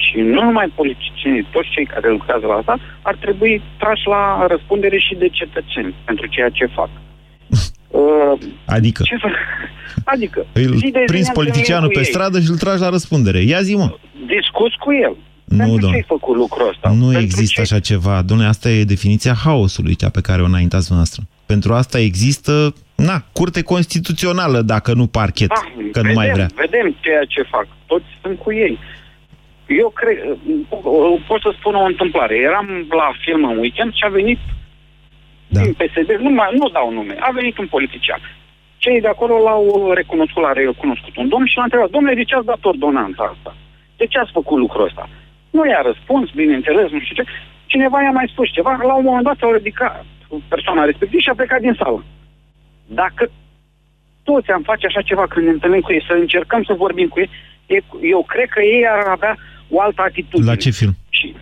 și 0.05 0.17
nu 0.17 0.43
numai 0.43 0.73
politicienii, 0.75 1.49
toți 1.51 1.69
cei 1.75 1.87
care 1.87 2.11
lucrează 2.11 2.47
la 2.47 2.55
asta, 2.55 2.79
ar 3.03 3.17
trebui 3.25 3.63
trași 3.79 4.07
la 4.07 4.47
răspundere 4.49 4.99
și 4.99 5.15
de 5.15 5.29
cetățeni 5.29 5.95
pentru 6.05 6.27
ceea 6.27 6.49
ce 6.49 6.67
fac. 6.67 6.89
Uh, 7.91 8.39
adică? 8.67 9.03
Ce 9.03 9.17
fac? 9.21 9.31
Adică, 10.15 10.47
îl 10.53 10.81
prins 11.07 11.29
politicianul 11.29 11.89
pe 11.89 11.99
ei. 11.99 12.05
stradă 12.05 12.41
și 12.41 12.51
îl 12.51 12.57
tragi 12.57 12.81
la 12.81 12.89
răspundere. 12.89 13.41
Ia 13.41 13.61
zi, 13.63 13.75
mă. 13.77 13.97
Discuți 14.27 14.77
cu 14.79 14.93
el. 14.93 15.17
Nu, 15.45 15.57
pentru 15.65 15.89
ce 15.89 15.95
ai 15.95 16.05
făcut 16.07 16.37
lucrul 16.37 16.69
ăsta? 16.69 16.89
Nu 16.91 17.05
pentru 17.05 17.21
există 17.21 17.55
ce? 17.55 17.61
așa 17.61 17.81
ceva. 17.81 18.25
Dom'le, 18.25 18.49
asta 18.49 18.69
e 18.71 18.85
definiția 18.85 19.35
haosului, 19.45 19.95
cea 19.95 20.09
pe 20.11 20.21
care 20.21 20.43
o 20.43 20.45
înaintați 20.45 20.93
noastră. 20.93 21.23
Pentru 21.47 21.73
asta 21.73 21.99
există, 21.99 22.75
na, 22.95 23.25
curte 23.33 23.63
constituțională, 23.63 24.61
dacă 24.63 24.93
nu 24.95 25.07
parchet, 25.07 25.51
Ah, 25.51 25.63
că 25.93 26.01
vedem, 26.01 26.07
nu 26.07 26.13
mai 26.13 26.31
vrea. 26.31 26.49
Vedem 26.55 26.97
ceea 27.01 27.25
ce 27.29 27.43
fac. 27.43 27.67
Toți 27.87 28.05
sunt 28.23 28.39
cu 28.39 28.53
ei. 28.53 28.79
Eu 29.67 29.89
cred, 29.89 30.17
pot 31.27 31.41
să 31.41 31.55
spun 31.59 31.75
o 31.75 31.85
întâmplare. 31.85 32.37
Eram 32.37 32.87
la 32.91 33.11
film 33.25 33.45
în 33.45 33.59
weekend 33.59 33.93
și 33.95 34.05
a 34.05 34.09
venit 34.09 34.39
da. 35.47 35.61
din 35.61 35.73
PSD, 35.73 36.11
nu, 36.11 36.31
mai, 36.31 36.49
nu 36.53 36.69
dau 36.69 36.93
nume, 36.93 37.17
a 37.21 37.31
venit 37.31 37.59
un 37.59 37.67
politician. 37.67 38.21
Cei 38.77 39.01
de 39.01 39.09
acolo 39.09 39.39
l-au 39.39 39.93
recunoscut, 39.93 40.43
l-a 40.43 40.53
recunoscut 40.53 41.17
un 41.17 41.29
domn 41.29 41.47
și 41.47 41.57
l-a 41.57 41.63
întrebat, 41.63 41.91
domnule, 41.91 42.15
de 42.15 42.25
ce 42.25 42.35
ați 42.35 42.47
dat 42.47 42.65
ordonanța 42.65 43.35
asta? 43.35 43.57
De 43.97 44.07
ce 44.07 44.19
ați 44.19 44.33
făcut 44.33 44.59
lucrul 44.59 44.85
ăsta? 44.85 45.09
Nu 45.51 45.67
i-a 45.67 45.81
răspuns, 45.81 46.31
bineînțeles, 46.31 46.91
nu 46.91 47.01
știu 47.01 47.15
ce. 47.15 47.31
Cineva 47.67 48.03
i-a 48.03 48.11
mai 48.11 48.31
spus 48.33 48.49
ceva, 48.53 48.79
la 48.83 48.95
un 48.95 49.05
moment 49.05 49.25
dat 49.25 49.37
s-au 49.39 49.53
ridicat 49.53 50.05
persoana 50.49 50.85
respectivă 50.85 51.21
și 51.21 51.29
a 51.29 51.35
plecat 51.35 51.61
din 51.61 51.77
sală. 51.79 52.05
Dacă 52.87 53.31
toți 54.23 54.51
am 54.51 54.63
face 54.63 54.87
așa 54.87 55.01
ceva 55.01 55.27
când 55.27 55.47
ne 55.47 55.53
întâlnim 55.53 55.81
cu 55.81 55.93
ei, 55.93 56.05
să 56.09 56.13
încercăm 56.13 56.63
să 56.63 56.73
vorbim 56.73 57.09
cu 57.09 57.19
ei, 57.21 57.31
eu 58.01 58.23
cred 58.23 58.49
că 58.49 58.63
ei 58.63 58.87
ar 58.87 59.07
avea 59.07 59.37
o 59.71 59.81
altă 59.81 60.03
atitudine. 60.09 60.51
La 60.51 60.57
ce 60.57 60.71
film? 60.71 60.97
Și 61.09 61.35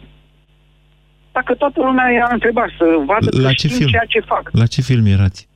dacă 1.33 1.55
toată 1.55 1.81
lumea 1.81 2.11
i-a 2.11 2.29
întrebat 2.33 2.69
să 2.79 2.85
vadă 3.07 3.41
La 3.43 3.49
că 3.49 3.55
ce 3.55 3.67
știu 3.67 3.79
film? 3.79 3.91
ceea 3.91 4.05
ce 4.09 4.21
fac. 4.21 4.49
La 4.53 4.67
ce 4.67 4.81
film 4.83 5.07
erați? 5.07 5.49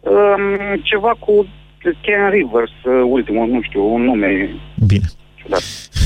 Um, 0.00 0.80
ceva 0.82 1.12
cu 1.18 1.46
Ken 1.82 2.30
Rivers, 2.30 2.70
uh, 2.84 3.02
ultimul, 3.10 3.48
nu 3.48 3.62
știu, 3.62 3.94
un 3.94 4.02
nume 4.02 4.48
Bine. 4.86 5.04
ciudat. 5.34 5.62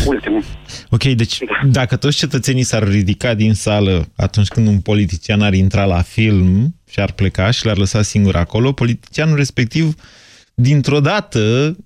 Ultimul. 0.07 0.43
Ok, 0.91 1.03
deci 1.03 1.39
dacă 1.65 1.97
toți 1.97 2.17
cetățenii 2.17 2.63
s-ar 2.63 2.89
ridica 2.89 3.35
din 3.35 3.55
sală 3.55 4.05
atunci 4.17 4.49
când 4.49 4.67
un 4.67 4.81
politician 4.81 5.41
ar 5.43 5.53
intra 5.53 5.85
la 5.85 6.03
film 6.03 6.75
și 6.91 7.01
ar 7.01 7.13
pleca 7.13 7.51
și 7.51 7.67
l-ar 7.67 7.77
lăsa 7.77 8.03
singur 8.03 8.37
acolo, 8.37 8.73
politicianul 8.73 9.37
respectiv 9.37 9.95
dintr-o 10.55 11.01
dată 11.01 11.41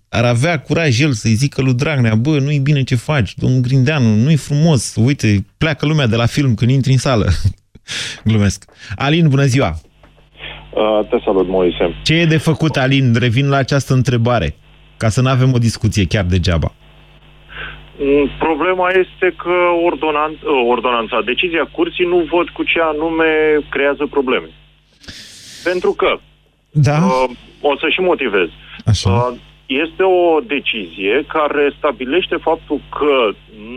ar 0.08 0.24
avea 0.24 0.60
curaj 0.60 1.00
el 1.00 1.12
să-i 1.12 1.30
zică 1.30 1.62
lui 1.62 1.74
Dragnea, 1.74 2.14
bă, 2.14 2.38
nu-i 2.38 2.58
bine 2.58 2.82
ce 2.82 2.94
faci, 2.94 3.34
domnul 3.34 3.60
Grindeanu, 3.60 4.14
nu-i 4.14 4.36
frumos, 4.36 4.94
uite, 4.98 5.46
pleacă 5.58 5.86
lumea 5.86 6.06
de 6.06 6.16
la 6.16 6.26
film 6.26 6.54
când 6.54 6.70
intri 6.70 6.92
în 6.92 6.98
sală. 6.98 7.26
Glumesc. 8.28 8.64
Alin, 8.96 9.28
bună 9.28 9.44
ziua! 9.44 9.74
Uh, 10.70 11.08
te 11.08 11.16
salut, 11.24 11.48
Moise. 11.48 11.94
Ce 12.02 12.14
e 12.14 12.24
de 12.24 12.36
făcut, 12.36 12.76
Alin? 12.76 13.14
Revin 13.18 13.48
la 13.48 13.56
această 13.56 13.92
întrebare, 13.94 14.56
ca 14.96 15.08
să 15.08 15.20
nu 15.20 15.28
avem 15.28 15.52
o 15.52 15.58
discuție 15.58 16.06
chiar 16.06 16.24
degeaba. 16.24 16.72
Mm, 17.98 18.30
Problema 18.38 18.88
este 18.90 19.34
că 19.42 19.56
ordonanța, 19.84 20.66
ordonanța, 20.68 21.22
decizia 21.24 21.68
curții 21.72 22.04
nu 22.04 22.28
văd 22.32 22.48
cu 22.48 22.62
ce 22.62 22.80
anume 22.80 23.30
creează 23.70 24.06
probleme. 24.10 24.48
Pentru 25.64 25.92
că, 25.92 26.18
da. 26.82 26.98
uh, 27.04 27.36
o 27.60 27.76
să 27.76 27.88
și 27.88 28.00
motivez, 28.00 28.48
Așa. 28.86 29.10
Uh, 29.10 29.38
este 29.66 30.02
o 30.02 30.40
decizie 30.40 31.24
care 31.28 31.74
stabilește 31.78 32.36
faptul 32.36 32.80
că 32.98 33.30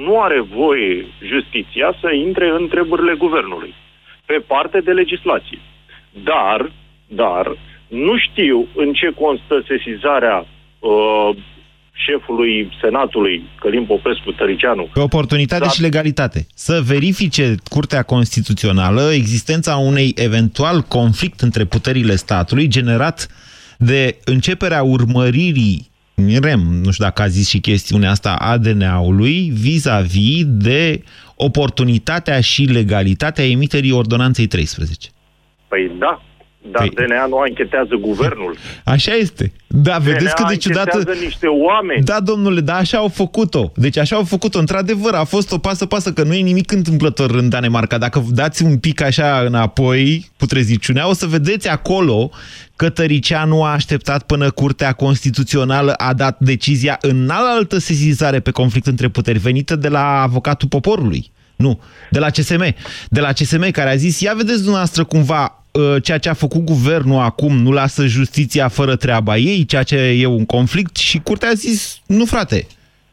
nu 0.06 0.22
are 0.22 0.40
voie 0.40 1.06
justiția 1.24 1.94
să 2.02 2.12
intre 2.14 2.50
în 2.50 2.68
treburile 2.68 3.14
guvernului 3.14 3.74
pe 4.26 4.44
parte 4.48 4.80
de 4.80 4.92
legislație. 4.92 5.60
Dar, 6.24 6.72
dar, 7.08 7.58
nu 7.88 8.18
știu 8.18 8.68
în 8.76 8.94
ce 8.94 9.12
constă 9.20 9.64
sesizarea 9.68 10.46
uh, 10.80 11.30
șefului 12.06 12.72
Senatului, 12.82 13.44
Călim 13.60 13.86
Popescu 13.86 14.32
Tăricianu. 14.32 14.90
Pe 14.94 15.00
oportunitate 15.00 15.64
Da. 15.64 15.70
și 15.70 15.82
legalitate. 15.82 16.48
Să 16.56 16.82
verifice 16.86 17.56
Curtea 17.70 18.04
Constituțională 18.04 19.12
existența 19.14 19.76
unei 19.76 20.12
eventual 20.16 20.82
conflict 20.82 21.40
între 21.40 21.66
puterile 21.66 22.16
statului 22.16 22.68
generat 22.68 23.28
de 23.78 24.18
începerea 24.26 24.84
urmăririi 24.84 25.88
REM, 26.42 26.60
nu 26.60 26.92
știu 26.92 27.04
dacă 27.04 27.22
a 27.22 27.28
zis 27.28 27.50
și 27.50 27.60
chestiunea 27.60 28.10
asta, 28.10 28.36
ADN-ului, 28.40 29.52
vis-a-vis 29.54 30.44
de 30.46 31.04
oportunitatea 31.36 32.42
și 32.42 32.64
legalitatea 32.64 33.46
emiterii 33.46 33.92
ordonanței 33.92 34.48
13. 34.48 35.10
Păi 35.68 35.92
da, 36.00 36.22
dar 36.62 36.88
Păi- 36.88 36.94
DNA 36.94 37.26
nu 37.26 37.38
anchetează 37.38 37.96
guvernul. 37.96 38.56
Așa 38.84 39.14
este. 39.14 39.52
Da, 39.68 39.98
vedeți 39.98 40.36
că 40.36 40.42
DNA 40.42 40.50
de 40.50 40.56
ciudată... 40.56 40.90
anchetează 40.94 41.24
niște 41.24 41.48
oameni. 41.48 42.04
Da, 42.04 42.20
domnule, 42.20 42.62
da, 42.62 42.76
așa 42.76 42.98
au 42.98 43.08
făcut-o. 43.08 43.72
Deci 43.76 43.98
așa 43.98 44.16
au 44.16 44.24
făcut-o. 44.24 44.60
Într-adevăr, 44.60 45.14
a 45.14 45.24
fost 45.24 45.52
o 45.52 45.58
pasă-pasă, 45.58 46.14
că 46.14 46.24
nu 46.24 46.34
e 46.34 46.42
nimic 46.42 46.72
întâmplător 46.72 47.32
în 47.32 47.50
Danemarca. 47.50 47.98
Dacă 47.98 48.24
dați 48.30 48.64
un 48.64 48.78
pic 48.78 49.02
așa 49.02 49.44
înapoi, 49.46 50.30
putreziciunea, 50.38 51.08
o 51.08 51.14
să 51.14 51.26
vedeți 51.26 51.70
acolo 51.70 52.32
că 52.76 52.90
Tăricianu 52.90 53.64
a 53.64 53.72
așteptat 53.72 54.24
până 54.24 54.52
Curtea 54.52 54.94
Constituțională 54.94 55.94
a 55.94 56.14
dat 56.14 56.40
decizia 56.40 56.98
în 57.02 57.30
altă 57.32 57.78
sesizare 57.78 58.40
pe 58.40 58.52
conflict 58.52 58.88
între 58.88 59.08
puteri, 59.08 59.40
venită 59.40 59.76
de 59.76 59.88
la 59.88 60.22
avocatul 60.22 60.68
poporului. 60.68 61.32
Nu, 61.56 61.82
de 62.10 62.20
la 62.20 62.30
CSM. 62.30 62.76
De 63.10 63.20
la 63.20 63.32
CSM 63.32 63.72
care 63.72 63.90
a 63.90 63.96
zis, 63.96 64.20
ia 64.20 64.34
vedeți 64.34 64.58
dumneavoastră 64.58 65.04
cumva 65.04 65.44
uh, 65.44 65.59
ceea 66.04 66.18
ce 66.18 66.30
a 66.30 66.34
făcut 66.34 66.64
guvernul 66.64 67.20
acum 67.20 67.58
nu 67.58 67.72
lasă 67.72 68.06
justiția 68.06 68.68
fără 68.68 68.96
treaba 68.96 69.38
ei, 69.38 69.66
ceea 69.66 69.84
ce 69.84 69.96
e 69.96 70.26
un 70.26 70.46
conflict 70.46 70.96
și 70.96 71.20
curtea 71.20 71.50
a 71.50 71.54
zis, 71.54 72.02
nu 72.06 72.26
frate, 72.26 72.68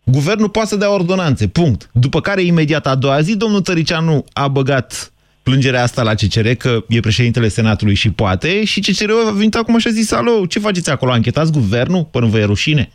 guvernul 0.05 0.49
poate 0.49 0.69
să 0.69 0.77
dea 0.77 0.93
ordonanțe, 0.93 1.49
punct. 1.49 1.91
După 1.93 2.21
care 2.21 2.43
imediat 2.43 2.87
a 2.87 2.95
doua 2.95 3.21
zi, 3.21 3.37
domnul 3.37 3.61
Tăricianu 3.61 4.25
a 4.33 4.49
băgat 4.49 5.13
plângerea 5.43 5.83
asta 5.83 6.03
la 6.03 6.15
CCR, 6.15 6.49
că 6.49 6.85
e 6.89 7.01
președintele 7.01 7.49
Senatului 7.49 7.95
și 7.95 8.13
poate, 8.13 8.65
și 8.65 8.81
CCR-ul 8.81 9.27
a 9.27 9.31
venit 9.31 9.55
acum 9.55 9.79
și 9.79 9.87
a 9.87 9.91
zis, 9.91 10.13
alo, 10.13 10.47
ce 10.47 10.59
faceți 10.59 10.91
acolo, 10.91 11.13
anchetați 11.13 11.53
guvernul 11.53 12.09
până 12.11 12.27
vă 12.27 12.39
e 12.39 12.45
rușine? 12.45 12.91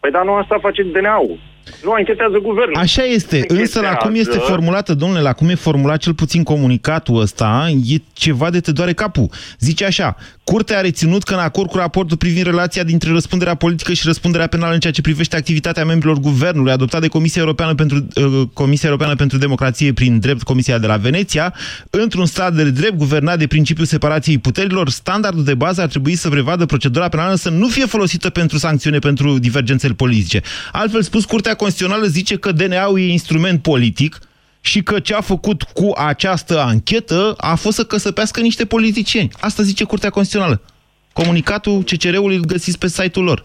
Păi 0.00 0.10
dar 0.10 0.24
nu 0.24 0.34
asta 0.34 0.58
face 0.60 0.82
DNA-ul. 0.82 1.38
Nu 1.84 1.92
anchetează 1.92 2.38
guvernul. 2.38 2.76
Așa 2.76 3.02
este, 3.02 3.44
însă 3.48 3.80
la 3.80 3.94
cum 3.94 4.10
este 4.14 4.20
Anchetează- 4.30 4.52
formulată, 4.52 4.94
domnule, 4.94 5.20
la 5.20 5.32
cum 5.32 5.48
e 5.48 5.54
formulat 5.54 5.98
cel 5.98 6.14
puțin 6.14 6.42
comunicatul 6.42 7.20
ăsta, 7.20 7.72
e 7.86 7.96
ceva 8.12 8.50
de 8.50 8.60
te 8.60 8.72
doare 8.72 8.92
capul. 8.92 9.28
Zice 9.58 9.84
așa, 9.84 10.16
Curtea 10.50 10.78
a 10.78 10.80
reținut 10.80 11.22
că 11.22 11.34
în 11.34 11.40
acord 11.40 11.68
cu 11.70 11.76
raportul 11.76 12.16
privind 12.16 12.46
relația 12.46 12.82
dintre 12.82 13.12
răspunderea 13.12 13.54
politică 13.54 13.92
și 13.92 14.02
răspunderea 14.06 14.46
penală 14.46 14.74
în 14.74 14.80
ceea 14.80 14.92
ce 14.92 15.00
privește 15.00 15.36
activitatea 15.36 15.84
membrilor 15.84 16.18
guvernului, 16.18 16.72
adoptat 16.72 17.00
de 17.00 17.08
Comisia 17.08 17.40
Europeană 17.40 17.74
pentru, 17.74 18.06
uh, 18.14 18.42
Comisia 18.52 18.88
Europeană 18.88 19.14
pentru 19.14 19.38
Democrație 19.38 19.92
prin 19.92 20.18
drept 20.18 20.42
Comisia 20.42 20.78
de 20.78 20.86
la 20.86 20.96
Veneția, 20.96 21.54
într-un 21.90 22.26
stat 22.26 22.54
de 22.54 22.70
drept 22.70 22.96
guvernat 22.96 23.38
de 23.38 23.46
principiul 23.46 23.86
separației 23.86 24.38
puterilor, 24.38 24.88
standardul 24.88 25.44
de 25.44 25.54
bază 25.54 25.80
ar 25.80 25.88
trebui 25.88 26.14
să 26.14 26.28
prevadă 26.28 26.66
procedura 26.66 27.08
penală 27.08 27.34
să 27.34 27.50
nu 27.50 27.66
fie 27.66 27.86
folosită 27.86 28.30
pentru 28.30 28.58
sancțiune 28.58 28.98
pentru 28.98 29.38
divergențele 29.38 29.92
politice. 29.92 30.40
Altfel 30.72 31.02
spus, 31.02 31.24
Curtea 31.24 31.54
Constituțională 31.62 32.06
zice 32.06 32.34
că 32.38 32.50
DNA-ul 32.52 32.98
e 32.98 33.18
instrument 33.18 33.62
politic 33.62 34.12
și 34.60 34.82
că 34.82 35.00
ce 35.06 35.14
a 35.14 35.20
făcut 35.20 35.62
cu 35.62 35.86
această 36.12 36.54
anchetă 36.72 37.34
a 37.52 37.54
fost 37.54 37.76
să 37.76 37.84
căsăpească 37.84 38.40
niște 38.40 38.64
politicieni. 38.74 39.30
Asta 39.40 39.62
zice 39.62 39.84
Curtea 39.84 40.10
Constituțională. 40.10 40.60
Comunicatul 41.12 41.76
CCR-ului 41.88 42.36
îl 42.36 42.50
găsiți 42.54 42.78
pe 42.78 42.88
site-ul 42.88 43.24
lor. 43.24 43.44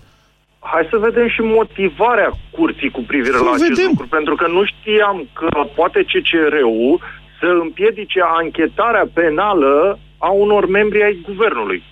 Hai 0.59 0.87
să 0.91 0.97
vedem 0.97 1.27
și 1.29 1.41
motivarea 1.41 2.31
curții 2.57 2.91
cu 2.91 3.01
privire 3.11 3.37
Să 3.37 3.43
la 3.43 3.51
acest 3.51 3.69
vedem. 3.69 3.87
lucru, 3.91 4.07
pentru 4.07 4.35
că 4.35 4.47
nu 4.47 4.63
știam 4.71 5.17
că 5.39 5.49
poate 5.75 5.99
CCR-ul 6.11 7.01
să 7.39 7.47
împiedice 7.61 8.19
anchetarea 8.41 9.05
penală 9.13 9.99
a 10.17 10.29
unor 10.29 10.63
membri 10.67 11.03
ai 11.03 11.19
guvernului. 11.29 11.83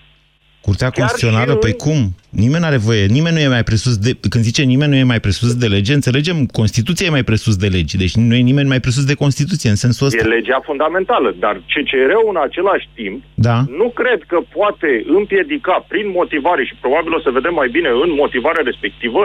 Curtea 0.65 0.89
Chiar 0.89 0.99
Constituțională, 0.99 1.51
și 1.53 1.57
în- 1.59 1.63
păi 1.65 1.75
cum? 1.85 1.99
Nimeni 2.43 2.61
nu 2.63 2.69
are 2.71 2.77
voie, 2.87 3.05
nimeni 3.17 3.35
nu 3.35 3.41
e 3.47 3.47
mai 3.57 3.63
presus 3.63 3.95
de... 4.05 4.09
Când 4.31 4.43
zice 4.49 4.61
nimeni 4.73 4.91
nu 4.91 4.97
e 5.03 5.11
mai 5.13 5.19
presus 5.27 5.51
de 5.63 5.67
lege, 5.75 5.93
înțelegem, 5.93 6.37
Constituția 6.59 7.05
e 7.07 7.17
mai 7.17 7.23
presus 7.31 7.55
de 7.63 7.67
legi, 7.75 7.97
deci 8.03 8.15
nu 8.15 8.33
e 8.35 8.47
nimeni 8.51 8.67
mai 8.73 8.79
presus 8.85 9.03
de 9.11 9.13
Constituție, 9.23 9.69
în 9.69 9.75
sensul 9.85 10.07
ăsta. 10.07 10.23
E 10.23 10.35
legea 10.37 10.59
fundamentală, 10.69 11.35
dar 11.39 11.55
CCR-ul 11.71 12.29
în 12.33 12.39
același 12.47 12.87
timp 12.99 13.17
Da. 13.47 13.57
nu 13.79 13.87
cred 13.99 14.19
că 14.31 14.37
poate 14.57 14.89
împiedica 15.17 15.85
prin 15.91 16.07
motivare 16.19 16.63
și 16.69 16.75
probabil 16.83 17.11
o 17.17 17.21
să 17.25 17.29
vedem 17.37 17.53
mai 17.61 17.69
bine 17.77 17.89
în 18.03 18.11
motivarea 18.21 18.63
respectivă 18.71 19.21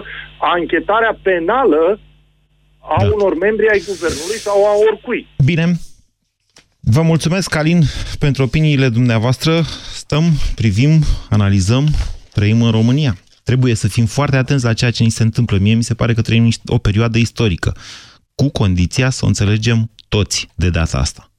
anchetarea 0.57 1.19
penală 1.29 1.83
a 2.97 2.97
Da. 3.03 3.09
unor 3.15 3.33
membri 3.47 3.67
ai 3.75 3.83
guvernului 3.91 4.39
sau 4.47 4.57
a 4.71 4.73
oricui. 4.89 5.21
Bine. 5.51 5.67
Vă 6.91 7.03
mulțumesc, 7.03 7.55
Alin, 7.55 7.85
pentru 8.19 8.43
opiniile 8.43 8.89
dumneavoastră. 8.89 9.67
Stăm, 9.95 10.39
privim, 10.55 11.05
analizăm, 11.29 11.95
trăim 12.33 12.63
în 12.63 12.71
România. 12.71 13.17
Trebuie 13.43 13.75
să 13.75 13.89
fim 13.89 14.07
foarte 14.07 14.37
atenți 14.37 14.65
la 14.65 14.73
ceea 14.73 14.91
ce 14.91 15.03
ni 15.03 15.11
se 15.11 15.23
întâmplă. 15.23 15.59
Mie 15.59 15.75
mi 15.75 15.85
se 15.85 15.95
pare 15.95 16.15
că 16.15 16.23
trăim 16.23 16.43
niște- 16.43 16.63
o 16.67 16.79
perioadă 16.79 17.19
istorică, 17.19 17.77
cu 18.35 18.49
condiția 18.49 19.11
să 19.11 19.25
o 19.25 19.27
înțelegem 19.27 19.91
toți 20.09 20.49
de 20.55 20.71
data 20.71 20.99
asta. 20.99 21.31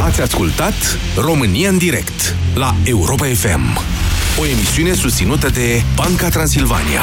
Ați 0.00 0.20
ascultat 0.20 0.74
România 1.16 1.68
în 1.68 1.78
direct 1.78 2.36
la 2.54 2.74
Europa 2.84 3.26
FM. 3.26 3.78
O 4.40 4.46
emisiune 4.46 4.94
susținută 4.94 5.48
de 5.48 5.82
Banca 5.94 6.28
Transilvania. 6.28 7.02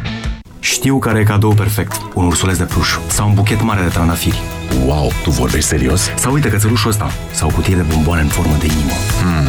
Știu 0.61 0.99
care 0.99 1.19
e 1.19 1.23
cadou 1.23 1.53
perfect. 1.53 2.01
Un 2.13 2.25
ursuleț 2.25 2.57
de 2.57 2.63
pluș 2.63 2.97
sau 3.07 3.27
un 3.27 3.33
buchet 3.33 3.63
mare 3.63 3.81
de 3.81 3.87
trandafiri. 3.87 4.41
Wow, 4.85 5.11
tu 5.23 5.29
vorbești 5.29 5.69
serios? 5.69 6.09
Sau 6.15 6.33
uite 6.33 6.49
cățelușul 6.49 6.89
ăsta 6.89 7.11
sau 7.31 7.49
o 7.49 7.51
cutie 7.51 7.75
de 7.75 7.81
bomboane 7.81 8.21
în 8.21 8.27
formă 8.27 8.55
de 8.59 8.65
inimă. 8.65 8.91
Hmm, 9.21 9.47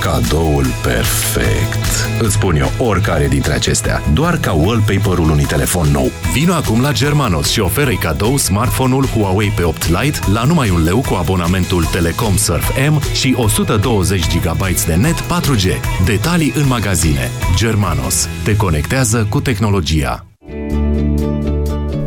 cadoul 0.00 0.66
perfect. 0.82 1.84
Îți 2.20 2.34
spun 2.34 2.56
eu 2.56 2.70
oricare 2.78 3.28
dintre 3.28 3.52
acestea, 3.52 4.02
doar 4.12 4.36
ca 4.36 4.52
wallpaper-ul 4.52 5.30
unui 5.30 5.44
telefon 5.44 5.88
nou. 5.88 6.10
Vino 6.32 6.52
acum 6.52 6.80
la 6.80 6.92
Germanos 6.92 7.50
și 7.50 7.60
oferă-i 7.60 7.96
cadou 7.96 8.36
smartphone-ul 8.36 9.06
Huawei 9.06 9.52
P8 9.52 10.02
Lite 10.02 10.18
la 10.32 10.44
numai 10.44 10.70
un 10.70 10.82
leu 10.82 11.00
cu 11.08 11.14
abonamentul 11.14 11.84
Telecom 11.84 12.36
Surf 12.36 12.70
M 12.90 13.00
și 13.12 13.34
120 13.36 14.36
GB 14.36 14.66
de 14.86 14.94
net 14.94 15.20
4G. 15.20 15.64
Detalii 16.04 16.52
în 16.56 16.66
magazine. 16.66 17.30
Germanos. 17.54 18.28
Te 18.44 18.56
conectează 18.56 19.26
cu 19.30 19.40
tehnologia. 19.40 20.25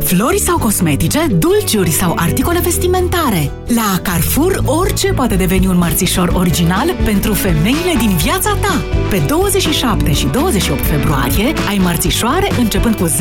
Flori 0.04 0.38
sau 0.38 0.58
cosmetice, 0.58 1.26
dulciuri 1.38 1.90
sau 1.90 2.14
articole 2.16 2.60
vestimentare. 2.62 3.50
La 3.66 3.98
Carrefour, 4.02 4.62
orice 4.64 5.12
poate 5.12 5.34
deveni 5.34 5.66
un 5.66 5.76
mărțișor 5.76 6.32
original 6.34 6.94
pentru 7.04 7.32
femeile 7.32 7.94
din 7.98 8.16
viața 8.16 8.56
ta. 8.60 8.82
Pe 9.10 9.22
27 9.26 10.12
și 10.12 10.26
28 10.26 10.80
februarie 10.86 11.52
ai 11.68 11.80
mărțișoare 11.82 12.50
începând 12.58 12.94
cu 12.94 13.06
0,99 13.06 13.12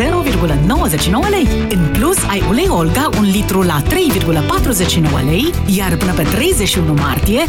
lei. 1.29 1.47
În 1.69 1.79
plus, 1.93 2.17
ai 2.29 2.43
ulei 2.49 2.67
Olga 2.69 3.09
un 3.17 3.29
litru 3.31 3.61
la 3.61 3.81
3,49 3.81 3.89
lei, 5.25 5.53
iar 5.77 5.95
până 5.95 6.11
pe 6.13 6.23
31 6.23 6.93
martie 6.93 7.45